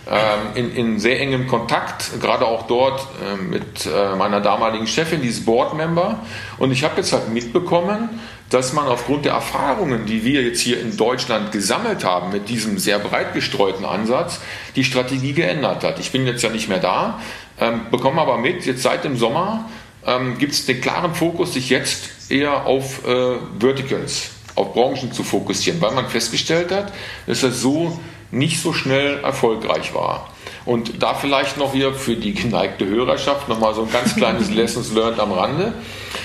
ähm, 0.10 0.56
in, 0.56 0.76
in, 0.76 1.00
sehr 1.00 1.20
engem 1.20 1.46
Kontakt, 1.46 2.20
gerade 2.20 2.48
auch 2.48 2.66
dort 2.66 3.00
äh, 3.24 3.40
mit 3.40 3.86
äh, 3.86 4.16
meiner 4.16 4.42
damaligen 4.42 4.88
Chefin, 4.88 5.22
die 5.22 5.28
ist 5.28 5.46
Boardmember. 5.46 6.18
Und 6.58 6.72
ich 6.72 6.84
habe 6.84 6.96
jetzt 6.98 7.14
halt 7.14 7.30
mitbekommen, 7.30 8.10
dass 8.50 8.74
man 8.74 8.88
aufgrund 8.88 9.26
der 9.26 9.34
Erfahrungen, 9.34 10.08
die 10.08 10.24
wir 10.24 10.42
jetzt 10.42 10.62
hier 10.62 10.82
in 10.82 10.98
Deutschland 10.98 11.52
gesammelt 11.52 12.04
haben 12.04 12.32
mit 12.32 12.50
diesem 12.50 12.80
sehr 12.80 12.98
breit 12.98 13.36
gestreuten 13.36 13.86
Ansatz, 13.86 14.42
die 14.76 14.84
Strategie 14.84 15.34
geändert 15.34 15.84
hat. 15.84 16.00
Ich 16.00 16.12
bin 16.12 16.26
jetzt 16.26 16.42
ja 16.42 16.50
nicht 16.50 16.70
mehr 16.70 16.80
da, 16.80 17.20
ähm, 17.60 17.82
bekomme 17.92 18.22
aber 18.22 18.38
mit, 18.38 18.66
jetzt 18.66 18.84
seit 18.84 19.04
dem 19.04 19.18
Sommer 19.18 19.70
ähm, 20.06 20.38
gibt 20.38 20.54
es 20.54 20.66
den 20.66 20.82
klaren 20.82 21.14
Fokus, 21.14 21.54
sich 21.54 21.70
jetzt 21.70 22.32
eher 22.32 22.66
auf 22.66 23.06
äh, 23.06 23.38
Verticals, 23.60 24.32
auf 24.56 24.74
Branchen 24.74 25.12
zu 25.12 25.24
fokussieren, 25.24 25.82
weil 25.82 25.92
man 25.92 26.10
festgestellt 26.10 26.72
hat, 26.72 26.94
dass 27.28 27.42
das 27.42 27.62
so 27.62 28.00
nicht 28.32 28.62
so 28.62 28.74
schnell 28.74 29.20
erfolgreich 29.24 29.94
war. 29.94 30.30
Und 30.66 31.04
da 31.04 31.14
vielleicht 31.14 31.58
noch 31.58 31.74
hier 31.74 31.94
für 31.94 32.16
die 32.16 32.34
geneigte 32.34 32.88
Hörerschaft 32.88 33.48
nochmal 33.48 33.76
so 33.76 33.84
ein 33.84 33.92
ganz 33.92 34.16
kleines 34.16 34.50
Lessons 34.54 34.94
Learned 34.94 35.20
am 35.20 35.32
Rande. 35.32 35.74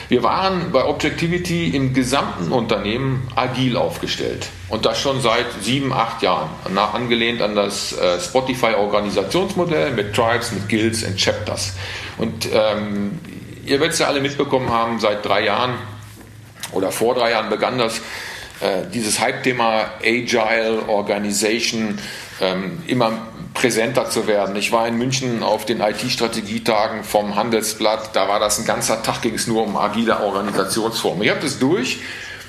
Wir 0.08 0.22
waren 0.22 0.72
bei 0.72 0.84
Objectivity 0.84 1.68
im 1.68 1.92
gesamten 1.92 2.50
Unternehmen 2.50 3.28
agil 3.36 3.76
aufgestellt. 3.76 4.48
Und 4.68 4.86
das 4.86 4.98
schon 4.98 5.20
seit 5.20 5.46
sieben, 5.60 5.92
acht 5.92 6.22
Jahren. 6.22 6.48
Angelehnt 6.74 7.42
an 7.42 7.54
das 7.54 7.92
äh, 7.92 8.18
Spotify-Organisationsmodell 8.18 9.92
mit 9.92 10.14
Tribes, 10.14 10.52
mit 10.52 10.68
Guilds 10.68 11.04
und 11.04 11.16
Chapters. 11.16 11.74
Und 12.16 12.48
ähm, 12.52 13.18
ihr 13.70 13.78
werdet 13.78 13.92
es 13.92 14.00
ja 14.00 14.08
alle 14.08 14.20
mitbekommen 14.20 14.68
haben, 14.70 14.98
seit 14.98 15.24
drei 15.24 15.44
Jahren 15.44 15.74
oder 16.72 16.90
vor 16.90 17.14
drei 17.14 17.30
Jahren 17.30 17.50
begann 17.50 17.78
das, 17.78 17.98
äh, 18.60 18.84
dieses 18.92 19.20
Hype-Thema 19.20 19.92
Agile 20.02 20.88
Organization 20.88 21.96
ähm, 22.40 22.82
immer 22.88 23.12
präsenter 23.54 24.10
zu 24.10 24.26
werden. 24.26 24.56
Ich 24.56 24.72
war 24.72 24.88
in 24.88 24.98
München 24.98 25.44
auf 25.44 25.66
den 25.66 25.80
IT-Strategietagen 25.80 27.04
vom 27.04 27.36
Handelsblatt, 27.36 28.10
da 28.14 28.28
war 28.28 28.40
das 28.40 28.58
ein 28.58 28.64
ganzer 28.64 29.04
Tag, 29.04 29.22
ging 29.22 29.34
es 29.34 29.46
nur 29.46 29.62
um 29.62 29.76
agile 29.76 30.18
Organisationsformen. 30.20 31.22
Ich 31.22 31.30
habe 31.30 31.40
das 31.40 31.60
durch 31.60 32.00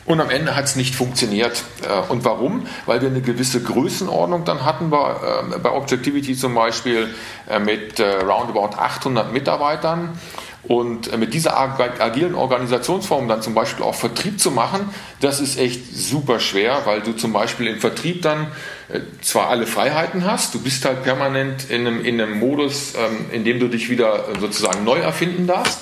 und 0.06 0.20
am 0.20 0.30
Ende 0.32 0.56
hat 0.56 0.66
es 0.66 0.76
nicht 0.76 0.96
funktioniert. 0.96 1.64
Äh, 1.84 2.12
und 2.12 2.26
warum? 2.26 2.66
Weil 2.86 3.02
wir 3.02 3.10
eine 3.10 3.22
gewisse 3.22 3.62
Größenordnung 3.62 4.44
dann 4.44 4.66
hatten 4.66 4.90
bei, 4.90 5.12
äh, 5.12 5.60
bei 5.60 5.72
Objectivity 5.72 6.36
zum 6.36 6.56
Beispiel 6.56 7.14
äh, 7.48 7.60
mit 7.60 8.00
roundabout 8.00 8.76
800 8.78 9.32
Mitarbeitern. 9.32 10.18
Und 10.63 11.17
mit 11.17 11.34
dieser 11.34 11.58
agilen 11.58 12.36
Organisationsform 12.36 13.28
dann 13.28 13.41
zum 13.41 13.56
Beispiel 13.56 13.84
auch 13.84 13.95
Vertrieb 13.95 14.39
zu 14.39 14.52
machen, 14.52 14.89
das 15.19 15.39
ist 15.39 15.58
echt 15.58 15.95
super 15.95 16.39
schwer, 16.39 16.82
weil 16.86 17.02
du 17.02 17.13
zum 17.13 17.34
Beispiel 17.34 17.67
im 17.67 17.80
Vertrieb 17.80 18.21
dann 18.21 18.47
zwar 19.21 19.50
alle 19.50 19.65
Freiheiten 19.65 20.26
hast, 20.26 20.54
du 20.54 20.62
bist 20.62 20.86
halt 20.86 21.04
permanent 21.04 21.69
in 21.69 21.88
einem, 21.88 22.06
in 22.06 22.19
einem 22.19 22.39
Modus, 22.39 22.93
ähm, 22.95 23.26
in 23.32 23.43
dem 23.43 23.60
du 23.60 23.67
dich 23.67 23.89
wieder 23.89 24.26
sozusagen 24.39 24.84
neu 24.84 25.00
erfinden 25.00 25.47
darfst, 25.47 25.80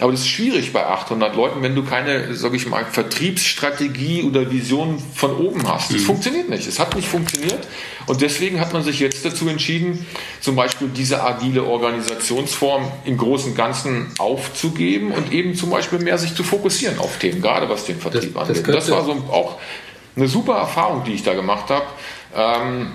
Aber 0.00 0.12
das 0.12 0.22
ist 0.22 0.28
schwierig 0.28 0.72
bei 0.72 0.86
800 0.86 1.36
Leuten, 1.36 1.62
wenn 1.62 1.74
du 1.74 1.84
keine, 1.84 2.34
sag 2.34 2.54
ich 2.54 2.66
mal, 2.66 2.84
Vertriebsstrategie 2.84 4.22
oder 4.22 4.50
Vision 4.50 4.98
von 5.14 5.36
oben 5.36 5.68
hast. 5.68 5.90
Es 5.90 6.02
mhm. 6.02 6.06
funktioniert 6.06 6.48
nicht. 6.48 6.66
Es 6.66 6.78
hat 6.78 6.96
nicht 6.96 7.08
funktioniert. 7.08 7.68
Und 8.06 8.22
deswegen 8.22 8.60
hat 8.60 8.72
man 8.72 8.82
sich 8.82 8.98
jetzt 8.98 9.24
dazu 9.24 9.48
entschieden, 9.48 10.06
zum 10.40 10.56
Beispiel 10.56 10.88
diese 10.88 11.22
agile 11.22 11.64
Organisationsform 11.64 12.90
im 13.04 13.18
Großen 13.18 13.50
und 13.50 13.56
Ganzen 13.56 14.06
aufzugeben 14.18 15.12
und 15.12 15.32
eben 15.32 15.54
zum 15.54 15.70
Beispiel 15.70 15.98
mehr 15.98 16.18
sich 16.18 16.34
zu 16.34 16.44
fokussieren 16.44 16.98
auf 16.98 17.18
Themen, 17.18 17.42
gerade 17.42 17.68
was 17.68 17.84
den 17.84 18.00
Vertrieb 18.00 18.34
das, 18.34 18.48
angeht. 18.48 18.68
Das, 18.68 18.86
das 18.86 18.90
war 18.90 19.04
so 19.04 19.12
auch 19.30 19.58
eine 20.16 20.28
super 20.28 20.56
Erfahrung, 20.56 21.04
die 21.04 21.12
ich 21.12 21.22
da 21.22 21.34
gemacht 21.34 21.68
habe. 21.68 21.84
Ähm, 22.34 22.92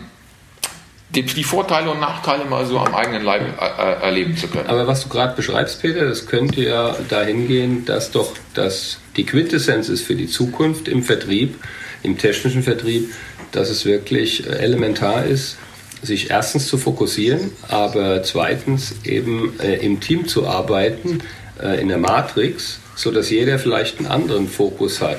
die, 1.09 1.23
die, 1.23 1.43
Vorteile 1.43 1.91
und 1.91 1.99
Nachteile 1.99 2.45
mal 2.45 2.65
so 2.65 2.79
am 2.79 2.93
eigenen 2.95 3.23
Leib 3.23 3.41
äh, 3.59 4.03
erleben 4.03 4.35
zu 4.35 4.47
können. 4.47 4.67
Aber 4.67 4.87
was 4.87 5.03
du 5.03 5.09
gerade 5.09 5.35
beschreibst, 5.35 5.81
Peter, 5.81 6.05
das 6.05 6.25
könnte 6.25 6.61
ja 6.61 6.95
dahin 7.09 7.47
gehen, 7.47 7.85
dass 7.85 8.11
doch 8.11 8.33
das 8.53 8.97
die 9.15 9.25
Quintessenz 9.25 9.87
ist 9.89 10.01
für 10.01 10.15
die 10.15 10.27
Zukunft 10.27 10.87
im 10.87 11.03
Vertrieb, 11.03 11.55
im 12.03 12.17
technischen 12.17 12.63
Vertrieb, 12.63 13.13
dass 13.51 13.69
es 13.69 13.85
wirklich 13.85 14.47
äh, 14.47 14.57
elementar 14.57 15.25
ist, 15.25 15.57
sich 16.01 16.29
erstens 16.29 16.67
zu 16.67 16.77
fokussieren, 16.77 17.51
aber 17.67 18.23
zweitens 18.23 18.95
eben 19.03 19.59
äh, 19.59 19.75
im 19.75 19.99
Team 19.99 20.27
zu 20.27 20.47
arbeiten, 20.47 21.19
äh, 21.61 21.79
in 21.81 21.87
der 21.87 21.97
Matrix, 21.97 22.79
sodass 22.95 23.29
jeder 23.29 23.59
vielleicht 23.59 23.99
einen 23.99 24.07
anderen 24.07 24.47
Fokus 24.47 25.01
hat. 25.01 25.17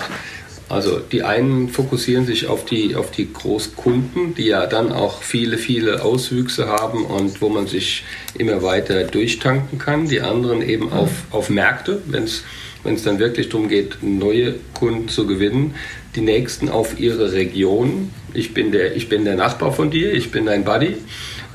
Also 0.68 0.98
die 0.98 1.22
einen 1.22 1.68
fokussieren 1.68 2.26
sich 2.26 2.48
auf 2.48 2.64
die, 2.64 2.96
auf 2.96 3.12
die 3.12 3.33
Großkunden, 3.33 4.35
die 4.35 4.46
ja 4.46 4.66
dann 4.66 4.92
auch 4.92 5.22
viele, 5.22 5.59
viele 5.59 6.02
Auswüchse 6.02 6.66
haben 6.66 7.05
und 7.05 7.40
wo 7.40 7.48
man 7.48 7.68
sich 7.68 8.02
immer 8.37 8.62
weiter 8.62 9.05
durchtanken 9.05 9.79
kann. 9.79 10.09
Die 10.09 10.20
anderen 10.20 10.62
eben 10.62 10.92
auf, 10.92 11.11
auf 11.31 11.50
Märkte, 11.50 12.02
wenn 12.07 12.24
es 12.24 13.02
dann 13.05 13.20
wirklich 13.20 13.48
darum 13.48 13.68
geht, 13.68 13.98
neue 14.02 14.57
Kunden 14.74 15.09
zu 15.09 15.26
gewinnen. 15.26 15.76
Die 16.16 16.20
nächsten 16.20 16.68
auf 16.68 16.98
ihre 16.98 17.33
Region. 17.33 18.11
Ich 18.35 18.52
bin 18.52 18.72
der, 18.72 18.96
ich 18.96 19.09
bin 19.09 19.24
der 19.24 19.37
Nachbar 19.37 19.72
von 19.72 19.90
dir, 19.90 20.12
ich 20.14 20.33
bin 20.33 20.46
dein 20.46 20.64
Buddy. 20.64 20.96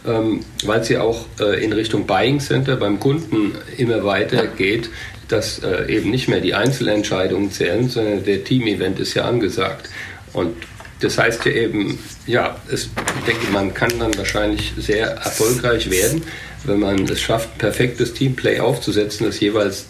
Ähm, 0.03 0.39
weil 0.65 0.83
sie 0.83 0.97
auch 0.97 1.25
äh, 1.39 1.63
in 1.63 1.73
Richtung 1.73 2.07
Buying 2.07 2.39
Center 2.39 2.75
beim 2.75 2.99
Kunden 2.99 3.51
immer 3.77 4.03
weiter 4.03 4.47
geht, 4.47 4.89
dass 5.31 5.59
äh, 5.59 5.91
eben 5.91 6.11
nicht 6.11 6.27
mehr 6.27 6.41
die 6.41 6.53
Einzelentscheidungen 6.53 7.51
zählen, 7.51 7.89
sondern 7.89 8.23
der 8.23 8.43
Team-Event 8.43 8.99
ist 8.99 9.13
ja 9.13 9.25
angesagt. 9.25 9.89
Und 10.33 10.55
das 10.99 11.17
heißt 11.17 11.45
ja 11.45 11.51
eben, 11.51 11.99
ja, 12.27 12.59
es, 12.71 12.89
ich 13.19 13.25
denke, 13.25 13.51
man 13.51 13.73
kann 13.73 13.91
dann 13.99 14.15
wahrscheinlich 14.17 14.73
sehr 14.77 15.07
erfolgreich 15.07 15.89
werden, 15.89 16.23
wenn 16.63 16.79
man 16.79 17.05
es 17.05 17.19
schafft, 17.19 17.57
perfektes 17.57 18.13
Teamplay 18.13 18.59
aufzusetzen, 18.59 19.25
das 19.25 19.39
jeweils 19.39 19.85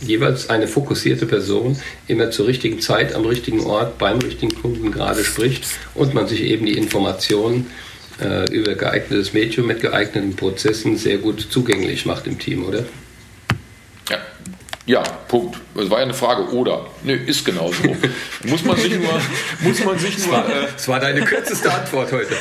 jeweils 0.00 0.48
eine 0.48 0.66
fokussierte 0.66 1.26
Person 1.26 1.76
immer 2.08 2.30
zur 2.30 2.46
richtigen 2.46 2.80
Zeit 2.80 3.14
am 3.14 3.26
richtigen 3.26 3.60
Ort 3.60 3.98
beim 3.98 4.18
richtigen 4.18 4.54
Kunden 4.54 4.92
gerade 4.92 5.24
spricht 5.24 5.66
und 5.94 6.14
man 6.14 6.26
sich 6.26 6.40
eben 6.42 6.64
die 6.64 6.78
Informationen 6.78 7.66
äh, 8.20 8.50
über 8.50 8.74
geeignetes 8.74 9.32
Medium 9.32 9.66
mit 9.66 9.80
geeigneten 9.80 10.36
Prozessen 10.36 10.96
sehr 10.96 11.18
gut 11.18 11.46
zugänglich 11.50 12.06
macht 12.06 12.26
im 12.26 12.38
Team, 12.38 12.64
oder? 12.64 12.84
Ja, 14.90 15.04
Punkt. 15.28 15.56
Das 15.76 15.88
war 15.88 15.98
ja 15.98 16.04
eine 16.04 16.14
Frage, 16.14 16.52
oder? 16.52 16.84
Nö, 17.04 17.14
ist 17.14 17.44
genau 17.44 17.70
so. 17.70 17.96
muss 18.48 18.64
man 18.64 18.76
sich 18.76 18.92
nur. 18.98 19.20
Muss 19.60 19.84
man 19.84 19.96
sich 19.96 20.26
nur 20.26 20.36
äh, 20.36 20.66
das 20.74 20.88
war 20.88 20.98
deine 20.98 21.20
kürzeste 21.20 21.72
Antwort 21.72 22.10
heute. 22.10 22.34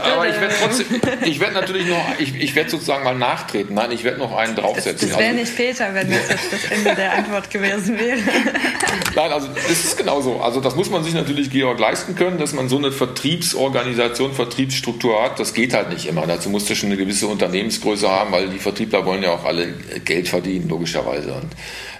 Aber 0.00 0.28
ich 0.28 0.40
werde 0.40 0.54
trotzdem. 0.62 0.86
Ich 1.24 1.40
werde 1.40 1.54
natürlich 1.54 1.88
noch. 1.88 2.04
Ich, 2.18 2.40
ich 2.40 2.54
werde 2.54 2.70
sozusagen 2.70 3.02
mal 3.02 3.16
nachtreten. 3.16 3.74
Nein, 3.74 3.90
ich 3.90 4.04
werde 4.04 4.18
noch 4.18 4.36
einen 4.36 4.54
draufsetzen. 4.54 4.92
Das, 4.92 5.00
das 5.08 5.18
wäre 5.18 5.30
also, 5.30 5.40
nicht 5.40 5.56
Peter, 5.56 5.92
wenn 5.92 6.08
das 6.08 6.28
jetzt 6.28 6.52
das 6.52 6.64
Ende 6.70 6.94
der 6.94 7.14
Antwort 7.14 7.50
gewesen 7.50 7.98
wäre. 7.98 8.18
Nein, 9.16 9.32
also 9.32 9.48
es 9.68 9.84
ist 9.86 9.98
genau 9.98 10.20
so. 10.20 10.40
Also 10.40 10.60
das 10.60 10.76
muss 10.76 10.88
man 10.88 11.02
sich 11.02 11.14
natürlich, 11.14 11.50
Georg, 11.50 11.80
leisten 11.80 12.14
können, 12.14 12.38
dass 12.38 12.52
man 12.52 12.68
so 12.68 12.78
eine 12.78 12.92
Vertriebsorganisation, 12.92 14.34
Vertriebsstruktur 14.34 15.20
hat. 15.20 15.40
Das 15.40 15.52
geht 15.52 15.74
halt 15.74 15.90
nicht 15.90 16.06
immer. 16.06 16.28
Dazu 16.28 16.48
musst 16.48 16.70
du 16.70 16.76
schon 16.76 16.90
eine 16.90 16.96
gewisse 16.96 17.26
Unternehmensgröße 17.26 18.08
haben, 18.08 18.30
weil 18.30 18.50
die 18.50 18.60
Vertriebler 18.60 19.04
wollen 19.04 19.24
ja 19.24 19.32
auch 19.32 19.44
alle 19.44 19.74
Geld 20.04 20.28
verdienen 20.28 20.68
logischerweise. 20.76 21.32
Und 21.32 21.48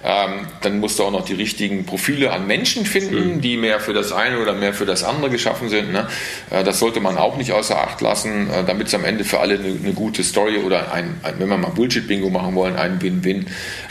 ähm, 0.05 0.47
dann 0.61 0.79
musst 0.81 0.99
du 0.99 1.05
auch 1.05 1.11
noch 1.11 1.25
die 1.25 1.35
richtigen 1.35 1.85
Profile 1.85 2.33
an 2.33 2.47
Menschen 2.47 2.87
finden, 2.87 3.37
mhm. 3.37 3.41
die 3.41 3.57
mehr 3.57 3.81
für 3.81 3.93
das 3.93 4.12
eine 4.12 4.39
oder 4.39 4.53
mehr 4.53 4.73
für 4.73 4.87
das 4.87 5.03
andere 5.03 5.31
geschaffen 5.31 5.69
sind. 5.69 5.93
Ne? 5.93 6.07
Äh, 6.51 6.62
das 6.62 6.79
sollte 6.79 7.01
man 7.01 7.17
auch 7.17 7.37
nicht 7.37 7.53
außer 7.53 7.77
Acht 7.77 8.01
lassen, 8.01 8.51
äh, 8.51 8.65
damit 8.65 8.89
es 8.89 8.95
am 8.95 9.05
Ende 9.05 9.25
für 9.25 9.41
alle 9.41 9.55
eine, 9.55 9.69
eine 9.83 9.93
gute 9.95 10.23
Story 10.23 10.59
oder 10.59 10.93
ein, 10.93 11.19
ein 11.23 11.35
wenn 11.39 11.49
wir 11.49 11.57
mal 11.57 11.71
Bullshit-Bingo 11.71 12.31
machen 12.31 12.55
wollen, 12.55 12.77
ein 12.77 13.03
Win-Win 13.03 13.47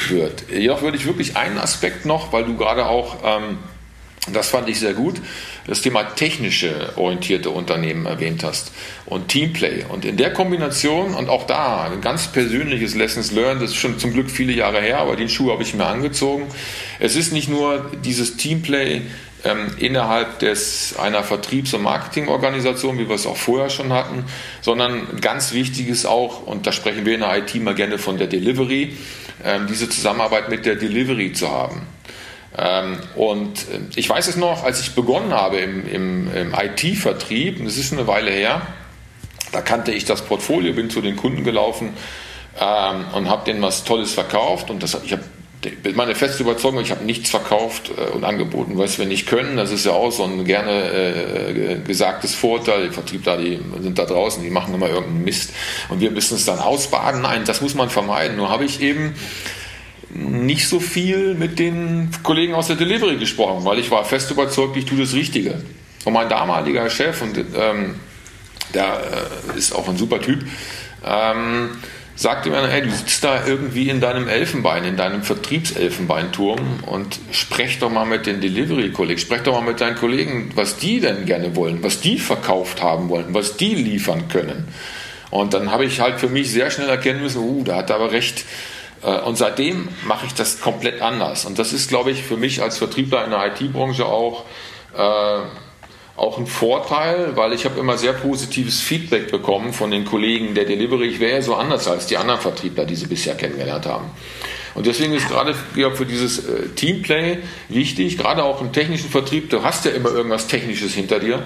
wird. 0.09 0.45
Jedoch 0.49 0.81
würde 0.81 0.97
ich 0.97 1.05
wirklich 1.05 1.35
einen 1.35 1.57
Aspekt 1.57 2.05
noch, 2.05 2.31
weil 2.31 2.45
du 2.45 2.55
gerade 2.55 2.85
auch 2.85 3.17
ähm, 3.23 3.57
das 4.33 4.49
fand 4.49 4.69
ich 4.69 4.79
sehr 4.79 4.93
gut, 4.93 5.21
das 5.67 5.81
Thema 5.81 6.03
technische 6.03 6.93
orientierte 6.95 7.51
Unternehmen 7.51 8.05
erwähnt 8.05 8.43
hast 8.43 8.71
und 9.05 9.27
Teamplay. 9.27 9.85
Und 9.87 10.05
in 10.05 10.17
der 10.17 10.33
Kombination 10.33 11.13
und 11.13 11.29
auch 11.29 11.45
da 11.45 11.83
ein 11.83 12.01
ganz 12.01 12.27
persönliches 12.27 12.95
Lessons 12.95 13.31
Learned, 13.31 13.61
das 13.61 13.71
ist 13.71 13.77
schon 13.77 13.99
zum 13.99 14.13
Glück 14.13 14.31
viele 14.31 14.53
Jahre 14.53 14.81
her, 14.81 14.99
aber 14.99 15.15
den 15.15 15.29
Schuh 15.29 15.51
habe 15.51 15.63
ich 15.63 15.75
mir 15.75 15.85
angezogen. 15.85 16.47
Es 16.99 17.15
ist 17.15 17.33
nicht 17.33 17.49
nur 17.49 17.91
dieses 18.03 18.37
Teamplay 18.37 19.01
ähm, 19.43 19.67
innerhalb 19.77 20.39
des, 20.39 20.97
einer 20.97 21.23
Vertriebs- 21.23 21.73
und 21.73 21.83
Marketingorganisation, 21.83 22.97
wie 22.97 23.07
wir 23.07 23.15
es 23.15 23.27
auch 23.27 23.37
vorher 23.37 23.69
schon 23.69 23.93
hatten, 23.93 24.25
sondern 24.61 25.21
ganz 25.21 25.53
wichtig 25.53 25.87
ist 25.87 26.05
auch, 26.05 26.47
und 26.47 26.65
da 26.65 26.71
sprechen 26.71 27.05
wir 27.05 27.13
in 27.13 27.21
der 27.21 27.37
IT 27.37 27.55
mal 27.55 27.75
gerne 27.75 27.99
von 27.99 28.17
der 28.17 28.27
Delivery, 28.27 28.97
ähm, 29.43 29.67
diese 29.69 29.87
Zusammenarbeit 29.87 30.49
mit 30.49 30.65
der 30.65 30.75
Delivery 30.75 31.31
zu 31.31 31.49
haben. 31.49 31.94
Ähm, 32.57 32.99
und 33.15 33.59
äh, 33.59 33.79
ich 33.95 34.09
weiß 34.09 34.27
es 34.27 34.35
noch, 34.35 34.63
als 34.63 34.79
ich 34.81 34.95
begonnen 34.95 35.33
habe 35.33 35.57
im, 35.57 35.87
im, 35.87 36.35
im 36.35 36.53
IT-Vertrieb, 36.53 37.63
das 37.63 37.77
ist 37.77 37.93
eine 37.93 38.07
Weile 38.07 38.31
her, 38.31 38.61
da 39.51 39.61
kannte 39.61 39.91
ich 39.91 40.05
das 40.05 40.23
Portfolio, 40.23 40.73
bin 40.73 40.89
zu 40.89 41.01
den 41.01 41.15
Kunden 41.15 41.43
gelaufen 41.43 41.93
ähm, 42.59 43.05
und 43.13 43.29
habe 43.29 43.45
denen 43.45 43.61
was 43.61 43.83
Tolles 43.83 44.13
verkauft 44.13 44.69
und 44.69 44.83
das, 44.83 44.97
ich 45.03 45.11
habe 45.11 45.23
meine 45.95 46.15
feste 46.15 46.43
Überzeugung, 46.43 46.81
ich 46.81 46.91
habe 46.91 47.03
nichts 47.03 47.29
verkauft 47.29 47.91
äh, 47.97 48.11
und 48.11 48.23
angeboten, 48.23 48.77
was 48.77 48.99
wir 48.99 49.05
nicht 49.05 49.27
können. 49.27 49.57
Das 49.57 49.71
ist 49.71 49.85
ja 49.85 49.93
auch 49.93 50.11
so 50.11 50.23
ein 50.23 50.45
gerne 50.45 50.71
äh, 50.71 51.79
gesagtes 51.85 52.35
Vorteil. 52.35 52.87
Die 52.87 52.93
Vertriebler, 52.93 53.37
die 53.37 53.59
sind 53.81 53.97
da 53.97 54.05
draußen, 54.05 54.43
die 54.43 54.49
machen 54.49 54.73
immer 54.73 54.89
irgendeinen 54.89 55.23
Mist 55.23 55.53
und 55.89 56.01
wir 56.01 56.11
müssen 56.11 56.35
es 56.35 56.45
dann 56.45 56.59
ausbaden. 56.59 57.21
Nein, 57.21 57.45
das 57.45 57.61
muss 57.61 57.73
man 57.73 57.89
vermeiden. 57.89 58.37
Nur 58.37 58.49
habe 58.49 58.65
ich 58.65 58.81
eben 58.81 59.15
nicht 60.15 60.67
so 60.67 60.79
viel 60.79 61.35
mit 61.35 61.59
den 61.59 62.09
Kollegen 62.23 62.53
aus 62.53 62.67
der 62.67 62.77
Delivery 62.77 63.17
gesprochen, 63.17 63.65
weil 63.65 63.79
ich 63.79 63.91
war 63.91 64.05
fest 64.05 64.31
überzeugt, 64.31 64.77
ich 64.77 64.85
tue 64.85 64.97
das 64.97 65.13
Richtige. 65.13 65.61
Und 66.05 66.13
mein 66.13 66.29
damaliger 66.29 66.89
Chef, 66.89 67.21
und 67.21 67.37
ähm, 67.37 67.95
der 68.73 69.01
äh, 69.53 69.57
ist 69.57 69.75
auch 69.75 69.89
ein 69.89 69.97
super 69.97 70.21
Typ, 70.21 70.45
ähm, 71.05 71.71
sagte 72.15 72.49
mir, 72.49 72.65
hey, 72.67 72.81
du 72.81 72.91
sitzt 72.91 73.23
da 73.23 73.45
irgendwie 73.45 73.89
in 73.89 73.99
deinem 73.99 74.29
Elfenbein, 74.29 74.85
in 74.85 74.95
deinem 74.95 75.21
Vertriebselfenbeinturm 75.21 76.83
und 76.85 77.19
sprech 77.31 77.79
doch 77.79 77.91
mal 77.91 78.05
mit 78.05 78.25
den 78.25 78.39
Delivery-Kollegen, 78.39 79.19
sprech 79.19 79.41
doch 79.41 79.53
mal 79.53 79.67
mit 79.67 79.81
deinen 79.81 79.97
Kollegen, 79.97 80.51
was 80.55 80.77
die 80.77 81.01
denn 81.01 81.25
gerne 81.25 81.55
wollen, 81.57 81.83
was 81.83 81.99
die 81.99 82.17
verkauft 82.17 82.81
haben 82.81 83.09
wollen, 83.09 83.33
was 83.33 83.57
die 83.57 83.75
liefern 83.75 84.29
können. 84.29 84.69
Und 85.29 85.53
dann 85.53 85.71
habe 85.71 85.83
ich 85.83 85.99
halt 85.99 86.19
für 86.19 86.29
mich 86.29 86.51
sehr 86.51 86.71
schnell 86.71 86.87
erkennen 86.87 87.21
müssen, 87.21 87.41
uh, 87.41 87.63
da 87.65 87.77
hat 87.77 87.89
er 87.89 87.97
aber 87.97 88.11
recht, 88.11 88.45
und 89.01 89.37
seitdem 89.37 89.89
mache 90.05 90.25
ich 90.25 90.33
das 90.33 90.61
komplett 90.61 91.01
anders. 91.01 91.45
Und 91.45 91.59
das 91.59 91.73
ist, 91.73 91.89
glaube 91.89 92.11
ich, 92.11 92.23
für 92.23 92.37
mich 92.37 92.61
als 92.61 92.77
Vertriebler 92.77 93.23
in 93.25 93.31
der 93.31 93.45
IT-Branche 93.47 94.05
auch, 94.05 94.45
äh, 94.97 95.39
auch 96.17 96.37
ein 96.37 96.47
Vorteil, 96.47 97.35
weil 97.35 97.53
ich 97.53 97.65
habe 97.65 97.79
immer 97.79 97.97
sehr 97.97 98.13
positives 98.13 98.79
Feedback 98.81 99.29
bekommen 99.29 99.73
von 99.73 99.91
den 99.91 100.05
Kollegen 100.05 100.55
der 100.55 100.65
Delivery. 100.65 101.07
Ich 101.07 101.19
wäre 101.19 101.33
ja 101.33 101.41
so 101.41 101.55
anders 101.55 101.87
als 101.87 102.07
die 102.07 102.17
anderen 102.17 102.39
Vertriebler, 102.39 102.85
die 102.85 102.95
sie 102.95 103.07
bisher 103.07 103.35
kennengelernt 103.35 103.85
haben. 103.85 104.09
Und 104.75 104.85
deswegen 104.87 105.13
ist 105.13 105.29
gerade 105.29 105.53
für 105.53 106.05
dieses 106.05 106.39
äh, 106.39 106.69
Teamplay 106.75 107.39
wichtig, 107.69 108.17
gerade 108.17 108.43
auch 108.43 108.61
im 108.61 108.73
technischen 108.73 109.09
Vertrieb, 109.09 109.49
du 109.49 109.63
hast 109.63 109.85
ja 109.85 109.91
immer 109.91 110.09
irgendwas 110.09 110.47
Technisches 110.47 110.93
hinter 110.93 111.19
dir, 111.19 111.43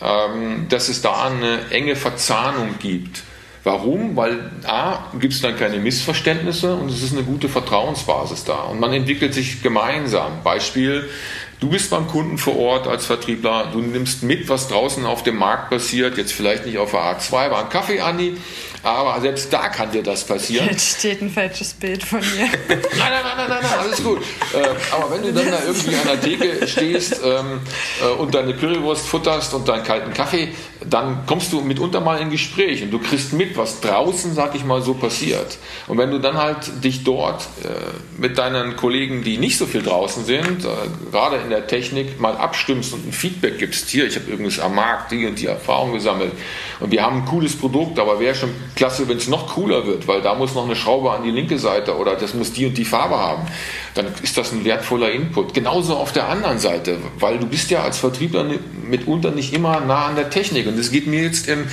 ähm, 0.00 0.66
dass 0.68 0.88
es 0.88 1.00
da 1.00 1.26
eine 1.26 1.70
enge 1.70 1.96
Verzahnung 1.96 2.76
gibt 2.80 3.22
Warum? 3.64 4.14
Weil 4.14 4.50
A, 4.66 5.10
gibt 5.18 5.32
es 5.32 5.40
dann 5.40 5.56
keine 5.56 5.78
Missverständnisse 5.78 6.74
und 6.74 6.90
es 6.90 7.02
ist 7.02 7.14
eine 7.14 7.24
gute 7.24 7.48
Vertrauensbasis 7.48 8.44
da. 8.44 8.64
Und 8.64 8.78
man 8.78 8.92
entwickelt 8.92 9.32
sich 9.32 9.62
gemeinsam. 9.62 10.42
Beispiel, 10.44 11.08
Du 11.60 11.70
bist 11.70 11.88
beim 11.88 12.06
Kunden 12.08 12.36
vor 12.36 12.58
Ort 12.58 12.86
als 12.86 13.06
Vertriebler, 13.06 13.70
du 13.72 13.78
nimmst 13.80 14.22
mit, 14.22 14.50
was 14.50 14.68
draußen 14.68 15.06
auf 15.06 15.22
dem 15.22 15.36
Markt 15.36 15.70
passiert, 15.70 16.18
jetzt 16.18 16.34
vielleicht 16.34 16.66
nicht 16.66 16.76
auf 16.76 16.90
der 16.90 17.00
A2 17.00 17.48
beim 17.48 17.68
Kaffee, 17.70 18.00
Andi, 18.00 18.36
aber 18.84 19.20
selbst 19.20 19.52
da 19.52 19.68
kann 19.68 19.90
dir 19.90 20.02
das 20.02 20.24
passieren. 20.24 20.68
Jetzt 20.68 20.98
steht 20.98 21.22
ein 21.22 21.30
falsches 21.30 21.72
Bild 21.72 22.02
von 22.02 22.20
mir. 22.20 22.46
nein, 22.68 22.78
nein, 22.98 23.22
nein, 23.36 23.48
nein, 23.48 23.58
nein, 23.62 23.78
alles 23.80 24.02
gut. 24.02 24.18
Äh, 24.52 24.94
aber 24.94 25.10
wenn 25.10 25.22
du 25.22 25.32
dann 25.32 25.50
da 25.50 25.58
irgendwie 25.64 25.94
an 25.96 26.06
der 26.06 26.20
Theke 26.20 26.66
stehst 26.66 27.20
ähm, 27.24 27.60
äh, 28.02 28.12
und 28.20 28.34
deine 28.34 28.54
Currywurst 28.54 29.06
futterst 29.06 29.54
und 29.54 29.66
deinen 29.68 29.84
kalten 29.84 30.12
Kaffee, 30.12 30.48
dann 30.88 31.24
kommst 31.26 31.52
du 31.52 31.60
mitunter 31.62 32.00
mal 32.00 32.20
in 32.20 32.30
Gespräch 32.30 32.82
und 32.82 32.90
du 32.90 32.98
kriegst 32.98 33.32
mit, 33.32 33.56
was 33.56 33.80
draußen, 33.80 34.34
sag 34.34 34.54
ich 34.54 34.64
mal, 34.64 34.82
so 34.82 34.94
passiert. 34.94 35.56
Und 35.86 35.98
wenn 35.98 36.10
du 36.10 36.18
dann 36.18 36.36
halt 36.36 36.84
dich 36.84 37.04
dort 37.04 37.42
äh, 37.62 37.68
mit 38.18 38.36
deinen 38.36 38.76
Kollegen, 38.76 39.24
die 39.24 39.38
nicht 39.38 39.56
so 39.56 39.66
viel 39.66 39.82
draußen 39.82 40.24
sind, 40.24 40.64
äh, 40.64 40.68
gerade 41.10 41.36
in 41.38 41.50
der 41.50 41.66
Technik, 41.66 42.20
mal 42.20 42.36
abstimmst 42.36 42.92
und 42.92 43.08
ein 43.08 43.12
Feedback 43.12 43.58
gibst, 43.58 43.88
hier, 43.88 44.06
ich 44.06 44.16
habe 44.16 44.30
übrigens 44.30 44.58
am 44.60 44.74
Markt 44.74 45.12
die 45.12 45.26
und 45.26 45.38
die 45.40 45.46
Erfahrung 45.46 45.94
gesammelt 45.94 46.32
und 46.80 46.90
wir 46.90 47.02
haben 47.02 47.22
ein 47.22 47.24
cooles 47.24 47.56
Produkt, 47.56 47.98
aber 47.98 48.20
wäre 48.20 48.34
schon 48.34 48.50
klasse, 48.74 49.08
wenn 49.08 49.16
es 49.16 49.28
noch 49.28 49.54
cooler 49.54 49.86
wird, 49.86 50.08
weil 50.08 50.20
da 50.20 50.34
muss 50.34 50.54
noch 50.54 50.64
eine 50.64 50.76
Schraube 50.76 51.12
an 51.12 51.22
die 51.22 51.30
linke 51.30 51.58
Seite 51.58 51.96
oder 51.96 52.16
das 52.16 52.34
muss 52.34 52.52
die 52.52 52.66
und 52.66 52.76
die 52.76 52.84
Farbe 52.84 53.16
haben. 53.16 53.46
Dann 53.94 54.06
ist 54.22 54.36
das 54.36 54.52
ein 54.52 54.64
wertvoller 54.64 55.10
Input. 55.10 55.54
Genauso 55.54 55.94
auf 55.94 56.12
der 56.12 56.28
anderen 56.28 56.58
Seite, 56.58 56.98
weil 57.18 57.38
du 57.38 57.46
bist 57.46 57.70
ja 57.70 57.82
als 57.82 57.98
Vertriebler 57.98 58.46
mitunter 58.88 59.30
nicht 59.30 59.52
immer 59.52 59.80
nah 59.80 60.06
an 60.06 60.16
der 60.16 60.30
Technik. 60.30 60.66
Und 60.66 60.78
das 60.78 60.90
geht 60.90 61.06
mir 61.06 61.22
jetzt 61.22 61.48
im, 61.48 61.66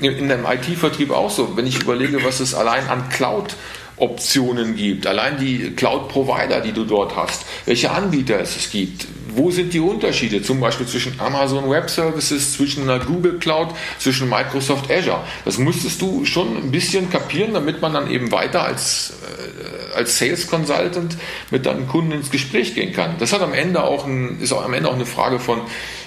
in 0.00 0.28
dem 0.28 0.44
IT-Vertrieb 0.46 1.10
auch 1.10 1.30
so. 1.30 1.56
Wenn 1.56 1.66
ich 1.66 1.82
überlege, 1.82 2.24
was 2.24 2.40
es 2.40 2.54
allein 2.54 2.88
an 2.88 3.08
Cloud 3.08 3.56
Optionen 3.98 4.76
gibt, 4.76 5.06
allein 5.06 5.38
die 5.38 5.70
Cloud-Provider, 5.74 6.60
die 6.60 6.72
du 6.72 6.84
dort 6.84 7.16
hast, 7.16 7.46
welche 7.64 7.90
Anbieter 7.90 8.38
es 8.38 8.70
gibt, 8.70 9.06
wo 9.36 9.50
sind 9.50 9.72
die 9.72 9.80
Unterschiede, 9.80 10.42
zum 10.42 10.60
Beispiel 10.60 10.86
zwischen 10.86 11.20
Amazon 11.20 11.68
Web 11.70 11.90
Services, 11.90 12.54
zwischen 12.54 12.88
einer 12.88 13.04
Google 13.04 13.38
Cloud, 13.38 13.68
zwischen 13.98 14.28
Microsoft 14.28 14.90
Azure. 14.90 15.20
Das 15.44 15.58
musstest 15.58 16.00
du 16.00 16.24
schon 16.24 16.56
ein 16.56 16.70
bisschen 16.70 17.10
kapieren, 17.10 17.52
damit 17.52 17.82
man 17.82 17.92
dann 17.92 18.10
eben 18.10 18.32
weiter 18.32 18.64
als, 18.64 19.14
äh, 19.22 19.96
als 19.96 20.18
Sales 20.18 20.46
Consultant 20.46 21.16
mit 21.50 21.66
deinen 21.66 21.86
Kunden 21.86 22.12
ins 22.12 22.30
Gespräch 22.30 22.74
gehen 22.74 22.92
kann. 22.92 23.16
Das 23.18 23.32
hat 23.32 23.42
am 23.42 23.52
Ende 23.52 23.84
auch 23.84 24.06
ein, 24.06 24.40
ist 24.40 24.52
auch 24.52 24.64
am 24.64 24.72
Ende 24.72 24.88
auch 24.88 24.94
eine 24.94 25.06
Frage 25.06 25.38
von 25.38 25.60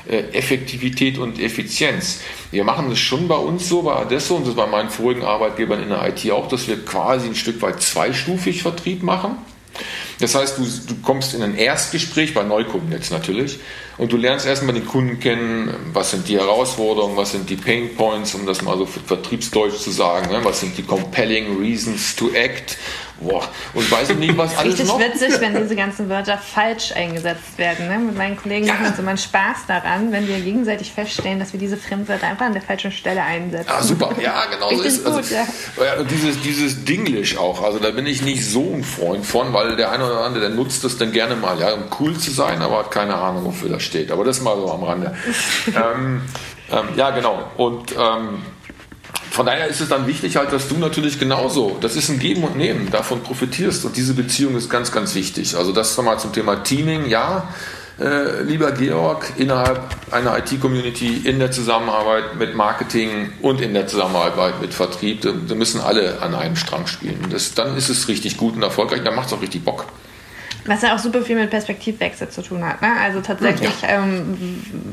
äh, 0.07 0.17
Effektivität 0.34 1.19
und 1.19 1.39
Effizienz. 1.39 2.21
Wir 2.49 2.63
machen 2.63 2.89
das 2.89 2.97
schon 2.97 3.27
bei 3.27 3.38
uns 3.38 3.69
so, 3.69 3.84
bei 3.84 3.93
Adesso 3.93 4.36
und 4.36 4.47
das 4.47 4.55
bei 4.55 4.65
meinen 4.65 4.89
vorigen 4.89 5.23
Arbeitgebern 5.23 5.84
in 5.84 5.89
der 5.89 6.07
IT 6.07 6.32
auch, 6.32 6.47
dass 6.47 6.67
wir 6.67 6.84
quasi 6.84 7.27
ein 7.27 7.36
Stück 7.36 7.61
weit 7.61 7.82
zweistufig 7.82 8.63
Vertrieb 8.63 9.03
machen. 9.03 9.38
Das 10.19 10.36
heißt, 10.36 10.57
du, 10.57 10.63
du 10.63 11.01
kommst 11.01 11.34
in 11.34 11.41
ein 11.41 11.55
Erstgespräch 11.55 12.34
bei 12.34 12.43
Neukunden 12.43 12.91
jetzt 12.91 13.11
natürlich 13.11 13.59
und 13.97 14.11
du 14.11 14.17
lernst 14.17 14.45
erstmal 14.45 14.73
den 14.73 14.86
Kunden 14.86 15.19
kennen, 15.19 15.73
was 15.93 16.11
sind 16.11 16.27
die 16.27 16.38
Herausforderungen, 16.38 17.17
was 17.17 17.32
sind 17.32 17.49
die 17.49 17.55
Pain 17.55 17.95
Points, 17.95 18.34
um 18.36 18.45
das 18.45 18.61
mal 18.61 18.77
so 18.77 18.86
vertriebsdeutsch 18.86 19.77
zu 19.77 19.91
sagen, 19.91 20.32
ne? 20.32 20.39
was 20.43 20.59
sind 20.59 20.77
die 20.77 20.84
compelling 20.84 21.59
reasons 21.59 22.15
to 22.15 22.30
act 22.34 22.77
Boah, 23.22 23.43
und 23.74 23.91
weiß 23.91 24.11
ich 24.11 24.17
nicht, 24.17 24.38
was 24.38 24.57
alles 24.57 24.74
Richtig 24.74 24.88
noch. 24.88 24.99
witzig, 24.99 25.39
wenn 25.39 25.55
diese 25.55 25.76
ganzen 25.76 26.09
Wörter 26.09 26.38
falsch 26.38 26.93
eingesetzt 26.93 27.57
werden. 27.57 27.88
Ne? 27.88 27.97
Mit 27.97 28.17
meinen 28.17 28.38
Kollegen 28.38 28.65
ja. 28.65 28.74
machen 28.74 28.86
wir 28.86 28.89
uns 28.91 28.99
immer 28.99 29.09
einen 29.09 29.17
Spaß 29.17 29.65
daran, 29.67 30.11
wenn 30.11 30.28
wir 30.28 30.39
gegenseitig 30.39 30.91
feststellen, 30.91 31.39
dass 31.39 31.51
wir 31.51 31.59
diese 31.59 31.78
Fremdwörter 31.78 32.28
einfach 32.28 32.45
an 32.45 32.53
der 32.53 32.61
falschen 32.61 32.91
Stelle 32.91 33.22
einsetzen. 33.22 33.70
Ja, 33.70 33.84
super. 33.84 34.11
Ja, 34.22 34.45
genau 34.45 34.70
so 34.70 34.82
ist 34.82 34.99
es. 34.99 35.05
Also, 35.05 35.36
ja. 35.36 36.03
dieses, 36.03 36.41
dieses 36.41 36.86
Dinglish 36.86 37.38
auch, 37.38 37.61
also 37.61 37.80
da 37.80 37.91
bin 37.91 38.05
ich 38.05 38.22
nicht 38.22 38.45
so 38.45 38.74
ein 38.74 38.84
Freund 38.84 39.26
von, 39.26 39.53
weil 39.53 39.76
der 39.76 39.91
eine 39.91 40.05
oder 40.05 40.22
andere, 40.22 40.41
der 40.41 40.49
nutzt 40.51 40.84
das 40.84 40.97
dann 40.97 41.11
gerne 41.11 41.36
mal, 41.36 41.59
ja, 41.59 41.74
um 41.74 41.86
cool 41.99 42.17
zu 42.17 42.32
sein, 42.32 42.61
aber 42.61 42.80
hat 42.80 42.91
keine 42.91 43.15
Ahnung, 43.15 43.45
wofür 43.45 43.70
das 43.70 43.84
steht. 43.84 44.11
Aber 44.11 44.24
das 44.24 44.41
mal 44.41 44.55
so 44.55 44.72
am 44.72 44.84
Rande. 44.84 45.15
ähm, 45.67 46.22
ähm, 46.72 46.88
ja, 46.95 47.09
genau. 47.11 47.43
Und 47.57 47.91
ähm, 47.91 48.43
von 49.32 49.45
daher 49.45 49.68
ist 49.68 49.80
es 49.80 49.89
dann 49.89 50.05
wichtig 50.07 50.36
halt, 50.36 50.51
dass 50.51 50.68
du 50.68 50.78
natürlich 50.78 51.20
genauso, 51.20 51.78
das 51.80 51.95
ist 51.95 52.10
ein 52.10 52.20
Geben 52.20 52.43
und 52.43 52.57
Nehmen, 52.57 52.91
davon 52.91 53.22
profitierst 53.24 53.86
und 53.86 53.95
diese 53.95 54.14
Beziehung 54.14 54.55
ist 54.57 54.70
ganz, 54.70 54.91
ganz 54.91 55.16
wichtig. 55.16 55.55
Also 55.55 55.72
das 55.72 55.95
nochmal 55.95 56.20
zum 56.20 56.34
Thema 56.34 56.64
Teaming, 56.64 57.07
ja, 57.07 57.47
äh, 57.99 58.41
lieber 58.43 58.72
Georg, 58.72 59.34
innerhalb 59.38 59.95
einer 60.12 60.38
IT-Community 60.38 61.22
in 61.26 61.39
der 61.39 61.51
Zusammenarbeit 61.51 62.36
mit 62.38 62.55
Marketing 62.55 63.34
und 63.41 63.62
in 63.62 63.74
der 63.74 63.88
Zusammenarbeit 63.88 64.62
mit 64.62 64.74
Vertrieb, 64.74 65.22
da, 65.22 65.32
müssen 65.55 65.82
alle 65.82 66.22
an 66.22 66.34
einem 66.34 66.55
Strang 66.55 66.88
spielen. 66.88 67.28
Das, 67.30 67.53
dann 67.53 67.78
ist 67.78 67.89
es 67.89 68.07
richtig 68.07 68.38
gut 68.38 68.55
und 68.55 68.64
erfolgreich, 68.64 69.03
dann 69.03 69.16
macht 69.16 69.28
es 69.28 69.34
auch 69.34 69.41
richtig 69.41 69.64
Bock. 69.64 69.86
Was 70.70 70.84
ja 70.84 70.93
auch 70.93 70.99
super 70.99 71.24
viel 71.24 71.36
mit 71.36 71.49
Perspektivwechsel 71.49 72.30
zu 72.30 72.43
tun 72.43 72.63
hat. 72.63 72.84
Ne? 72.84 72.89
Also 73.01 73.22
tatsächlich, 73.22 73.82
ja. 73.82 74.03
ähm, 74.03 74.38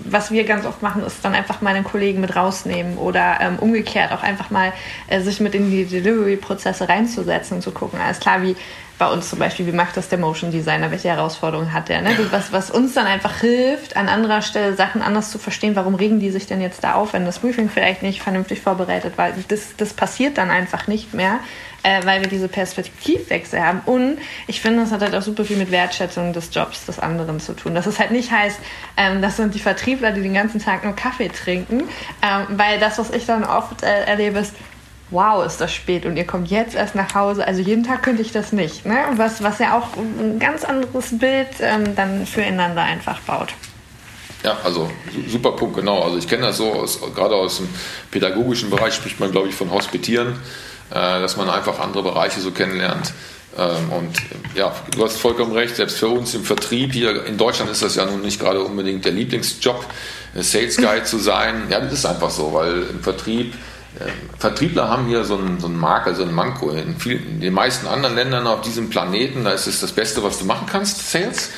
was 0.06 0.30
wir 0.30 0.44
ganz 0.44 0.64
oft 0.64 0.80
machen, 0.80 1.04
ist 1.04 1.22
dann 1.22 1.34
einfach 1.34 1.60
mal 1.60 1.74
einen 1.74 1.84
Kollegen 1.84 2.22
mit 2.22 2.34
rausnehmen 2.34 2.96
oder 2.96 3.36
ähm, 3.42 3.58
umgekehrt 3.58 4.10
auch 4.12 4.22
einfach 4.22 4.48
mal 4.48 4.72
äh, 5.08 5.20
sich 5.20 5.38
mit 5.38 5.54
in 5.54 5.70
die 5.70 5.84
Delivery-Prozesse 5.84 6.88
reinzusetzen 6.88 7.58
und 7.58 7.62
zu 7.62 7.72
gucken, 7.72 8.00
alles 8.00 8.20
klar, 8.20 8.42
wie 8.42 8.56
bei 8.98 9.06
uns 9.10 9.28
zum 9.28 9.38
Beispiel, 9.38 9.66
wie 9.66 9.72
macht 9.72 9.98
das 9.98 10.08
der 10.08 10.18
Motion 10.18 10.50
Designer, 10.50 10.90
welche 10.90 11.08
Herausforderungen 11.08 11.74
hat 11.74 11.90
der? 11.90 12.00
Ne? 12.00 12.16
Was, 12.30 12.52
was 12.52 12.70
uns 12.70 12.94
dann 12.94 13.06
einfach 13.06 13.40
hilft, 13.40 13.98
an 13.98 14.08
anderer 14.08 14.40
Stelle 14.40 14.74
Sachen 14.74 15.02
anders 15.02 15.30
zu 15.30 15.38
verstehen, 15.38 15.76
warum 15.76 15.94
regen 15.94 16.20
die 16.20 16.30
sich 16.30 16.46
denn 16.46 16.62
jetzt 16.62 16.82
da 16.82 16.94
auf, 16.94 17.12
wenn 17.12 17.26
das 17.26 17.40
Briefing 17.40 17.68
vielleicht 17.68 18.02
nicht 18.02 18.22
vernünftig 18.22 18.62
vorbereitet 18.62 19.18
war. 19.18 19.28
Das, 19.48 19.76
das 19.76 19.92
passiert 19.92 20.38
dann 20.38 20.50
einfach 20.50 20.86
nicht 20.86 21.12
mehr, 21.12 21.40
äh, 21.86 22.04
weil 22.04 22.20
wir 22.20 22.28
diese 22.28 22.48
Perspektivwechsel 22.48 23.62
haben. 23.62 23.80
Und 23.86 24.18
ich 24.48 24.60
finde, 24.60 24.80
das 24.80 24.90
hat 24.90 25.02
halt 25.02 25.14
auch 25.14 25.22
super 25.22 25.44
viel 25.44 25.56
mit 25.56 25.70
Wertschätzung 25.70 26.32
des 26.32 26.52
Jobs 26.52 26.84
des 26.84 26.98
anderen 26.98 27.38
zu 27.38 27.54
tun. 27.54 27.76
Dass 27.76 27.86
es 27.86 28.00
halt 28.00 28.10
nicht 28.10 28.32
heißt, 28.32 28.58
ähm, 28.96 29.22
das 29.22 29.36
sind 29.36 29.54
die 29.54 29.60
Vertriebler, 29.60 30.10
die 30.10 30.20
den 30.20 30.34
ganzen 30.34 30.60
Tag 30.60 30.82
nur 30.82 30.96
Kaffee 30.96 31.28
trinken, 31.28 31.84
ähm, 32.22 32.58
weil 32.58 32.80
das, 32.80 32.98
was 32.98 33.10
ich 33.10 33.24
dann 33.24 33.44
oft 33.44 33.84
äh, 33.84 34.04
erlebe, 34.04 34.40
ist, 34.40 34.54
wow, 35.10 35.46
ist 35.46 35.60
das 35.60 35.72
spät 35.72 36.04
und 36.04 36.16
ihr 36.16 36.26
kommt 36.26 36.50
jetzt 36.50 36.74
erst 36.74 36.96
nach 36.96 37.14
Hause. 37.14 37.46
Also 37.46 37.62
jeden 37.62 37.84
Tag 37.84 38.02
könnte 38.02 38.22
ich 38.22 38.32
das 38.32 38.50
nicht. 38.52 38.84
Ne? 38.84 38.96
Was, 39.12 39.44
was 39.44 39.60
ja 39.60 39.78
auch 39.78 39.96
ein 39.96 40.40
ganz 40.40 40.64
anderes 40.64 41.16
Bild 41.16 41.46
ähm, 41.60 41.94
dann 41.94 42.26
füreinander 42.26 42.82
einfach 42.82 43.20
baut. 43.20 43.54
Ja, 44.42 44.56
also 44.64 44.90
super 45.28 45.52
Punkt, 45.52 45.76
genau. 45.76 46.02
Also 46.02 46.18
ich 46.18 46.26
kenne 46.26 46.42
das 46.42 46.56
so, 46.56 46.72
aus, 46.72 47.00
gerade 47.14 47.36
aus 47.36 47.58
dem 47.58 47.68
pädagogischen 48.10 48.70
Bereich 48.70 48.94
spricht 48.94 49.20
man, 49.20 49.30
glaube 49.30 49.48
ich, 49.48 49.54
von 49.54 49.70
Hospitieren, 49.70 50.40
dass 50.90 51.36
man 51.36 51.50
einfach 51.50 51.80
andere 51.80 52.02
Bereiche 52.02 52.40
so 52.40 52.50
kennenlernt. 52.50 53.12
Ähm, 53.58 53.90
und 53.90 54.16
ja, 54.54 54.74
du 54.94 55.04
hast 55.04 55.16
vollkommen 55.18 55.52
recht, 55.52 55.76
selbst 55.76 55.98
für 55.98 56.08
uns 56.08 56.34
im 56.34 56.44
Vertrieb 56.44 56.92
hier 56.92 57.24
in 57.24 57.38
Deutschland 57.38 57.70
ist 57.70 57.82
das 57.82 57.96
ja 57.96 58.04
nun 58.04 58.20
nicht 58.20 58.38
gerade 58.38 58.60
unbedingt 58.60 59.04
der 59.04 59.12
Lieblingsjob, 59.12 59.84
Sales 60.34 60.76
Guy 60.76 61.04
zu 61.04 61.18
sein. 61.18 61.68
Ja, 61.70 61.80
das 61.80 61.92
ist 61.92 62.06
einfach 62.06 62.30
so, 62.30 62.52
weil 62.52 62.82
im 62.90 63.02
Vertrieb 63.02 63.54
ähm, 64.00 64.12
Vertriebler 64.38 64.88
haben 64.88 65.06
hier 65.06 65.24
so 65.24 65.36
einen, 65.38 65.58
so 65.58 65.66
einen 65.66 65.78
Marker, 65.78 66.14
so 66.14 66.22
einen 66.22 66.34
Manko. 66.34 66.70
In, 66.70 66.96
vielen, 66.96 67.26
in 67.26 67.40
den 67.40 67.54
meisten 67.54 67.86
anderen 67.86 68.14
Ländern 68.14 68.46
auf 68.46 68.60
diesem 68.60 68.90
Planeten, 68.90 69.44
da 69.44 69.52
ist 69.52 69.66
es 69.66 69.80
das 69.80 69.92
Beste, 69.92 70.22
was 70.22 70.38
du 70.38 70.44
machen 70.44 70.66
kannst, 70.70 71.10
Sales. 71.10 71.50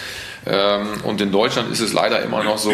Ähm, 0.47 1.01
und 1.03 1.21
in 1.21 1.33
Deutschland 1.33 1.73
ist 1.73 1.81
es 1.81 1.93
leider 1.93 2.23
immer 2.23 2.45
noch 2.45 2.59
so, 2.59 2.73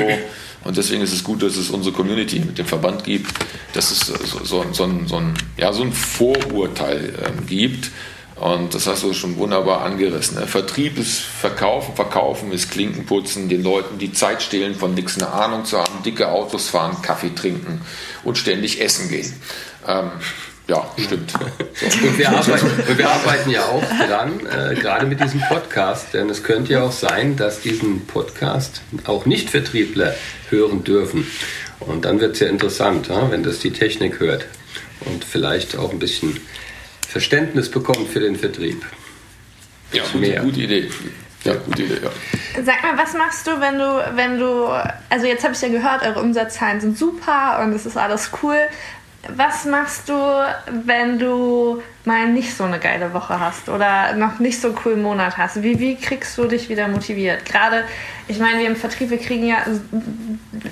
und 0.65 0.77
deswegen 0.77 1.03
ist 1.03 1.13
es 1.13 1.23
gut, 1.23 1.43
dass 1.43 1.57
es 1.57 1.71
unsere 1.71 1.95
Community 1.95 2.41
mit 2.41 2.59
dem 2.59 2.67
Verband 2.67 3.05
gibt, 3.05 3.31
dass 3.75 3.91
es 3.91 4.01
so, 4.01 4.45
so, 4.45 4.65
so, 4.73 4.85
ein, 4.85 5.07
so 5.07 5.17
ein, 5.17 5.35
ja, 5.57 5.73
so 5.73 5.83
ein 5.83 5.93
Vorurteil 5.93 7.15
ähm, 7.25 7.47
gibt. 7.47 7.91
Und 8.37 8.75
das 8.75 8.89
hast 8.89 9.05
du 9.05 9.13
schon 9.13 9.37
wunderbar 9.37 9.83
angerissen. 9.83 10.45
Vertrieb 10.49 10.99
ist 10.99 11.21
Verkaufen, 11.21 11.95
Verkaufen 11.95 12.51
ist 12.51 12.71
Klinkenputzen, 12.71 13.49
den 13.49 13.63
Leuten 13.63 13.99
die 13.99 14.13
Zeit 14.13 14.43
stehlen, 14.43 14.75
von 14.75 14.95
nichts 14.95 15.17
eine 15.17 15.33
Ahnung 15.33 15.65
zu 15.65 15.79
haben, 15.79 16.03
dicke 16.05 16.29
Autos 16.29 16.69
fahren, 16.69 17.01
Kaffee 17.01 17.33
trinken 17.35 17.81
und 18.25 18.37
ständig 18.37 18.81
essen 18.81 19.09
gehen. 19.09 19.33
Ähm, 19.87 20.11
ja, 20.67 20.91
stimmt. 20.97 21.31
So. 21.31 21.39
Und, 22.07 22.19
wir 22.19 22.31
arbeiten, 22.31 22.67
und, 22.89 22.99
wir 22.99 23.11
arbeiten, 23.11 23.51
ja 23.51 23.65
auch 23.67 23.83
dran, 23.83 24.41
äh, 24.47 24.75
gerade 24.75 25.07
mit 25.07 25.21
diesem 25.21 25.41
Podcast, 25.41 26.15
denn 26.15 26.31
es 26.31 26.43
könnte 26.43 26.73
ja 26.73 26.83
auch 26.85 26.93
sein, 26.93 27.37
dass 27.37 27.61
diesen 27.61 28.07
Podcast 28.07 28.81
auch 29.05 29.27
Nicht-Vertriebler 29.27 30.15
hören 30.51 30.85
dürfen. 30.85 31.27
Und 31.81 32.05
dann 32.05 32.21
wird 32.21 32.35
es 32.35 32.41
ja 32.41 32.47
interessant, 32.47 33.09
ja, 33.09 33.31
wenn 33.31 33.43
das 33.43 33.59
die 33.59 33.73
Technik 33.73 34.21
hört 34.21 34.47
und 35.01 35.25
vielleicht 35.25 35.77
auch 35.77 35.91
ein 35.91 35.99
bisschen 35.99 36.41
Verständnis 37.07 37.71
bekommt 37.71 38.09
für 38.09 38.21
den 38.21 38.37
Vertrieb. 38.37 38.85
Ja, 39.93 40.03
gute, 40.13 40.41
gute 40.41 40.61
Idee. 40.61 40.91
Ja, 41.45 41.55
gute 41.55 41.83
Idee, 41.83 41.99
ja. 42.03 42.11
Sag 42.65 42.83
mal, 42.83 42.97
was 42.97 43.13
machst 43.15 43.47
du, 43.47 43.61
wenn 43.61 43.79
du, 43.79 44.05
wenn 44.15 44.39
du, 44.39 44.67
also 45.11 45.27
jetzt 45.27 45.45
habe 45.45 45.55
ich 45.55 45.61
ja 45.61 45.69
gehört, 45.69 46.03
eure 46.03 46.21
Umsatzzahlen 46.21 46.81
sind 46.81 46.97
super 46.97 47.61
und 47.63 47.73
es 47.73 47.85
ist 47.85 47.97
alles 47.97 48.31
cool. 48.43 48.57
Was 49.37 49.65
machst 49.65 50.09
du, 50.09 50.15
wenn 50.85 51.19
du 51.19 51.83
mal 52.07 52.29
nicht 52.29 52.55
so 52.55 52.65
eine 52.65 52.79
geile 52.79 53.15
Woche 53.15 53.41
hast 53.41 53.69
oder 53.69 54.13
noch 54.15 54.39
nicht 54.39 54.61
so 54.61 54.69
einen 54.69 54.77
coolen 54.77 55.03
Monat 55.03 55.39
hast? 55.39 55.63
Wie, 55.63 55.79
wie 55.79 55.97
kriegst 55.97 56.37
du 56.37 56.45
dich 56.45 56.69
wieder 56.69 56.87
motiviert? 56.89 57.45
Gerade, 57.45 57.85
ich 58.29 58.39
meine, 58.39 58.61
wir 58.61 58.67
im 58.67 58.77
Vertrieb, 58.77 59.11
wir 59.11 59.19
kriegen 59.19 59.47
ja 59.47 59.65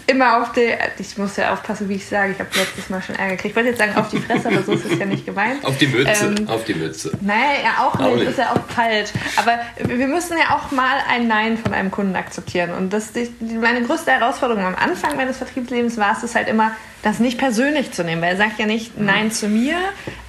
immer 0.07 0.43
auf 0.43 0.53
die, 0.53 0.75
ich 0.99 1.17
muss 1.17 1.37
ja 1.37 1.53
aufpassen, 1.53 1.89
wie 1.89 1.95
ich 1.95 2.07
sage, 2.07 2.33
ich 2.33 2.39
habe 2.39 2.51
letztes 2.55 2.91
Mal 2.91 3.03
schon 3.03 3.17
Ärger 3.17 3.37
gekriegt. 3.37 3.53
Ich 3.53 3.57
wollte 3.57 3.71
jetzt 3.71 3.79
sagen 3.79 3.97
auf 3.97 4.11
die 4.11 4.19
Fresse, 4.19 4.49
aber 4.49 4.63
so 4.63 4.73
ist 4.73 4.85
es 4.85 4.99
ja 4.99 5.07
nicht 5.07 5.25
gemeint. 5.25 5.65
Auf 5.65 5.79
die 5.79 5.87
Mütze, 5.87 6.35
ähm, 6.39 6.49
auf 6.49 6.65
die 6.65 6.75
Mütze. 6.75 7.13
Nein, 7.21 7.37
ja 7.65 7.85
auch 7.87 7.99
nicht, 7.99 8.09
auch 8.09 8.15
nicht, 8.15 8.29
ist 8.29 8.39
ja 8.39 8.53
auch 8.53 8.75
falsch. 8.75 9.11
Aber 9.37 9.59
wir 9.79 10.09
müssen 10.09 10.37
ja 10.37 10.57
auch 10.57 10.71
mal 10.71 10.99
ein 11.09 11.29
Nein 11.29 11.57
von 11.57 11.73
einem 11.73 11.91
Kunden 11.91 12.15
akzeptieren. 12.15 12.73
Und 12.73 12.93
das, 12.93 13.13
die, 13.13 13.31
meine 13.41 13.83
größte 13.83 14.11
Herausforderung 14.11 14.65
am 14.65 14.75
Anfang 14.75 15.17
meines 15.17 15.39
Vertriebslebens 15.39 15.97
war 15.97 16.17
es 16.23 16.35
halt 16.35 16.49
immer, 16.49 16.73
das 17.03 17.19
nicht 17.19 17.37
persönlich 17.37 17.91
zu 17.93 18.05
nehmen, 18.05 18.23
weil 18.23 18.31
er 18.31 18.37
sagt 18.37 18.59
ja 18.59 18.67
nicht 18.67 18.99
Nein 18.99 19.31
zu 19.33 19.49
mir, 19.49 19.77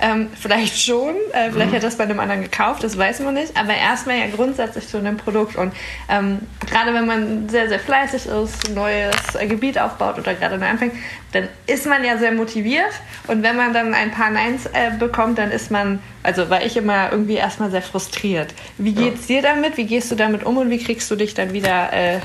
ähm, 0.01 0.29
vielleicht 0.39 0.81
schon, 0.81 0.92
äh, 0.99 1.51
vielleicht 1.51 1.57
mhm. 1.57 1.61
hat 1.61 1.73
er 1.73 1.79
das 1.79 1.97
bei 1.97 2.03
einem 2.03 2.19
anderen 2.19 2.41
gekauft, 2.41 2.83
das 2.83 2.97
weiß 2.97 3.19
man 3.21 3.33
nicht, 3.33 3.55
aber 3.57 3.73
erstmal 3.73 4.17
ja 4.17 4.27
grundsätzlich 4.27 4.87
zu 4.87 4.97
einem 4.97 5.17
Produkt 5.17 5.55
und 5.55 5.73
ähm, 6.09 6.39
gerade 6.69 6.93
wenn 6.93 7.05
man 7.05 7.49
sehr, 7.49 7.69
sehr 7.69 7.79
fleißig 7.79 8.27
ist, 8.27 8.69
ein 8.69 8.73
neues 8.75 9.15
äh, 9.39 9.47
Gebiet 9.47 9.79
aufbaut 9.79 10.17
oder 10.17 10.33
gerade 10.33 10.57
neu 10.57 10.67
anfängt, 10.67 10.93
dann 11.31 11.47
ist 11.67 11.85
man 11.85 12.03
ja 12.03 12.17
sehr 12.17 12.31
motiviert 12.31 12.91
und 13.27 13.43
wenn 13.43 13.55
man 13.55 13.73
dann 13.73 13.93
ein 13.93 14.11
paar 14.11 14.29
Neins 14.29 14.65
äh, 14.67 14.91
bekommt, 14.97 15.37
dann 15.37 15.51
ist 15.51 15.71
man, 15.71 16.01
also 16.21 16.49
war 16.49 16.63
ich 16.63 16.77
immer 16.77 17.11
irgendwie 17.11 17.35
erstmal 17.35 17.71
sehr 17.71 17.81
frustriert. 17.81 18.53
Wie 18.77 18.93
geht's 18.93 19.27
ja. 19.27 19.37
dir 19.37 19.41
damit? 19.41 19.77
Wie 19.77 19.85
gehst 19.85 20.11
du 20.11 20.15
damit 20.15 20.43
um 20.43 20.57
und 20.57 20.69
wie 20.69 20.77
kriegst 20.77 21.09
du 21.09 21.15
dich 21.15 21.33
dann 21.33 21.53
wieder 21.53 21.91
äh, 21.93 22.19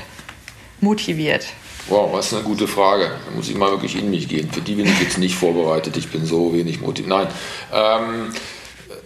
motiviert? 0.81 1.47
Wow, 1.89 2.13
was 2.13 2.33
eine 2.33 2.43
gute 2.43 2.67
Frage. 2.67 3.09
Da 3.25 3.35
muss 3.35 3.49
ich 3.49 3.55
mal 3.55 3.71
wirklich 3.71 3.97
in 3.97 4.11
mich 4.11 4.27
gehen. 4.27 4.51
Für 4.51 4.61
die 4.61 4.75
bin 4.75 4.85
ich 4.85 5.01
jetzt 5.01 5.17
nicht 5.17 5.35
vorbereitet. 5.35 5.97
Ich 5.97 6.09
bin 6.09 6.23
so 6.23 6.53
wenig 6.53 6.81
motiviert. 6.81 7.09
Nein. 7.09 7.27
Ähm, 7.73 8.33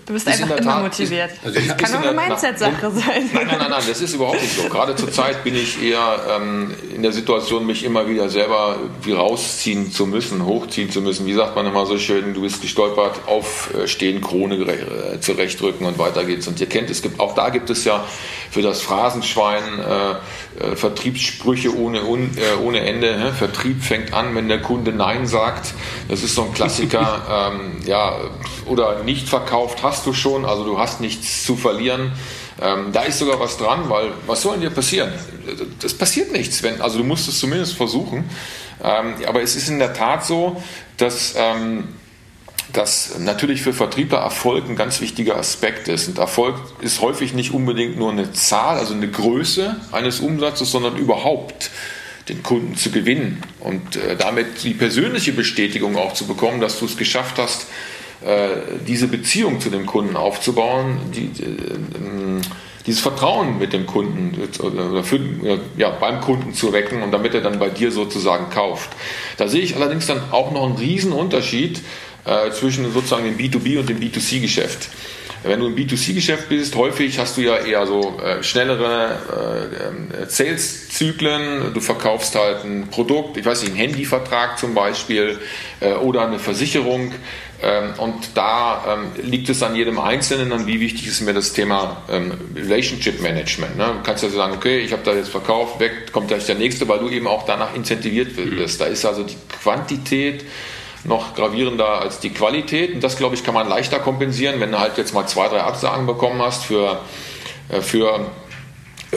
Du 0.06 0.14
bist 0.14 0.28
einfach 0.28 0.58
immer 0.58 0.62
Tat, 0.62 0.84
motiviert. 0.84 1.32
Ist, 1.32 1.45
also 1.45 1.60
das 1.60 1.78
kann 1.78 1.95
auch 1.95 2.08
eine 2.08 2.14
Mindset-Sache 2.14 2.91
sein. 2.91 3.30
Nein, 3.34 3.47
nein, 3.47 3.58
nein, 3.58 3.70
nein, 3.70 3.84
das 3.88 4.01
ist 4.01 4.14
überhaupt 4.14 4.41
nicht 4.41 4.54
so. 4.54 4.68
Gerade 4.68 4.95
zur 4.95 5.12
Zeit 5.12 5.43
bin 5.45 5.56
ich 5.56 5.82
eher 5.82 6.20
ähm, 6.30 6.74
in 6.93 7.04
der 7.04 7.14
Situation, 7.14 7.66
mich 7.66 7.86
immer 7.86 8.10
wieder 8.10 8.30
selber 8.30 8.78
wie 9.01 9.14
rausziehen 9.14 9.91
zu 9.91 10.06
müssen, 10.06 10.45
hochziehen 10.45 10.91
zu 10.91 11.01
müssen. 11.01 11.26
Wie 11.26 11.34
sagt 11.34 11.56
man 11.56 11.66
immer 11.68 11.86
so 11.86 11.97
schön, 11.97 12.34
du 12.34 12.41
bist 12.41 12.62
gestolpert, 12.62 13.28
aufstehen, 13.28 14.20
Krone 14.20 14.56
äh, 14.56 15.22
zurechtrücken 15.22 15.86
und 15.86 15.97
weiter 15.97 16.26
geht's. 16.26 16.47
Und 16.47 16.60
ihr 16.60 16.68
kennt, 16.68 16.89
es 16.89 17.01
gibt, 17.01 17.22
auch 17.22 17.34
da 17.34 17.49
gibt 17.49 17.70
es 17.70 17.86
ja 17.86 18.04
für 18.51 18.62
das 18.62 18.82
Phrasenschwein 18.82 19.64
äh, 19.80 20.12
äh, 20.60 20.76
Vertriebssprüche 20.76 21.76
ohne, 21.78 22.04
un, 22.04 22.32
äh, 22.38 22.62
ohne 22.62 22.82
Ende. 22.82 23.18
Ne? 23.18 23.32
Vertrieb 23.32 23.82
fängt 23.82 24.14
an, 24.14 24.36
wenn 24.36 24.49
der 24.49 24.62
Kunde 24.62 24.91
Nein 24.91 25.28
sagt. 25.28 25.74
Das 26.10 26.24
ist 26.24 26.36
so 26.36 26.43
ein 26.43 26.54
Klassiker. 26.54 27.54
ähm, 27.54 27.88
ja, 27.88 28.18
oder 28.66 29.04
nicht 29.04 29.30
verkauft 29.30 29.80
hast 29.82 29.93
hast 29.94 30.08
du 30.08 30.14
schon, 30.14 30.44
also 30.44 30.66
du 30.66 30.80
hast 30.80 31.02
nichts 31.02 31.44
zu 31.44 31.56
verlieren. 31.56 32.14
Ähm, 32.60 32.91
da 32.91 33.04
ist 33.04 33.20
sogar 33.20 33.39
was 33.39 33.58
dran, 33.58 33.89
weil 33.89 34.12
was 34.26 34.41
soll 34.41 34.54
denn 34.54 34.62
dir 34.62 34.72
passieren? 34.72 35.12
Das 35.82 35.94
passiert 35.94 36.32
nichts, 36.32 36.64
wenn, 36.64 36.82
also 36.82 36.98
du 36.98 37.04
musst 37.04 37.28
es 37.28 37.39
zumindest 37.39 37.76
versuchen. 37.76 38.28
Ähm, 38.84 39.14
aber 39.28 39.44
es 39.44 39.56
ist 39.56 39.70
in 39.70 39.78
der 39.78 39.94
Tat 39.94 40.26
so, 40.26 40.64
dass, 40.98 41.36
ähm, 41.38 41.89
dass 42.74 43.20
natürlich 43.20 43.62
für 43.62 43.72
Vertriebler 43.72 44.18
Erfolg 44.18 44.68
ein 44.68 44.76
ganz 44.76 45.00
wichtiger 45.00 45.38
Aspekt 45.38 45.88
ist. 45.88 46.08
Und 46.08 46.18
Erfolg 46.18 46.56
ist 46.82 47.00
häufig 47.02 47.34
nicht 47.34 47.54
unbedingt 47.54 47.96
nur 47.96 48.12
eine 48.12 48.32
Zahl, 48.34 48.80
also 48.80 48.96
eine 48.96 49.10
Größe 49.10 49.76
eines 49.91 50.22
Umsatzes, 50.22 50.72
sondern 50.72 50.98
überhaupt 50.98 51.70
den 52.30 52.41
Kunden 52.41 52.76
zu 52.76 52.89
gewinnen 52.89 53.44
und 53.60 53.96
äh, 53.96 54.16
damit 54.16 54.64
die 54.64 54.74
persönliche 54.74 55.34
Bestätigung 55.34 55.98
auch 55.98 56.14
zu 56.14 56.26
bekommen, 56.26 56.62
dass 56.62 56.80
du 56.80 56.86
es 56.86 56.98
geschafft 56.98 57.38
hast, 57.38 57.68
diese 58.88 59.07
Beziehung 59.07 59.59
zu 59.59 59.69
dem 59.69 59.86
Kunden 59.86 60.15
aufzubauen, 60.15 60.97
die, 61.13 61.26
äh, 61.43 62.41
dieses 62.86 63.01
Vertrauen 63.01 63.59
mit 63.59 63.74
dem 63.74 63.86
Kunden 63.86 64.38
oder 64.59 65.03
für, 65.03 65.19
ja, 65.78 65.89
beim 65.89 66.21
Kunden 66.21 66.53
zu 66.53 66.74
wecken 66.74 67.01
und 67.01 67.11
damit 67.11 67.34
er 67.34 67.41
dann 67.41 67.59
bei 67.59 67.69
dir 67.69 67.91
sozusagen 67.91 68.49
kauft. 68.49 68.89
Da 69.38 69.47
sehe 69.47 69.61
ich 69.61 69.76
allerdings 69.76 70.05
dann 70.07 70.21
auch 70.32 70.51
noch 70.51 70.65
einen 70.65 70.76
riesen 70.76 71.13
Unterschied 71.13 71.82
äh, 72.26 72.51
zwischen 72.51 72.91
sozusagen 72.91 73.24
dem 73.24 73.38
B2B 73.38 73.80
und 73.80 73.89
dem 73.89 73.99
B2C-Geschäft. 73.99 74.89
Wenn 75.43 75.59
du 75.59 75.67
im 75.67 75.76
B2C-Geschäft 75.76 76.47
bist, 76.47 76.76
häufig 76.76 77.19
hast 77.19 77.36
du 77.36 77.41
ja 77.41 77.57
eher 77.57 77.86
so 77.86 78.17
äh, 78.19 78.41
schnellere 78.43 79.17
äh, 80.21 80.26
Sales-Zyklen. 80.26 81.74
Du 81.74 81.82
verkaufst 81.82 82.36
halt 82.36 82.63
ein 82.63 82.88
Produkt, 82.89 83.36
ich 83.36 83.45
weiß 83.45 83.61
nicht, 83.61 83.71
einen 83.71 83.80
Handyvertrag 83.80 84.57
zum 84.57 84.74
Beispiel 84.74 85.38
äh, 85.82 85.93
oder 85.95 86.26
eine 86.26 86.39
Versicherung. 86.39 87.11
Ähm, 87.64 87.93
und 87.97 88.36
da 88.36 88.84
ähm, 88.88 89.24
liegt 89.24 89.47
es 89.47 89.64
an 89.64 89.74
jedem 89.76 89.97
Einzelnen, 89.97 90.51
an 90.51 90.68
wie 90.68 90.82
wichtig 90.82 91.07
ist 91.07 91.22
mir 91.22 91.34
das 91.34 91.53
Thema 91.53 92.03
ähm, 92.11 92.34
Relationship 92.55 93.22
Management. 93.22 93.78
Ne? 93.78 93.86
Du 93.86 94.03
kannst 94.03 94.22
ja 94.22 94.30
sagen, 94.30 94.53
okay, 94.53 94.80
ich 94.80 94.91
habe 94.91 95.03
da 95.03 95.14
jetzt 95.14 95.30
verkauft, 95.30 95.80
weg 95.80 96.11
kommt 96.11 96.28
gleich 96.28 96.45
der 96.45 96.55
nächste, 96.55 96.88
weil 96.89 96.99
du 96.99 97.09
eben 97.09 97.26
auch 97.26 97.45
danach 97.45 97.74
incentiviert 97.74 98.36
wirst. 98.36 98.82
Da 98.82 98.86
ist 98.86 99.05
also 99.05 99.24
die 99.24 99.38
Quantität 99.61 100.43
noch 101.05 101.36
gravierender 101.36 102.01
als 102.01 102.20
die 102.20 102.32
Qualität. 102.32 102.93
Und 102.93 103.01
das, 103.01 103.18
glaube 103.18 103.36
ich, 103.36 103.45
kann 103.45 103.53
man 103.53 103.70
leichter 103.70 103.99
kompensieren, 103.99 104.59
wenn 104.59 104.72
du 104.72 104.80
halt 104.80 104.97
jetzt 104.97 105.14
mal 105.14 105.26
zwei, 105.28 105.47
drei 105.47 105.61
Absagen 105.61 106.05
bekommen 106.05 106.41
hast 106.41 106.66
für, 106.66 106.99
äh, 107.70 107.80
für 107.80 108.26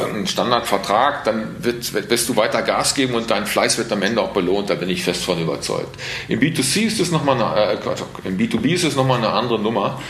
einen 0.04 0.26
Standardvertrag, 0.26 1.24
dann 1.24 1.56
wird, 1.60 2.10
wirst 2.10 2.28
du 2.28 2.36
weiter 2.36 2.62
Gas 2.62 2.94
geben 2.94 3.14
und 3.14 3.30
dein 3.30 3.46
Fleiß 3.46 3.78
wird 3.78 3.92
am 3.92 4.02
Ende 4.02 4.20
auch 4.20 4.32
belohnt, 4.32 4.70
da 4.70 4.74
bin 4.74 4.90
ich 4.90 5.02
fest 5.02 5.24
von 5.24 5.40
überzeugt. 5.40 5.96
Im 6.28 6.40
B2C 6.40 6.86
ist 6.86 7.00
es 7.00 7.10
nochmal 7.10 7.40
eine, 7.40 7.72
äh, 7.72 7.78
im 8.24 8.38
B2B 8.38 8.74
ist 8.74 8.84
es 8.84 8.96
nochmal 8.96 9.18
eine 9.18 9.30
andere 9.30 9.58
Nummer, 9.58 10.00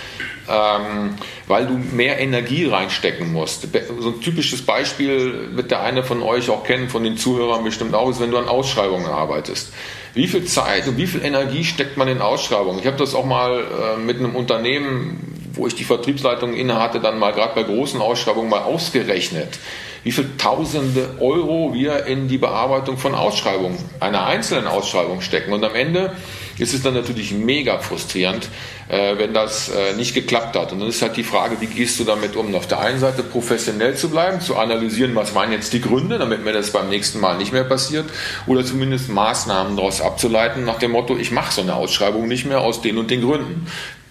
ähm, 0.48 1.14
weil 1.46 1.66
du 1.66 1.74
mehr 1.74 2.18
Energie 2.18 2.66
reinstecken 2.66 3.32
musst. 3.32 3.68
So 4.00 4.08
ein 4.08 4.20
typisches 4.20 4.62
Beispiel 4.62 5.50
wird 5.56 5.70
der 5.70 5.82
eine 5.82 6.02
von 6.02 6.22
euch 6.22 6.50
auch 6.50 6.64
kennen, 6.64 6.88
von 6.88 7.04
den 7.04 7.16
Zuhörern 7.16 7.64
bestimmt 7.64 7.94
auch, 7.94 8.10
ist, 8.10 8.20
wenn 8.20 8.30
du 8.30 8.38
an 8.38 8.48
Ausschreibungen 8.48 9.06
arbeitest. 9.06 9.72
Wie 10.14 10.28
viel 10.28 10.44
Zeit 10.44 10.88
und 10.88 10.96
wie 10.96 11.06
viel 11.06 11.24
Energie 11.24 11.64
steckt 11.64 11.96
man 11.96 12.08
in 12.08 12.22
Ausschreibungen? 12.22 12.78
Ich 12.78 12.86
habe 12.86 12.96
das 12.96 13.14
auch 13.14 13.26
mal 13.26 13.60
äh, 13.60 14.00
mit 14.00 14.18
einem 14.18 14.34
Unternehmen 14.34 15.35
wo 15.56 15.66
ich 15.66 15.74
die 15.74 15.84
Vertriebsleitung 15.84 16.54
inne 16.54 16.80
hatte, 16.80 17.00
dann 17.00 17.18
mal 17.18 17.32
gerade 17.32 17.54
bei 17.54 17.62
großen 17.62 18.00
Ausschreibungen 18.00 18.50
mal 18.50 18.62
ausgerechnet, 18.62 19.58
wie 20.04 20.12
viel 20.12 20.30
Tausende 20.38 21.16
Euro 21.18 21.72
wir 21.74 22.06
in 22.06 22.28
die 22.28 22.38
Bearbeitung 22.38 22.96
von 22.96 23.14
Ausschreibungen, 23.14 23.78
einer 23.98 24.26
einzelnen 24.26 24.68
Ausschreibung 24.68 25.20
stecken. 25.20 25.52
Und 25.52 25.64
am 25.64 25.74
Ende 25.74 26.12
ist 26.58 26.74
es 26.74 26.82
dann 26.82 26.94
natürlich 26.94 27.32
mega 27.32 27.78
frustrierend, 27.78 28.48
äh, 28.88 29.18
wenn 29.18 29.34
das 29.34 29.68
äh, 29.68 29.94
nicht 29.94 30.14
geklappt 30.14 30.56
hat. 30.56 30.72
Und 30.72 30.80
dann 30.80 30.88
ist 30.88 31.02
halt 31.02 31.16
die 31.16 31.24
Frage, 31.24 31.60
wie 31.60 31.66
gehst 31.66 31.98
du 31.98 32.04
damit 32.04 32.36
um? 32.36 32.54
Auf 32.54 32.66
der 32.66 32.80
einen 32.80 32.98
Seite 32.98 33.22
professionell 33.22 33.96
zu 33.96 34.08
bleiben, 34.08 34.40
zu 34.40 34.56
analysieren, 34.56 35.14
was 35.14 35.34
waren 35.34 35.52
jetzt 35.52 35.72
die 35.72 35.80
Gründe, 35.80 36.18
damit 36.18 36.44
mir 36.44 36.52
das 36.52 36.70
beim 36.70 36.88
nächsten 36.88 37.20
Mal 37.20 37.36
nicht 37.36 37.52
mehr 37.52 37.64
passiert, 37.64 38.06
oder 38.46 38.64
zumindest 38.64 39.08
Maßnahmen 39.08 39.76
daraus 39.76 40.00
abzuleiten, 40.00 40.64
nach 40.64 40.78
dem 40.78 40.92
Motto, 40.92 41.16
ich 41.16 41.30
mache 41.30 41.52
so 41.52 41.62
eine 41.62 41.74
Ausschreibung 41.74 42.28
nicht 42.28 42.46
mehr 42.46 42.60
aus 42.60 42.80
den 42.80 42.98
und 42.98 43.10
den 43.10 43.22
Gründen 43.22 43.66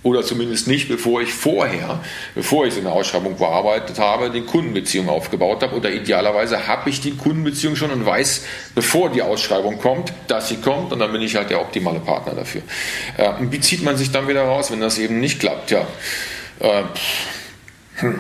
oder 0.06 0.22
zumindest 0.22 0.68
nicht, 0.68 0.88
bevor 0.88 1.24
ich 1.24 1.34
vorher, 1.34 2.00
bevor 2.36 2.68
ich 2.68 2.76
so 2.76 2.80
eine 2.80 2.92
Ausschreibung 2.92 3.38
bearbeitet 3.38 3.98
habe, 3.98 4.30
die 4.30 4.42
Kundenbeziehung 4.42 5.10
aufgebaut 5.10 5.64
habe. 5.64 5.76
Oder 5.76 5.92
idealerweise 5.92 6.68
habe 6.68 6.92
ich 6.92 7.02
die 7.02 7.18
Kundenbeziehung 7.18 7.76
schon 7.76 7.90
und 7.90 8.06
weiß, 8.06 8.46
bevor 8.76 9.10
die 9.10 9.24
Ausschreibung 9.24 9.80
kommt, 9.80 10.14
dass 10.28 10.48
sie 10.50 10.58
kommt 10.58 10.94
und 10.94 11.00
dann 11.00 11.12
bin 11.12 11.24
ich 11.24 11.36
halt 11.36 11.50
der 11.50 11.60
optimale 11.60 12.00
Partner 12.00 12.36
dafür. 12.36 12.62
Äh, 13.18 13.32
wie 13.50 13.60
zieht 13.60 13.82
man 13.84 13.98
sich 13.98 14.12
dann 14.12 14.28
wieder 14.28 14.44
raus, 14.44 14.70
wenn 14.70 14.80
das 14.80 15.00
eben 15.00 15.20
nicht 15.20 15.40
klappt? 15.40 15.72
Ja. 15.72 15.88
Äh, 16.60 16.84
hm. 17.96 18.20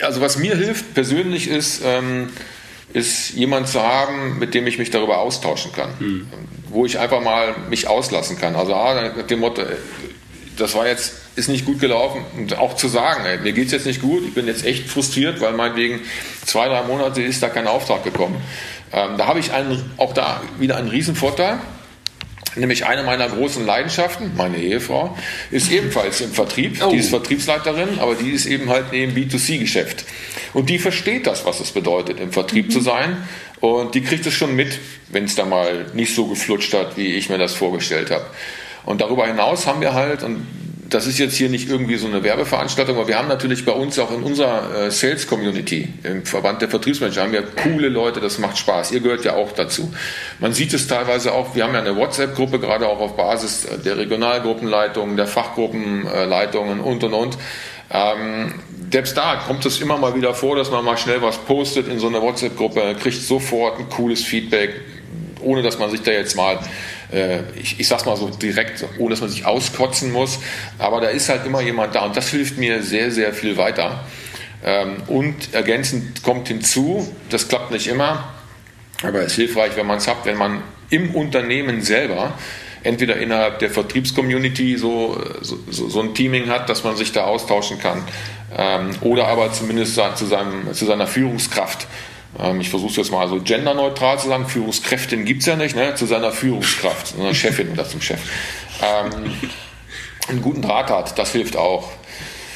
Also 0.00 0.20
was 0.20 0.38
mir 0.38 0.54
hilft 0.56 0.94
persönlich 0.94 1.48
ist, 1.48 1.82
ähm, 1.84 2.28
ist 2.94 3.30
jemand 3.30 3.68
zu 3.68 3.82
haben, 3.82 4.38
mit 4.38 4.54
dem 4.54 4.66
ich 4.66 4.78
mich 4.78 4.90
darüber 4.90 5.18
austauschen 5.18 5.72
kann. 5.72 5.90
Mhm. 5.98 6.28
Wo 6.68 6.86
ich 6.86 6.98
einfach 6.98 7.20
mal 7.20 7.54
mich 7.68 7.88
auslassen 7.88 8.38
kann. 8.38 8.56
Also 8.56 8.74
ah, 8.74 9.12
nach 9.16 9.26
dem 9.26 9.40
Motto, 9.40 9.62
das 10.56 10.74
war 10.74 10.86
jetzt, 10.86 11.14
ist 11.34 11.48
nicht 11.48 11.66
gut 11.66 11.80
gelaufen. 11.80 12.24
Und 12.36 12.56
auch 12.56 12.76
zu 12.76 12.86
sagen, 12.86 13.24
ey, 13.26 13.38
mir 13.38 13.52
geht 13.52 13.66
es 13.66 13.72
jetzt 13.72 13.86
nicht 13.86 14.00
gut, 14.00 14.22
ich 14.24 14.32
bin 14.32 14.46
jetzt 14.46 14.64
echt 14.64 14.88
frustriert, 14.88 15.40
weil 15.40 15.52
meinetwegen 15.52 16.00
zwei, 16.46 16.68
drei 16.68 16.84
Monate 16.84 17.20
ist 17.20 17.42
da 17.42 17.48
kein 17.48 17.66
Auftrag 17.66 18.04
gekommen. 18.04 18.36
Ähm, 18.92 19.18
da 19.18 19.26
habe 19.26 19.40
ich 19.40 19.52
einen, 19.52 19.90
auch 19.96 20.14
da 20.14 20.40
wieder 20.60 20.76
einen 20.76 20.88
riesen 20.88 21.16
Vorteil. 21.16 21.58
Nämlich 22.56 22.86
eine 22.86 23.02
meiner 23.02 23.28
großen 23.28 23.66
Leidenschaften, 23.66 24.32
meine 24.36 24.58
Ehefrau, 24.58 25.18
ist 25.50 25.72
ebenfalls 25.72 26.20
im 26.20 26.30
Vertrieb. 26.30 26.80
Oh. 26.84 26.90
Die 26.90 26.98
ist 26.98 27.10
Vertriebsleiterin, 27.10 27.98
aber 27.98 28.14
die 28.14 28.30
ist 28.30 28.46
eben 28.46 28.70
halt 28.70 28.92
im 28.92 29.12
B2C-Geschäft. 29.12 30.04
Und 30.54 30.70
die 30.70 30.78
versteht 30.78 31.26
das, 31.26 31.44
was 31.44 31.60
es 31.60 31.72
bedeutet, 31.72 32.18
im 32.20 32.32
Vertrieb 32.32 32.68
mhm. 32.68 32.70
zu 32.70 32.80
sein. 32.80 33.16
Und 33.60 33.94
die 33.94 34.02
kriegt 34.02 34.24
es 34.24 34.32
schon 34.34 34.56
mit, 34.56 34.78
wenn 35.08 35.24
es 35.24 35.34
da 35.34 35.44
mal 35.44 35.86
nicht 35.92 36.14
so 36.14 36.26
geflutscht 36.26 36.72
hat, 36.72 36.96
wie 36.96 37.14
ich 37.14 37.28
mir 37.28 37.38
das 37.38 37.54
vorgestellt 37.54 38.10
habe. 38.10 38.24
Und 38.84 39.00
darüber 39.00 39.26
hinaus 39.26 39.66
haben 39.66 39.80
wir 39.80 39.94
halt, 39.94 40.22
und 40.22 40.46
das 40.90 41.06
ist 41.06 41.18
jetzt 41.18 41.34
hier 41.34 41.48
nicht 41.48 41.68
irgendwie 41.68 41.96
so 41.96 42.06
eine 42.06 42.22
Werbeveranstaltung, 42.22 42.96
aber 42.96 43.08
wir 43.08 43.18
haben 43.18 43.26
natürlich 43.26 43.64
bei 43.64 43.72
uns 43.72 43.98
auch 43.98 44.12
in 44.12 44.22
unserer 44.22 44.86
äh, 44.86 44.90
Sales 44.90 45.26
Community, 45.26 45.88
im 46.02 46.24
Verband 46.24 46.62
der 46.62 46.68
Vertriebsmanager, 46.68 47.22
haben 47.22 47.32
wir 47.32 47.42
coole 47.42 47.88
Leute, 47.88 48.20
das 48.20 48.38
macht 48.38 48.58
Spaß. 48.58 48.92
Ihr 48.92 49.00
gehört 49.00 49.24
ja 49.24 49.34
auch 49.34 49.52
dazu. 49.52 49.92
Man 50.38 50.52
sieht 50.52 50.72
es 50.72 50.86
teilweise 50.86 51.32
auch, 51.32 51.56
wir 51.56 51.64
haben 51.64 51.74
ja 51.74 51.80
eine 51.80 51.96
WhatsApp-Gruppe, 51.96 52.60
gerade 52.60 52.86
auch 52.86 53.00
auf 53.00 53.16
Basis 53.16 53.66
der 53.84 53.96
Regionalgruppenleitungen, 53.96 55.16
der 55.16 55.26
Fachgruppenleitungen 55.26 56.80
und 56.80 57.02
und 57.02 57.12
und. 57.12 57.38
Ähm, 57.94 58.52
selbst 58.90 59.16
da 59.16 59.36
kommt 59.36 59.64
es 59.66 59.80
immer 59.80 59.96
mal 59.96 60.16
wieder 60.16 60.34
vor, 60.34 60.56
dass 60.56 60.70
man 60.70 60.84
mal 60.84 60.96
schnell 60.96 61.22
was 61.22 61.38
postet 61.38 61.86
in 61.86 62.00
so 62.00 62.08
einer 62.08 62.20
WhatsApp-Gruppe, 62.20 62.96
kriegt 63.00 63.22
sofort 63.22 63.78
ein 63.78 63.88
cooles 63.88 64.24
Feedback, 64.24 64.80
ohne 65.40 65.62
dass 65.62 65.78
man 65.78 65.90
sich 65.90 66.02
da 66.02 66.10
jetzt 66.10 66.36
mal, 66.36 66.58
äh, 67.12 67.40
ich, 67.54 67.78
ich 67.78 67.86
sag's 67.86 68.04
mal 68.04 68.16
so 68.16 68.28
direkt, 68.30 68.84
ohne 68.98 69.10
dass 69.10 69.20
man 69.20 69.30
sich 69.30 69.46
auskotzen 69.46 70.10
muss. 70.10 70.40
Aber 70.78 71.00
da 71.00 71.08
ist 71.08 71.28
halt 71.28 71.46
immer 71.46 71.60
jemand 71.60 71.94
da 71.94 72.04
und 72.04 72.16
das 72.16 72.28
hilft 72.30 72.58
mir 72.58 72.82
sehr, 72.82 73.12
sehr 73.12 73.32
viel 73.32 73.56
weiter. 73.56 74.04
Ähm, 74.64 74.96
und 75.06 75.54
ergänzend 75.54 76.24
kommt 76.24 76.48
hinzu, 76.48 77.08
das 77.30 77.48
klappt 77.48 77.70
nicht 77.70 77.86
immer, 77.86 78.32
aber 79.02 79.20
es 79.20 79.26
ist 79.28 79.34
hilfreich, 79.36 79.72
wenn 79.76 79.86
man 79.86 79.98
es 79.98 80.08
hat, 80.08 80.24
wenn 80.24 80.36
man 80.36 80.62
im 80.90 81.14
Unternehmen 81.14 81.82
selber 81.82 82.32
entweder 82.84 83.16
innerhalb 83.16 83.58
der 83.58 83.70
Vertriebscommunity 83.70 84.76
so, 84.76 85.18
so, 85.40 85.58
so, 85.68 86.00
ein 86.00 86.14
Teaming 86.14 86.48
hat, 86.48 86.68
dass 86.68 86.84
man 86.84 86.96
sich 86.96 87.12
da 87.12 87.24
austauschen 87.24 87.78
kann, 87.78 88.02
ähm, 88.56 88.90
oder 89.00 89.26
aber 89.26 89.52
zumindest 89.52 89.98
zu, 90.14 90.26
seinem, 90.26 90.72
zu 90.72 90.84
seiner 90.84 91.06
Führungskraft. 91.06 91.86
Ähm, 92.38 92.60
ich 92.60 92.70
versuche 92.70 92.90
es 92.90 92.96
jetzt 92.96 93.10
mal 93.10 93.26
so 93.28 93.40
genderneutral 93.40 94.18
zu 94.18 94.28
sagen, 94.28 94.46
Führungskräftin 94.46 95.24
gibt 95.24 95.40
es 95.40 95.46
ja 95.46 95.56
nicht, 95.56 95.74
ne? 95.74 95.94
zu 95.94 96.06
seiner 96.06 96.30
Führungskraft, 96.30 97.14
einer 97.18 97.34
Chefin 97.34 97.72
oder 97.72 97.88
zum 97.88 98.00
Chef. 98.00 98.20
Ähm, 98.82 99.32
einen 100.28 100.42
guten 100.42 100.62
Draht 100.62 100.90
hat, 100.90 101.18
das 101.18 101.32
hilft 101.32 101.56
auch. 101.56 101.90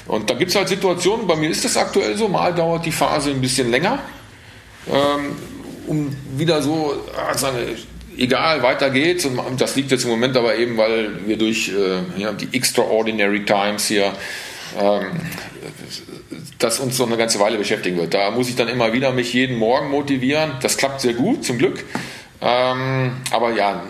Und 0.07 0.31
da 0.31 0.35
gibt 0.35 0.51
es 0.51 0.57
halt 0.57 0.69
Situationen, 0.69 1.27
bei 1.27 1.37
mir 1.37 1.51
ist 1.51 1.65
das 1.65 1.77
aktuell 1.77 2.17
so, 2.17 2.29
mal 2.29 2.55
dauert 2.55 2.87
die 2.87 2.93
Phase 2.93 3.31
ein 3.31 3.41
bisschen 3.41 3.71
länger, 3.71 3.99
ähm, 4.91 5.37
um 5.87 6.17
wieder 6.37 6.63
so, 6.63 6.95
ah, 7.17 7.35
egal, 8.19 8.63
weiter 8.63 8.91
geht's. 8.91 9.25
Und 9.25 9.61
das 9.61 9.77
liegt 9.77 9.91
jetzt 9.91 10.05
im 10.05 10.11
Moment 10.11 10.37
aber 10.37 10.57
eben, 10.57 10.77
weil 10.77 11.27
wir 11.27 11.39
durch 11.39 11.71
äh, 11.71 12.21
ja, 12.21 12.33
die 12.33 12.57
Extraordinary 12.57 13.45
Times 13.45 13.87
hier 13.87 14.13
ähm, 14.79 15.07
das 16.59 16.81
uns 16.81 16.97
so 16.97 17.07
eine 17.07 17.17
ganze 17.17 17.41
Weile 17.41 17.57
beschäftigen 17.59 17.97
wird. 17.97 18.15
Da 18.15 18.31
muss 18.31 18.49
ich 18.49 18.57
dann 18.57 18.69
immer 18.69 18.93
wieder 18.93 19.13
mich 19.13 19.33
jeden 19.33 19.57
Morgen 19.57 19.91
motivieren. 19.91 20.53
Das 20.61 20.77
klappt 20.77 21.01
sehr 21.01 21.15
gut, 21.15 21.45
zum 21.45 21.59
Glück. 21.59 21.85
Ähm, 22.41 23.13
aber 23.31 23.53
ja, 23.55 23.83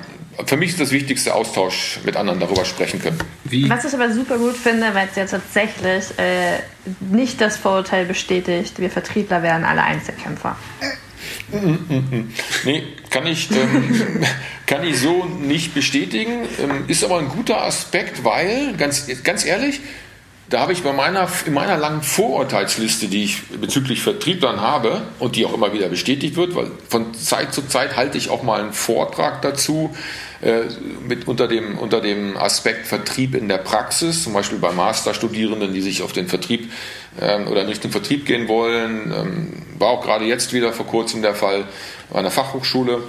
für 0.46 0.56
mich 0.56 0.70
ist 0.70 0.80
das 0.80 0.92
wichtigste 0.92 1.34
Austausch 1.34 2.00
mit 2.04 2.16
anderen 2.16 2.40
darüber 2.40 2.64
sprechen 2.64 3.02
können. 3.02 3.18
Wie? 3.44 3.68
Was 3.68 3.84
ich 3.84 3.94
aber 3.94 4.12
super 4.12 4.38
gut 4.38 4.54
finde, 4.54 4.94
weil 4.94 5.08
es 5.10 5.16
ja 5.16 5.26
tatsächlich 5.26 6.18
äh, 6.18 6.58
nicht 7.00 7.40
das 7.40 7.56
Vorurteil 7.56 8.04
bestätigt, 8.04 8.78
wir 8.78 8.90
Vertriebler 8.90 9.42
wären 9.42 9.64
alle 9.64 9.82
Einzelkämpfer. 9.82 10.56
Nee, 12.64 12.82
kann 13.10 13.26
ich, 13.26 13.50
ähm, 13.50 14.24
kann 14.66 14.84
ich 14.84 14.98
so 14.98 15.24
nicht 15.24 15.74
bestätigen. 15.74 16.46
Ähm, 16.62 16.84
ist 16.88 17.04
aber 17.04 17.18
ein 17.18 17.28
guter 17.28 17.62
Aspekt, 17.62 18.24
weil, 18.24 18.74
ganz, 18.76 19.06
ganz 19.22 19.44
ehrlich, 19.44 19.80
da 20.50 20.60
habe 20.60 20.72
ich 20.72 20.82
bei 20.82 20.92
meiner, 20.92 21.28
in 21.44 21.52
meiner 21.52 21.76
langen 21.76 22.02
Vorurteilsliste, 22.02 23.08
die 23.08 23.24
ich 23.24 23.42
bezüglich 23.60 24.00
Vertrieb 24.00 24.40
dann 24.40 24.60
habe 24.60 25.02
und 25.18 25.36
die 25.36 25.44
auch 25.44 25.52
immer 25.52 25.74
wieder 25.74 25.88
bestätigt 25.88 26.36
wird, 26.36 26.54
weil 26.54 26.70
von 26.88 27.12
Zeit 27.12 27.52
zu 27.52 27.66
Zeit 27.66 27.96
halte 27.96 28.16
ich 28.16 28.30
auch 28.30 28.42
mal 28.42 28.62
einen 28.62 28.72
Vortrag 28.72 29.42
dazu 29.42 29.94
äh, 30.40 30.62
mit 31.06 31.28
unter 31.28 31.48
dem, 31.48 31.76
unter 31.78 32.00
dem 32.00 32.36
Aspekt 32.38 32.86
Vertrieb 32.86 33.34
in 33.34 33.48
der 33.48 33.58
Praxis, 33.58 34.22
zum 34.22 34.32
Beispiel 34.32 34.58
bei 34.58 34.72
Masterstudierenden, 34.72 35.74
die 35.74 35.82
sich 35.82 36.02
auf 36.02 36.12
den 36.12 36.28
Vertrieb 36.28 36.70
ähm, 37.20 37.48
oder 37.48 37.62
in 37.62 37.68
Richtung 37.68 37.90
Vertrieb 37.90 38.26
gehen 38.26 38.48
wollen. 38.48 39.12
Ähm, 39.14 39.52
war 39.78 39.90
auch 39.90 40.02
gerade 40.02 40.24
jetzt 40.24 40.52
wieder 40.52 40.72
vor 40.72 40.86
kurzem 40.86 41.22
der 41.22 41.34
Fall 41.34 41.64
bei 42.10 42.18
einer 42.18 42.30
Fachhochschule. 42.30 43.02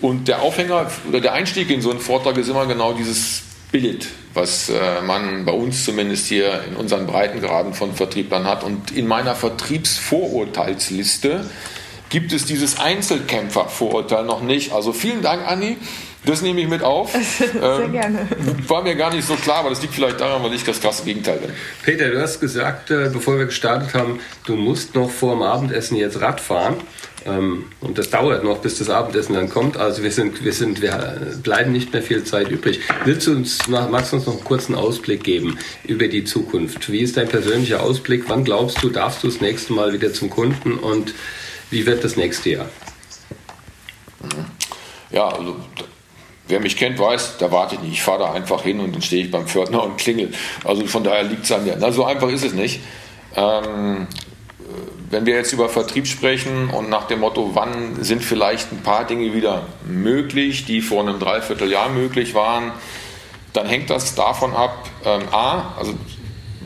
Und 0.00 0.28
der 0.28 0.42
Aufhänger 0.42 0.90
oder 1.08 1.20
der 1.20 1.32
Einstieg 1.32 1.70
in 1.70 1.80
so 1.80 1.90
einen 1.90 2.00
Vortrag 2.00 2.36
ist 2.36 2.48
immer 2.48 2.66
genau 2.66 2.92
dieses 2.92 3.42
Bild, 3.70 4.08
was 4.34 4.68
äh, 4.68 5.00
man 5.06 5.44
bei 5.44 5.52
uns 5.52 5.84
zumindest 5.84 6.26
hier 6.26 6.64
in 6.68 6.76
unseren 6.76 7.06
Breitengraden 7.06 7.72
von 7.72 7.94
Vertrieblern 7.94 8.44
hat. 8.44 8.64
Und 8.64 8.90
in 8.90 9.06
meiner 9.06 9.34
Vertriebsvorurteilsliste 9.34 11.48
gibt 12.10 12.32
es 12.32 12.44
dieses 12.44 12.78
Einzelkämpfervorurteil 12.78 14.24
noch 14.24 14.42
nicht. 14.42 14.72
Also 14.72 14.92
vielen 14.92 15.22
Dank, 15.22 15.48
Anni. 15.48 15.78
Das 16.24 16.40
nehme 16.40 16.60
ich 16.60 16.68
mit 16.68 16.82
auf. 16.82 17.12
Sehr 17.52 17.80
ähm, 17.84 17.92
gerne. 17.92 18.28
War 18.68 18.82
mir 18.82 18.94
gar 18.94 19.12
nicht 19.12 19.26
so 19.26 19.34
klar, 19.34 19.58
aber 19.58 19.70
das 19.70 19.82
liegt 19.82 19.94
vielleicht 19.94 20.20
daran, 20.20 20.42
weil 20.42 20.54
ich 20.54 20.64
das 20.64 20.80
krasse 20.80 21.04
Gegenteil 21.04 21.38
bin. 21.38 21.50
Peter, 21.82 22.10
du 22.10 22.20
hast 22.20 22.40
gesagt, 22.40 22.90
äh, 22.90 23.10
bevor 23.12 23.38
wir 23.38 23.46
gestartet 23.46 23.94
haben, 23.94 24.20
du 24.46 24.54
musst 24.54 24.94
noch 24.94 25.10
vor 25.10 25.34
dem 25.34 25.42
Abendessen 25.42 25.96
jetzt 25.96 26.20
Rad 26.20 26.40
fahren. 26.40 26.76
Ähm, 27.24 27.66
und 27.80 27.98
das 27.98 28.10
dauert 28.10 28.44
noch, 28.44 28.58
bis 28.58 28.78
das 28.78 28.88
Abendessen 28.88 29.34
dann 29.34 29.48
kommt. 29.48 29.76
Also 29.76 30.02
wir 30.02 30.12
sind, 30.12 30.44
wir 30.44 30.52
sind, 30.52 30.80
wir 30.80 31.32
bleiben 31.42 31.72
nicht 31.72 31.92
mehr 31.92 32.02
viel 32.02 32.24
Zeit 32.24 32.50
übrig. 32.50 32.80
Willst 33.04 33.26
du 33.26 33.32
uns, 33.32 33.66
magst 33.68 34.12
du 34.12 34.16
uns 34.16 34.26
noch 34.26 34.34
einen 34.34 34.44
kurzen 34.44 34.74
Ausblick 34.74 35.24
geben 35.24 35.58
über 35.84 36.08
die 36.08 36.24
Zukunft? 36.24 36.90
Wie 36.90 37.00
ist 37.00 37.16
dein 37.16 37.28
persönlicher 37.28 37.82
Ausblick? 37.82 38.24
Wann 38.28 38.44
glaubst 38.44 38.82
du, 38.82 38.90
darfst 38.90 39.22
du 39.22 39.28
das 39.28 39.40
nächste 39.40 39.72
Mal 39.72 39.92
wieder 39.92 40.12
zum 40.12 40.30
Kunden 40.30 40.74
und 40.74 41.14
wie 41.70 41.86
wird 41.86 42.04
das 42.04 42.16
nächste 42.16 42.50
Jahr? 42.50 42.68
Ja, 45.10 45.28
also 45.28 45.56
Wer 46.48 46.60
mich 46.60 46.76
kennt, 46.76 46.98
weiß, 46.98 47.38
da 47.38 47.50
warte 47.52 47.76
ich 47.76 47.80
nicht. 47.82 47.92
Ich 47.92 48.02
fahre 48.02 48.20
da 48.20 48.32
einfach 48.32 48.62
hin 48.62 48.80
und 48.80 48.94
dann 48.94 49.02
stehe 49.02 49.24
ich 49.24 49.30
beim 49.30 49.46
Pförtner 49.46 49.82
und 49.82 49.96
klingel. 49.96 50.32
Also 50.64 50.86
von 50.86 51.04
daher 51.04 51.22
liegt 51.22 51.44
es 51.44 51.52
an 51.52 51.64
mir. 51.64 51.76
Na, 51.78 51.92
so 51.92 52.04
einfach 52.04 52.28
ist 52.28 52.44
es 52.44 52.52
nicht. 52.52 52.80
Ähm, 53.36 54.06
wenn 55.10 55.26
wir 55.26 55.34
jetzt 55.34 55.52
über 55.52 55.68
Vertrieb 55.68 56.06
sprechen 56.06 56.70
und 56.70 56.88
nach 56.88 57.06
dem 57.06 57.20
Motto, 57.20 57.50
wann 57.52 58.02
sind 58.02 58.24
vielleicht 58.24 58.72
ein 58.72 58.82
paar 58.82 59.06
Dinge 59.06 59.34
wieder 59.34 59.66
möglich, 59.84 60.64
die 60.64 60.80
vor 60.80 61.02
einem 61.02 61.18
Dreivierteljahr 61.18 61.90
möglich 61.90 62.34
waren, 62.34 62.72
dann 63.52 63.66
hängt 63.66 63.90
das 63.90 64.14
davon 64.14 64.54
ab, 64.54 64.88
ähm, 65.04 65.22
a, 65.30 65.74
also 65.78 65.94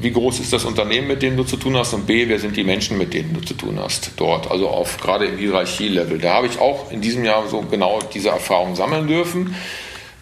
wie 0.00 0.10
groß 0.10 0.40
ist 0.40 0.52
das 0.52 0.64
Unternehmen, 0.64 1.08
mit 1.08 1.22
dem 1.22 1.36
du 1.36 1.44
zu 1.44 1.56
tun 1.56 1.76
hast 1.76 1.94
und 1.94 2.06
b, 2.06 2.28
wer 2.28 2.38
sind 2.38 2.56
die 2.56 2.64
Menschen, 2.64 2.98
mit 2.98 3.14
denen 3.14 3.34
du 3.34 3.40
zu 3.40 3.54
tun 3.54 3.78
hast 3.80 4.12
dort, 4.16 4.50
also 4.50 4.68
auf 4.68 4.98
gerade 4.98 5.26
im 5.26 5.38
Hierarchielevel. 5.38 6.18
Da 6.18 6.34
habe 6.34 6.46
ich 6.46 6.58
auch 6.58 6.90
in 6.90 7.00
diesem 7.00 7.24
Jahr 7.24 7.46
so 7.48 7.62
genau 7.62 8.00
diese 8.14 8.30
Erfahrung 8.30 8.76
sammeln 8.76 9.06
dürfen. 9.06 9.54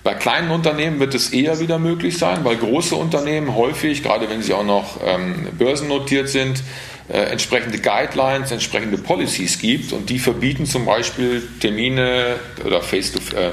Bei 0.03 0.12
kleinen 0.12 0.51
Unternehmen 0.51 1.01
wird 1.01 1.14
es 1.14 1.31
eher 1.31 1.61
wieder 1.61 1.79
möglich 1.79 2.18
sein, 2.18 2.45
weil 2.45 2.57
große 2.57 2.95
Unternehmen 2.95 3.57
häufig, 3.57 4.03
gerade 4.03 4.29
wenn 4.29 4.43
sie 4.43 4.53
auch 4.53 4.64
noch 4.64 5.01
ähm, 5.03 5.49
börsennotiert 5.59 6.29
sind, 6.29 6.62
äh, 7.09 7.18
entsprechende 7.25 7.79
Guidelines, 7.79 8.51
entsprechende 8.51 8.99
Policies 8.99 9.59
gibt 9.59 9.93
und 9.93 10.11
die 10.11 10.18
verbieten 10.18 10.66
zum 10.66 10.85
Beispiel 10.85 11.43
Termine 11.61 12.37
oder 12.64 12.83
Face 12.83 13.12
to 13.12 13.18
äh, 13.37 13.51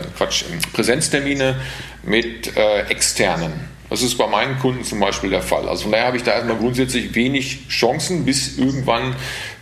Präsenztermine 0.74 1.56
mit 2.04 2.56
äh, 2.56 2.82
externen. 2.90 3.52
Das 3.92 4.02
ist 4.02 4.18
bei 4.18 4.26
meinen 4.26 4.58
Kunden 4.58 4.86
zum 4.86 5.02
Beispiel 5.02 5.32
der 5.32 5.42
Fall. 5.42 5.68
Also 5.68 5.84
von 5.84 5.92
daher 5.92 6.08
habe 6.08 6.16
ich 6.16 6.24
da 6.24 6.32
erstmal 6.32 6.56
grundsätzlich 6.56 7.14
wenig 7.14 7.68
Chancen, 7.68 8.24
bis 8.24 8.58
irgendwann 8.58 9.18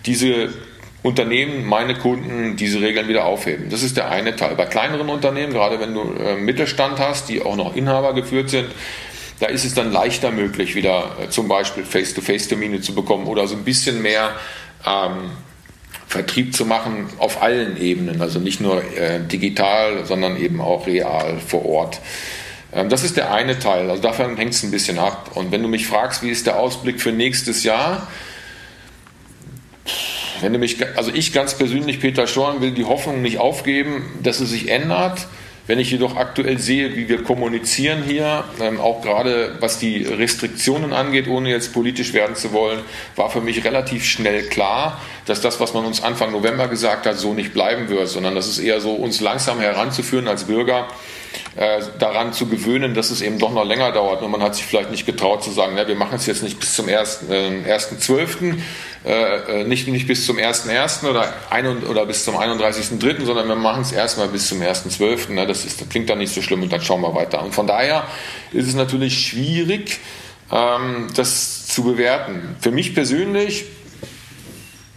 diese 0.06 0.54
Unternehmen, 1.02 1.66
meine 1.66 1.96
Kunden, 1.96 2.56
diese 2.56 2.80
Regeln 2.80 3.08
wieder 3.08 3.26
aufheben. 3.26 3.72
Das 3.72 3.82
ist 3.82 3.98
der 3.98 4.12
eine 4.12 4.36
Teil. 4.36 4.54
Bei 4.56 4.68
kleineren 4.68 5.10
Unternehmen, 5.10 5.52
gerade 5.52 5.80
wenn 5.80 5.96
du 5.96 6.14
äh, 6.14 6.36
Mittelstand 6.36 7.00
hast, 7.00 7.30
die 7.30 7.42
auch 7.42 7.56
noch 7.56 7.76
Inhaber 7.76 8.14
geführt 8.14 8.52
sind, 8.52 8.68
da 9.40 9.48
ist 9.48 9.66
es 9.66 9.74
dann 9.74 9.92
leichter 9.92 10.30
möglich, 10.30 10.76
wieder 10.76 11.16
äh, 11.20 11.30
zum 11.30 11.48
Beispiel 11.48 11.84
Face-to-Face-Termine 11.84 12.82
zu 12.82 12.94
bekommen 12.94 13.26
oder 13.26 13.48
so 13.48 13.56
ein 13.56 13.64
bisschen 13.64 14.04
mehr 14.04 14.36
ähm, 14.86 15.32
Vertrieb 16.06 16.54
zu 16.54 16.68
machen 16.68 17.10
auf 17.18 17.42
allen 17.42 17.82
Ebenen, 17.82 18.22
also 18.22 18.38
nicht 18.38 18.62
nur 18.62 18.84
äh, 18.96 19.22
digital, 19.22 20.06
sondern 20.06 20.38
eben 20.38 20.62
auch 20.62 20.86
real 20.86 21.40
vor 21.40 21.66
Ort. 21.66 22.00
Ähm, 22.74 22.90
das 22.90 23.04
ist 23.04 23.18
der 23.18 23.34
eine 23.34 23.60
Teil, 23.60 23.90
also 23.90 24.02
davon 24.02 24.38
hängt 24.38 24.54
es 24.54 24.64
ein 24.64 24.72
bisschen 24.72 25.00
ab. 25.00 25.32
Und 25.36 25.52
wenn 25.52 25.62
du 25.62 25.68
mich 25.68 25.88
fragst, 25.88 26.24
wie 26.24 26.30
ist 26.30 26.48
der 26.48 26.60
Ausblick 26.60 27.02
für 27.02 27.12
nächstes 27.12 27.64
Jahr, 27.64 28.08
wenn 30.42 30.54
du 30.54 30.60
mich, 30.60 30.78
also 30.96 31.12
ich 31.14 31.34
ganz 31.34 31.58
persönlich, 31.58 32.00
Peter 32.00 32.28
Schorn, 32.28 32.62
will 32.62 32.72
die 32.72 32.86
Hoffnung 32.86 33.22
nicht 33.22 33.40
aufgeben, 33.40 34.04
dass 34.24 34.40
es 34.40 34.50
sich 34.50 34.70
ändert. 34.70 35.28
Wenn 35.68 35.78
ich 35.78 35.92
jedoch 35.92 36.16
aktuell 36.16 36.58
sehe, 36.58 36.96
wie 36.96 37.10
wir 37.10 37.24
kommunizieren 37.24 38.02
hier, 38.04 38.44
ähm, 38.60 38.80
auch 38.80 39.04
gerade 39.04 39.58
was 39.60 39.78
die 39.78 40.04
Restriktionen 40.04 40.94
angeht, 40.94 41.28
ohne 41.28 41.50
jetzt 41.50 41.74
politisch 41.74 42.14
werden 42.14 42.36
zu 42.36 42.54
wollen, 42.54 42.80
war 43.16 43.30
für 43.30 43.42
mich 43.42 43.64
relativ 43.64 44.04
schnell 44.04 44.48
klar, 44.48 45.00
dass 45.28 45.42
das, 45.42 45.60
was 45.60 45.76
man 45.76 45.86
uns 45.86 46.02
Anfang 46.02 46.32
November 46.32 46.68
gesagt 46.70 47.06
hat, 47.06 47.20
so 47.20 47.36
nicht 47.36 47.54
bleiben 47.54 47.88
wird, 47.90 48.08
sondern 48.08 48.34
das 48.34 48.48
ist 48.48 48.58
eher 48.58 48.82
so, 48.82 48.94
uns 48.94 49.22
langsam 49.22 49.60
heranzuführen 49.60 50.28
als 50.28 50.46
Bürger, 50.46 50.88
äh, 51.56 51.82
daran 52.00 52.34
zu 52.34 52.48
gewöhnen, 52.48 52.94
dass 52.94 53.12
es 53.12 53.22
eben 53.22 53.40
doch 53.40 53.52
noch 53.52 53.66
länger 53.66 53.92
dauert. 53.92 54.22
Nur 54.22 54.30
man 54.30 54.42
hat 54.42 54.56
sich 54.56 54.66
vielleicht 54.66 54.92
nicht 54.92 55.06
getraut 55.06 55.44
zu 55.44 55.52
sagen, 55.52 55.74
na, 55.76 55.88
wir 55.88 55.96
machen 55.96 56.16
es 56.16 56.26
jetzt 56.26 56.44
nicht 56.44 56.60
bis 56.60 56.74
zum 56.74 56.88
1.12., 56.88 58.56
äh, 59.06 59.62
äh, 59.62 59.64
nicht, 59.64 59.88
nicht 59.88 60.08
bis 60.08 60.26
zum 60.26 60.38
1.1. 60.38 61.10
Oder, 61.10 61.34
oder 61.90 62.06
bis 62.06 62.26
zum 62.26 62.36
31.3., 62.36 63.26
sondern 63.26 63.48
wir 63.48 63.56
machen 63.56 63.82
es 63.82 63.92
erstmal 63.92 64.28
bis 64.28 64.48
zum 64.48 64.62
1.12. 64.62 65.32
Ne? 65.32 65.48
Das, 65.48 65.64
das 65.64 65.90
klingt 65.90 66.10
dann 66.10 66.18
nicht 66.20 66.34
so 66.34 66.42
schlimm 66.42 66.64
und 66.64 66.72
dann 66.72 66.82
schauen 66.82 67.02
wir 67.02 67.16
weiter. 67.16 67.44
Und 67.44 67.54
von 67.54 67.68
daher 67.68 68.04
ist 68.52 68.68
es 68.68 68.76
natürlich 68.76 69.28
schwierig, 69.28 70.00
ähm, 70.52 71.08
das 71.16 71.68
zu 71.68 71.84
bewerten. 71.84 72.56
Für 72.60 72.72
mich 72.72 72.94
persönlich 72.94 73.66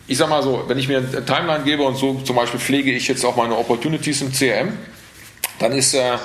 ich 0.08 0.18
sag 0.18 0.28
mal 0.28 0.42
so, 0.42 0.64
wenn 0.66 0.78
ich 0.78 0.88
mir 0.88 0.98
eine 0.98 1.24
Timeline 1.24 1.64
gebe 1.64 1.84
und 1.84 1.96
so 1.96 2.20
zum 2.24 2.36
Beispiel 2.36 2.60
pflege 2.60 2.92
ich 2.92 3.08
jetzt 3.08 3.24
auch 3.24 3.36
meine 3.36 3.56
Opportunities 3.56 4.20
im 4.20 4.32
CRM, 4.32 4.76
dann 5.62 5.72
ist, 5.72 5.94
äh, 5.94 6.16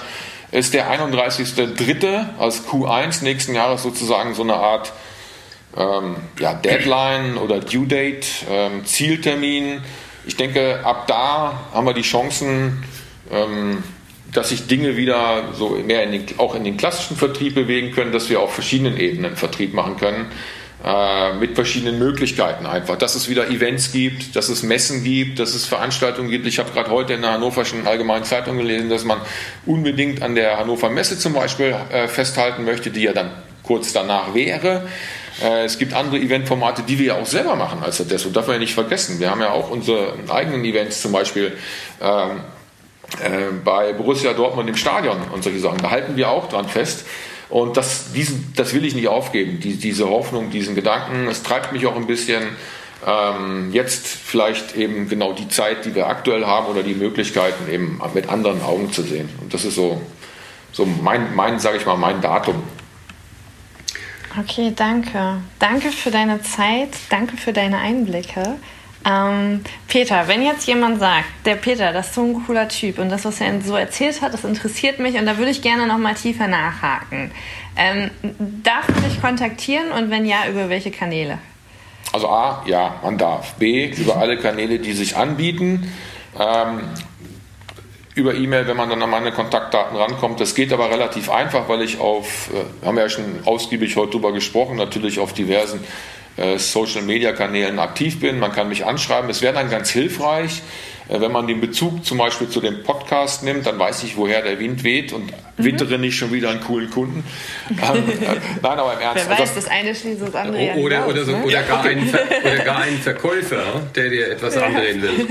ist 0.52 0.74
der 0.74 0.92
31.3. 0.92 2.40
als 2.40 2.66
Q1 2.68 3.24
nächsten 3.24 3.56
Jahres 3.56 3.84
sozusagen 3.84 4.34
so 4.34 4.44
eine 4.44 4.56
Art 4.56 4.94
ähm, 5.76 6.16
ja, 6.40 6.54
Deadline 6.54 7.38
oder 7.38 7.60
Due 7.60 7.88
Date, 7.88 8.28
ähm, 8.50 8.86
Zieltermin. 8.86 9.82
Ich 10.26 10.36
denke, 10.36 10.82
ab 10.84 11.08
da 11.08 11.62
haben 11.74 11.86
wir 11.86 11.94
die 11.94 12.02
Chancen, 12.02 12.84
ähm, 13.32 13.84
dass 14.34 14.50
sich 14.50 14.68
Dinge 14.68 14.98
wieder 14.98 15.54
so 15.54 15.70
mehr 15.70 16.04
in 16.04 16.12
den, 16.12 16.26
auch 16.38 16.56
in 16.56 16.64
den 16.64 16.78
klassischen 16.78 17.16
Vertrieb 17.16 17.56
bewegen 17.56 17.92
können, 17.92 18.12
dass 18.12 18.30
wir 18.30 18.42
auf 18.42 18.54
verschiedenen 18.54 18.98
Ebenen 18.98 19.38
Vertrieb 19.38 19.74
machen 19.74 19.98
können 19.98 20.32
äh, 20.84 21.34
mit 21.34 21.56
verschiedenen 21.56 21.98
Möglichkeiten 21.98 22.66
einfach. 22.66 22.98
Dass 22.98 23.16
es 23.16 23.30
wieder 23.30 23.50
Events 23.50 23.92
gibt, 23.92 24.36
dass 24.36 24.50
es 24.50 24.64
Messen 24.64 25.04
gibt, 25.04 25.40
dass 25.40 25.56
es 25.56 25.66
Veranstaltungen 25.66 26.30
gibt. 26.30 26.46
Ich 26.46 26.60
habe 26.60 26.72
gerade 26.72 26.92
heute 26.92 27.14
in 27.14 27.22
der 27.22 27.32
Hannoverschen 27.32 27.88
Allgemeinen 27.88 28.26
Zeitung 28.26 28.58
gelesen, 28.58 28.90
dass 28.90 29.04
man 29.04 29.20
unbedingt 29.66 30.22
an 30.22 30.36
der 30.36 30.58
Hannover 30.58 30.90
Messe 30.90 31.18
zum 31.18 31.34
Beispiel 31.34 31.76
äh, 31.90 32.08
festhalten 32.08 32.64
möchte, 32.64 32.92
die 32.92 33.02
ja 33.02 33.14
dann 33.14 33.32
kurz 33.64 33.92
danach 33.92 34.34
wäre. 34.34 34.88
Äh, 35.44 35.66
es 35.66 35.78
gibt 35.78 35.94
andere 35.94 36.18
Eventformate, 36.18 36.84
die 36.84 37.00
wir 37.00 37.08
ja 37.08 37.16
auch 37.16 37.26
selber 37.26 37.56
machen 37.56 37.84
als 37.84 37.98
das 38.08 38.26
und 38.26 38.36
darf 38.36 38.48
man 38.48 38.56
ja 38.56 38.60
nicht 38.60 38.74
vergessen. 38.74 39.20
Wir 39.20 39.32
haben 39.32 39.42
ja 39.42 39.52
auch 39.52 39.70
unsere 39.70 40.14
eigenen 40.30 40.64
Events 40.64 41.02
zum 41.02 41.12
Beispiel 41.12 41.58
ähm, 42.02 42.42
äh, 43.20 43.52
bei 43.64 43.94
Borussia 43.94 44.34
Dortmund 44.34 44.70
im 44.70 44.76
Stadion 44.76 45.18
und 45.34 45.44
solche 45.44 45.60
Sachen. 45.60 45.80
Da 45.80 45.92
halten 45.92 46.16
wir 46.16 46.30
auch 46.30 46.50
dran 46.50 46.68
fest. 46.68 47.06
Und 47.50 47.78
das, 47.78 48.12
diesen, 48.12 48.54
das 48.56 48.74
will 48.74 48.86
ich 48.86 48.94
nicht 48.94 49.08
aufgeben, 49.08 49.60
die, 49.60 49.78
diese 49.78 50.10
Hoffnung, 50.10 50.50
diesen 50.50 50.76
Gedanken. 50.76 51.28
Es 51.28 51.44
treibt 51.44 51.72
mich 51.72 51.86
auch 51.86 51.96
ein 51.96 52.08
bisschen 52.08 52.44
ähm, 53.06 53.72
jetzt 53.72 54.08
vielleicht 54.08 54.76
eben 54.76 55.08
genau 55.08 55.34
die 55.34 55.48
Zeit, 55.48 55.86
die 55.86 55.96
wir 55.96 56.08
aktuell 56.08 56.46
haben 56.46 56.68
oder 56.68 56.84
die 56.84 56.96
Möglichkeiten 56.96 57.72
eben 57.72 58.02
mit 58.14 58.30
anderen 58.30 58.62
Augen 58.64 58.92
zu 58.92 59.04
sehen. 59.04 59.30
Und 59.42 59.54
das 59.54 59.66
ist 59.66 59.76
so, 59.76 60.02
so 60.72 60.86
mein, 60.86 61.36
mein 61.36 61.60
sage 61.60 61.78
ich 61.78 61.86
mal, 61.86 61.98
mein 61.98 62.22
Datum. 62.22 62.64
Okay, 64.40 64.74
danke. 64.76 65.42
Danke 65.58 65.92
für 65.92 66.12
deine 66.12 66.42
Zeit, 66.42 66.90
danke 67.10 67.38
für 67.38 67.54
deine 67.54 67.78
Einblicke. 67.78 68.58
Ähm, 69.08 69.62
Peter, 69.88 70.28
wenn 70.28 70.42
jetzt 70.42 70.68
jemand 70.68 71.00
sagt, 71.00 71.46
der 71.46 71.56
Peter, 71.56 71.94
das 71.94 72.08
ist 72.08 72.16
so 72.16 72.24
ein 72.24 72.46
cooler 72.46 72.68
Typ 72.68 73.00
und 73.00 73.10
das, 73.10 73.24
was 73.24 73.40
er 73.40 73.62
so 73.62 73.76
erzählt 73.76 74.22
hat, 74.22 74.34
das 74.34 74.44
interessiert 74.44 75.00
mich 75.00 75.16
und 75.16 75.26
da 75.26 75.38
würde 75.38 75.52
ich 75.52 75.62
gerne 75.62 75.88
noch 75.88 75.98
mal 75.98 76.14
tiefer 76.14 76.48
nachhaken. 76.48 77.32
Ähm, 77.78 78.12
darf 78.64 78.90
ich 78.90 78.96
dich 78.96 79.22
kontaktieren 79.22 79.92
und 79.92 80.10
wenn 80.10 80.26
ja, 80.26 80.48
über 80.50 80.70
welche 80.70 80.92
Kanäle? 80.92 81.38
Also 82.12 82.28
A, 82.30 82.64
ja, 82.66 82.96
man 83.02 83.18
darf. 83.18 83.54
B, 83.54 83.86
über 83.86 84.18
alle 84.18 84.38
Kanäle, 84.38 84.80
die 84.80 84.94
sich 84.94 85.16
anbieten. 85.16 85.92
Ähm, 86.38 86.82
über 88.16 88.34
E-Mail, 88.34 88.68
wenn 88.68 88.76
man 88.76 88.90
dann 88.90 89.02
an 89.02 89.10
meine 89.10 89.32
Kontaktdaten 89.32 89.96
rankommt. 89.96 90.40
Das 90.40 90.56
geht 90.56 90.74
aber 90.74 90.90
relativ 90.90 91.30
einfach, 91.30 91.70
weil 91.70 91.84
ich 91.84 92.00
auf, 92.00 92.50
äh, 92.52 92.86
haben 92.86 92.96
wir 92.96 93.04
ja 93.04 93.10
schon 93.10 93.42
ausgiebig 93.46 93.96
heute 93.96 94.14
drüber 94.14 94.34
gesprochen, 94.34 94.76
natürlich 94.76 95.20
auf 95.20 95.34
diversen 95.34 95.80
äh, 96.38 96.58
Social 96.58 97.02
Media 97.02 97.34
Kanälen 97.34 97.80
aktiv 97.80 98.20
bin. 98.20 98.40
Man 98.40 98.52
kann 98.52 98.70
mich 98.70 98.86
anschreiben. 98.86 99.30
Es 99.30 99.42
wäre 99.42 99.54
dann 99.54 99.70
ganz 99.70 99.90
hilfreich, 99.90 100.62
äh, 101.10 101.20
wenn 101.20 101.32
man 101.32 101.48
den 101.48 101.60
Bezug 101.60 102.06
zum 102.06 102.18
Beispiel 102.18 102.48
zu 102.48 102.62
dem 102.62 102.84
Podcast 102.84 103.44
nimmt, 103.44 103.66
dann 103.66 103.78
weiß 103.78 104.04
ich, 104.04 104.18
woher 104.18 104.42
der 104.42 104.60
Wind 104.60 104.84
weht 104.84 105.14
und. 105.14 105.34
Wittere 105.58 105.98
nicht 105.98 106.18
schon 106.18 106.32
wieder 106.32 106.50
einen 106.50 106.62
coolen 106.62 106.90
Kunden. 106.90 107.24
Ähm, 107.70 107.78
äh, 107.78 108.36
nein, 108.62 108.80
aber 108.80 108.94
im 108.94 109.00
Ernst. 109.00 109.26
Wer 109.28 109.40
weiß, 109.40 109.54
das, 109.54 109.66
das 109.66 109.68
eine 109.68 109.94
schließt 109.94 110.22
das 110.22 110.36
andere 110.36 110.76
oder, 110.76 111.08
oder, 111.08 111.26
so, 111.26 111.32
ne? 111.32 111.44
oder, 111.44 111.64
gar 111.64 111.84
einen, 111.84 112.10
oder 112.10 112.58
gar 112.64 112.80
einen 112.80 113.00
Verkäufer, 113.00 113.64
der 113.96 114.10
dir 114.10 114.32
etwas 114.32 114.56
ja. 114.56 114.62
andrehen 114.62 115.02
will. 115.02 115.28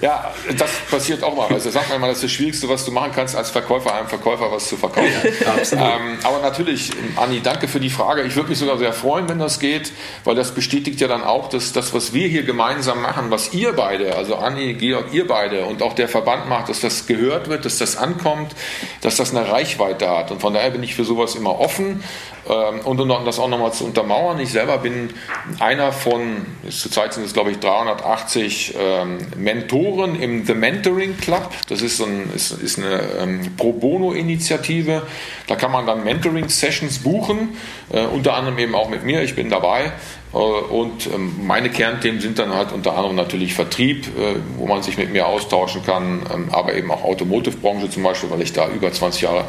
Ja, 0.00 0.34
das 0.58 0.70
passiert 0.90 1.22
auch 1.22 1.36
mal. 1.36 1.48
Also 1.48 1.70
sagt 1.70 1.90
man 1.90 2.00
mal, 2.00 2.08
das 2.08 2.16
ist 2.16 2.24
das 2.24 2.32
Schwierigste, 2.32 2.68
was 2.68 2.84
du 2.84 2.90
machen 2.90 3.12
kannst, 3.14 3.36
als 3.36 3.50
Verkäufer 3.50 3.94
einem 3.94 4.08
Verkäufer 4.08 4.50
was 4.50 4.68
zu 4.68 4.76
verkaufen. 4.76 5.10
Ja, 5.44 5.96
ähm, 5.96 6.18
aber 6.24 6.40
natürlich, 6.40 6.90
Anni, 7.16 7.40
danke 7.40 7.68
für 7.68 7.78
die 7.78 7.90
Frage. 7.90 8.22
Ich 8.22 8.34
würde 8.34 8.48
mich 8.48 8.58
sogar 8.58 8.78
sehr 8.78 8.92
freuen, 8.92 9.28
wenn 9.28 9.38
das 9.38 9.60
geht, 9.60 9.92
weil 10.24 10.34
das 10.34 10.52
bestätigt 10.54 11.00
ja 11.00 11.08
dann 11.08 11.22
auch, 11.22 11.48
dass 11.48 11.72
das, 11.72 11.94
was 11.94 12.12
wir 12.12 12.26
hier 12.26 12.42
gemeinsam 12.42 13.00
machen, 13.00 13.30
was 13.30 13.52
ihr 13.52 13.72
beide, 13.74 14.16
also 14.16 14.36
Anni, 14.36 14.74
Georg, 14.74 15.12
ihr 15.12 15.26
beide 15.26 15.66
und 15.66 15.82
auch 15.82 15.92
der 15.92 16.08
Verband 16.08 16.48
macht, 16.48 16.68
dass 16.68 16.80
das 16.80 17.06
gehört 17.06 17.48
wird, 17.48 17.64
dass 17.64 17.78
das 17.78 17.96
ankommt, 17.96 18.54
dass 19.02 19.16
das 19.16 19.34
eine 19.34 19.50
Reichweite 19.50 20.08
hat. 20.08 20.30
Und 20.30 20.40
von 20.40 20.54
daher 20.54 20.70
bin 20.70 20.82
ich 20.82 20.94
für 20.94 21.04
sowas 21.04 21.34
immer 21.34 21.58
offen. 21.60 22.02
Ähm, 22.48 22.80
und 22.84 23.00
um 23.00 23.08
das 23.24 23.38
auch 23.38 23.48
nochmal 23.48 23.72
zu 23.72 23.84
untermauern, 23.84 24.40
ich 24.40 24.50
selber 24.50 24.78
bin 24.78 25.10
einer 25.58 25.92
von, 25.92 26.46
zurzeit 26.70 27.12
sind 27.12 27.24
es 27.24 27.34
glaube 27.34 27.50
ich 27.50 27.58
380 27.58 28.74
ähm, 28.78 29.18
Mentoren 29.36 30.18
im 30.20 30.46
The 30.46 30.54
Mentoring 30.54 31.18
Club. 31.18 31.50
Das 31.68 31.82
ist, 31.82 32.00
ein, 32.00 32.32
ist, 32.34 32.52
ist 32.52 32.78
eine 32.78 33.00
ähm, 33.20 33.56
Pro 33.56 33.72
Bono-Initiative. 33.72 35.02
Da 35.48 35.56
kann 35.56 35.72
man 35.72 35.84
dann 35.84 36.04
Mentoring-Sessions 36.04 37.00
buchen, 37.00 37.56
äh, 37.92 38.06
unter 38.06 38.34
anderem 38.34 38.58
eben 38.58 38.74
auch 38.74 38.88
mit 38.88 39.04
mir. 39.04 39.22
Ich 39.22 39.34
bin 39.34 39.50
dabei. 39.50 39.92
Äh, 40.32 40.36
und 40.36 41.06
ähm, 41.06 41.46
meine 41.46 41.70
Kernthemen 41.70 42.20
sind 42.20 42.38
dann 42.38 42.52
halt 42.52 42.72
unter 42.72 42.96
anderem 42.96 43.16
natürlich 43.16 43.54
Vertrieb, 43.54 44.06
äh, 44.06 44.36
wo 44.56 44.66
man 44.66 44.82
sich 44.82 44.96
mit 44.96 45.12
mir 45.12 45.26
austauschen 45.26 45.84
kann, 45.84 46.22
ähm, 46.32 46.48
aber 46.52 46.74
eben 46.74 46.90
auch 46.90 47.04
Automotive-Branche 47.04 47.90
zum 47.90 48.02
Beispiel, 48.02 48.30
weil 48.30 48.42
ich 48.42 48.52
da 48.52 48.68
über 48.68 48.92
20 48.92 49.22
Jahre, 49.22 49.44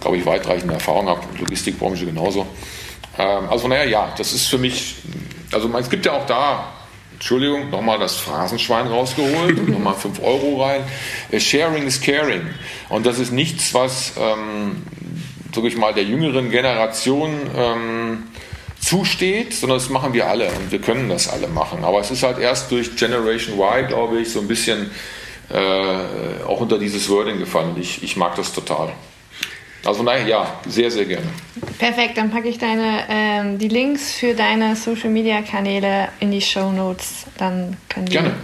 glaube 0.00 0.16
ich, 0.16 0.26
weitreichende 0.26 0.74
Erfahrung 0.74 1.08
habe, 1.08 1.22
Logistikbranche 1.38 2.06
genauso. 2.06 2.46
Ähm, 3.18 3.44
also 3.48 3.62
von 3.62 3.70
daher, 3.70 3.88
ja, 3.88 4.12
das 4.16 4.32
ist 4.32 4.46
für 4.46 4.58
mich, 4.58 4.96
also 5.52 5.70
es 5.76 5.90
gibt 5.90 6.06
ja 6.06 6.12
auch 6.12 6.26
da, 6.26 6.72
Entschuldigung, 7.18 7.70
nochmal 7.70 7.98
das 7.98 8.16
Phrasenschwein 8.16 8.86
rausgeholt 8.86 9.58
und 9.58 9.70
nochmal 9.70 9.94
5 9.94 10.22
Euro 10.22 10.62
rein. 10.62 10.82
Äh, 11.32 11.40
Sharing 11.40 11.84
is 11.84 12.00
caring. 12.00 12.42
Und 12.88 13.06
das 13.06 13.18
ist 13.18 13.32
nichts, 13.32 13.74
was, 13.74 14.12
ähm, 14.16 14.84
sag 15.52 15.64
ich 15.64 15.76
mal, 15.76 15.92
der 15.92 16.04
jüngeren 16.04 16.50
Generation 16.52 17.50
ähm, 17.56 18.22
zusteht, 18.88 19.52
sondern 19.52 19.78
das 19.78 19.90
machen 19.90 20.14
wir 20.14 20.26
alle 20.26 20.48
und 20.48 20.72
wir 20.72 20.80
können 20.80 21.08
das 21.08 21.28
alle 21.28 21.46
machen. 21.46 21.84
Aber 21.84 22.00
es 22.00 22.10
ist 22.10 22.22
halt 22.22 22.38
erst 22.38 22.70
durch 22.70 22.96
Generation 22.96 23.58
Y, 23.58 23.86
glaube 23.86 24.20
ich, 24.20 24.30
so 24.30 24.40
ein 24.40 24.48
bisschen 24.48 24.90
äh, 25.50 26.44
auch 26.46 26.60
unter 26.60 26.78
dieses 26.78 27.08
Wording 27.10 27.38
gefallen. 27.38 27.76
Ich, 27.78 28.02
ich 28.02 28.16
mag 28.16 28.34
das 28.36 28.52
total. 28.52 28.92
Also 29.84 30.02
naja, 30.02 30.26
ja, 30.26 30.60
sehr, 30.66 30.90
sehr 30.90 31.04
gerne. 31.04 31.26
Perfekt, 31.78 32.16
dann 32.16 32.30
packe 32.30 32.48
ich 32.48 32.58
deine, 32.58 33.04
ähm, 33.10 33.58
die 33.58 33.68
Links 33.68 34.12
für 34.12 34.34
deine 34.34 34.74
Social 34.74 35.10
Media 35.10 35.42
Kanäle 35.42 36.08
in 36.20 36.30
die 36.30 36.40
Show 36.40 36.72
Notes. 36.72 37.26
Dann 37.36 37.76
können 37.88 38.06
die 38.06 38.12
gerne. 38.12 38.34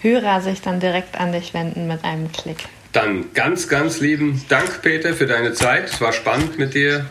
Hörer 0.00 0.40
sich 0.40 0.60
dann 0.62 0.80
direkt 0.80 1.18
an 1.20 1.32
dich 1.32 1.52
wenden 1.52 1.86
mit 1.86 2.02
einem 2.02 2.32
Klick. 2.32 2.64
Dann 2.92 3.26
ganz, 3.34 3.68
ganz 3.68 4.00
lieben 4.00 4.42
Dank, 4.48 4.80
Peter, 4.82 5.12
für 5.12 5.26
deine 5.26 5.52
Zeit. 5.52 5.90
Es 5.90 6.00
war 6.00 6.12
spannend 6.12 6.58
mit 6.58 6.74
dir 6.74 7.06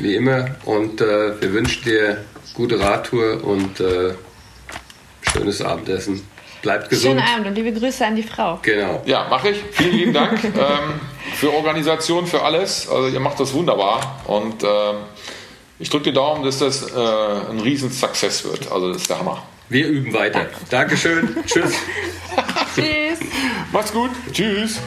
wie 0.00 0.14
immer. 0.14 0.56
Und 0.64 1.00
äh, 1.00 1.40
wir 1.40 1.52
wünschen 1.52 1.84
dir 1.84 2.24
gute 2.54 2.78
Radtour 2.78 3.42
und 3.44 3.80
äh, 3.80 4.14
schönes 5.32 5.62
Abendessen. 5.62 6.26
Bleibt 6.62 6.90
gesund. 6.90 7.18
Schönen 7.18 7.34
Abend 7.34 7.46
und 7.48 7.54
liebe 7.56 7.72
Grüße 7.72 8.06
an 8.06 8.14
die 8.14 8.22
Frau. 8.22 8.60
Genau. 8.62 9.02
Ja, 9.04 9.26
mache 9.28 9.50
ich. 9.50 9.58
Vielen 9.72 9.96
lieben 9.96 10.12
Dank 10.12 10.44
ähm, 10.44 11.00
für 11.34 11.52
Organisation, 11.52 12.26
für 12.26 12.42
alles. 12.42 12.88
Also 12.88 13.08
ihr 13.08 13.20
macht 13.20 13.40
das 13.40 13.52
wunderbar 13.52 14.20
und 14.26 14.62
äh, 14.62 14.66
ich 15.80 15.90
drücke 15.90 16.04
die 16.04 16.12
Daumen, 16.12 16.44
dass 16.44 16.60
das 16.60 16.92
äh, 16.92 17.50
ein 17.50 17.58
Riesen-Success 17.58 18.44
wird. 18.44 18.70
Also 18.70 18.92
das 18.92 19.02
ist 19.02 19.10
der 19.10 19.18
Hammer. 19.18 19.42
Wir 19.68 19.88
üben 19.88 20.14
weiter. 20.14 20.46
Dankeschön. 20.70 21.36
Tschüss. 21.46 21.74
Tschüss. 22.76 23.18
Macht's 23.72 23.92
gut. 23.92 24.10
Tschüss. 24.32 24.78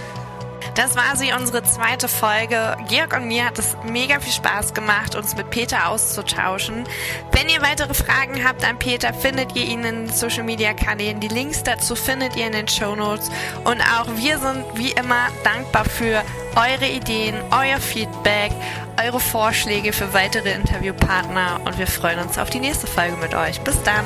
Das 0.76 0.98
war 0.98 1.16
sie, 1.16 1.32
unsere 1.32 1.64
zweite 1.64 2.10
Folge. 2.10 2.76
Georg 2.90 3.16
und 3.16 3.30
mir 3.30 3.46
hat 3.46 3.58
es 3.58 3.78
mega 3.86 4.20
viel 4.20 4.34
Spaß 4.34 4.74
gemacht, 4.74 5.16
uns 5.16 5.34
mit 5.34 5.50
Peter 5.50 5.88
auszutauschen. 5.88 6.84
Wenn 7.32 7.48
ihr 7.48 7.62
weitere 7.62 7.94
Fragen 7.94 8.44
habt 8.44 8.66
an 8.66 8.78
Peter, 8.78 9.14
findet 9.14 9.56
ihr 9.56 9.64
ihn 9.64 9.86
in 9.86 10.08
den 10.08 10.10
Social 10.10 10.44
Media 10.44 10.74
Kanälen. 10.74 11.22
Die 11.22 11.30
Links 11.30 11.64
dazu 11.64 11.96
findet 11.96 12.36
ihr 12.36 12.48
in 12.48 12.52
den 12.52 12.68
Show 12.68 12.94
Notes. 12.94 13.32
Und 13.64 13.80
auch 13.82 14.08
wir 14.18 14.38
sind 14.38 14.66
wie 14.74 14.92
immer 14.92 15.30
dankbar 15.46 15.86
für 15.86 16.22
eure 16.58 16.88
Ideen, 16.90 17.36
euer 17.52 17.80
Feedback, 17.80 18.52
eure 19.02 19.22
Vorschläge 19.22 19.94
für 19.94 20.14
weitere 20.14 20.52
Interviewpartner 20.52 21.62
und 21.64 21.78
wir 21.80 21.88
freuen 21.88 22.20
uns 22.20 22.38
auf 22.38 22.50
die 22.50 22.60
nächste 22.60 22.88
Folge 22.88 23.16
mit 23.18 23.34
euch. 23.34 23.62
Bis 23.62 23.82
dann! 23.84 24.06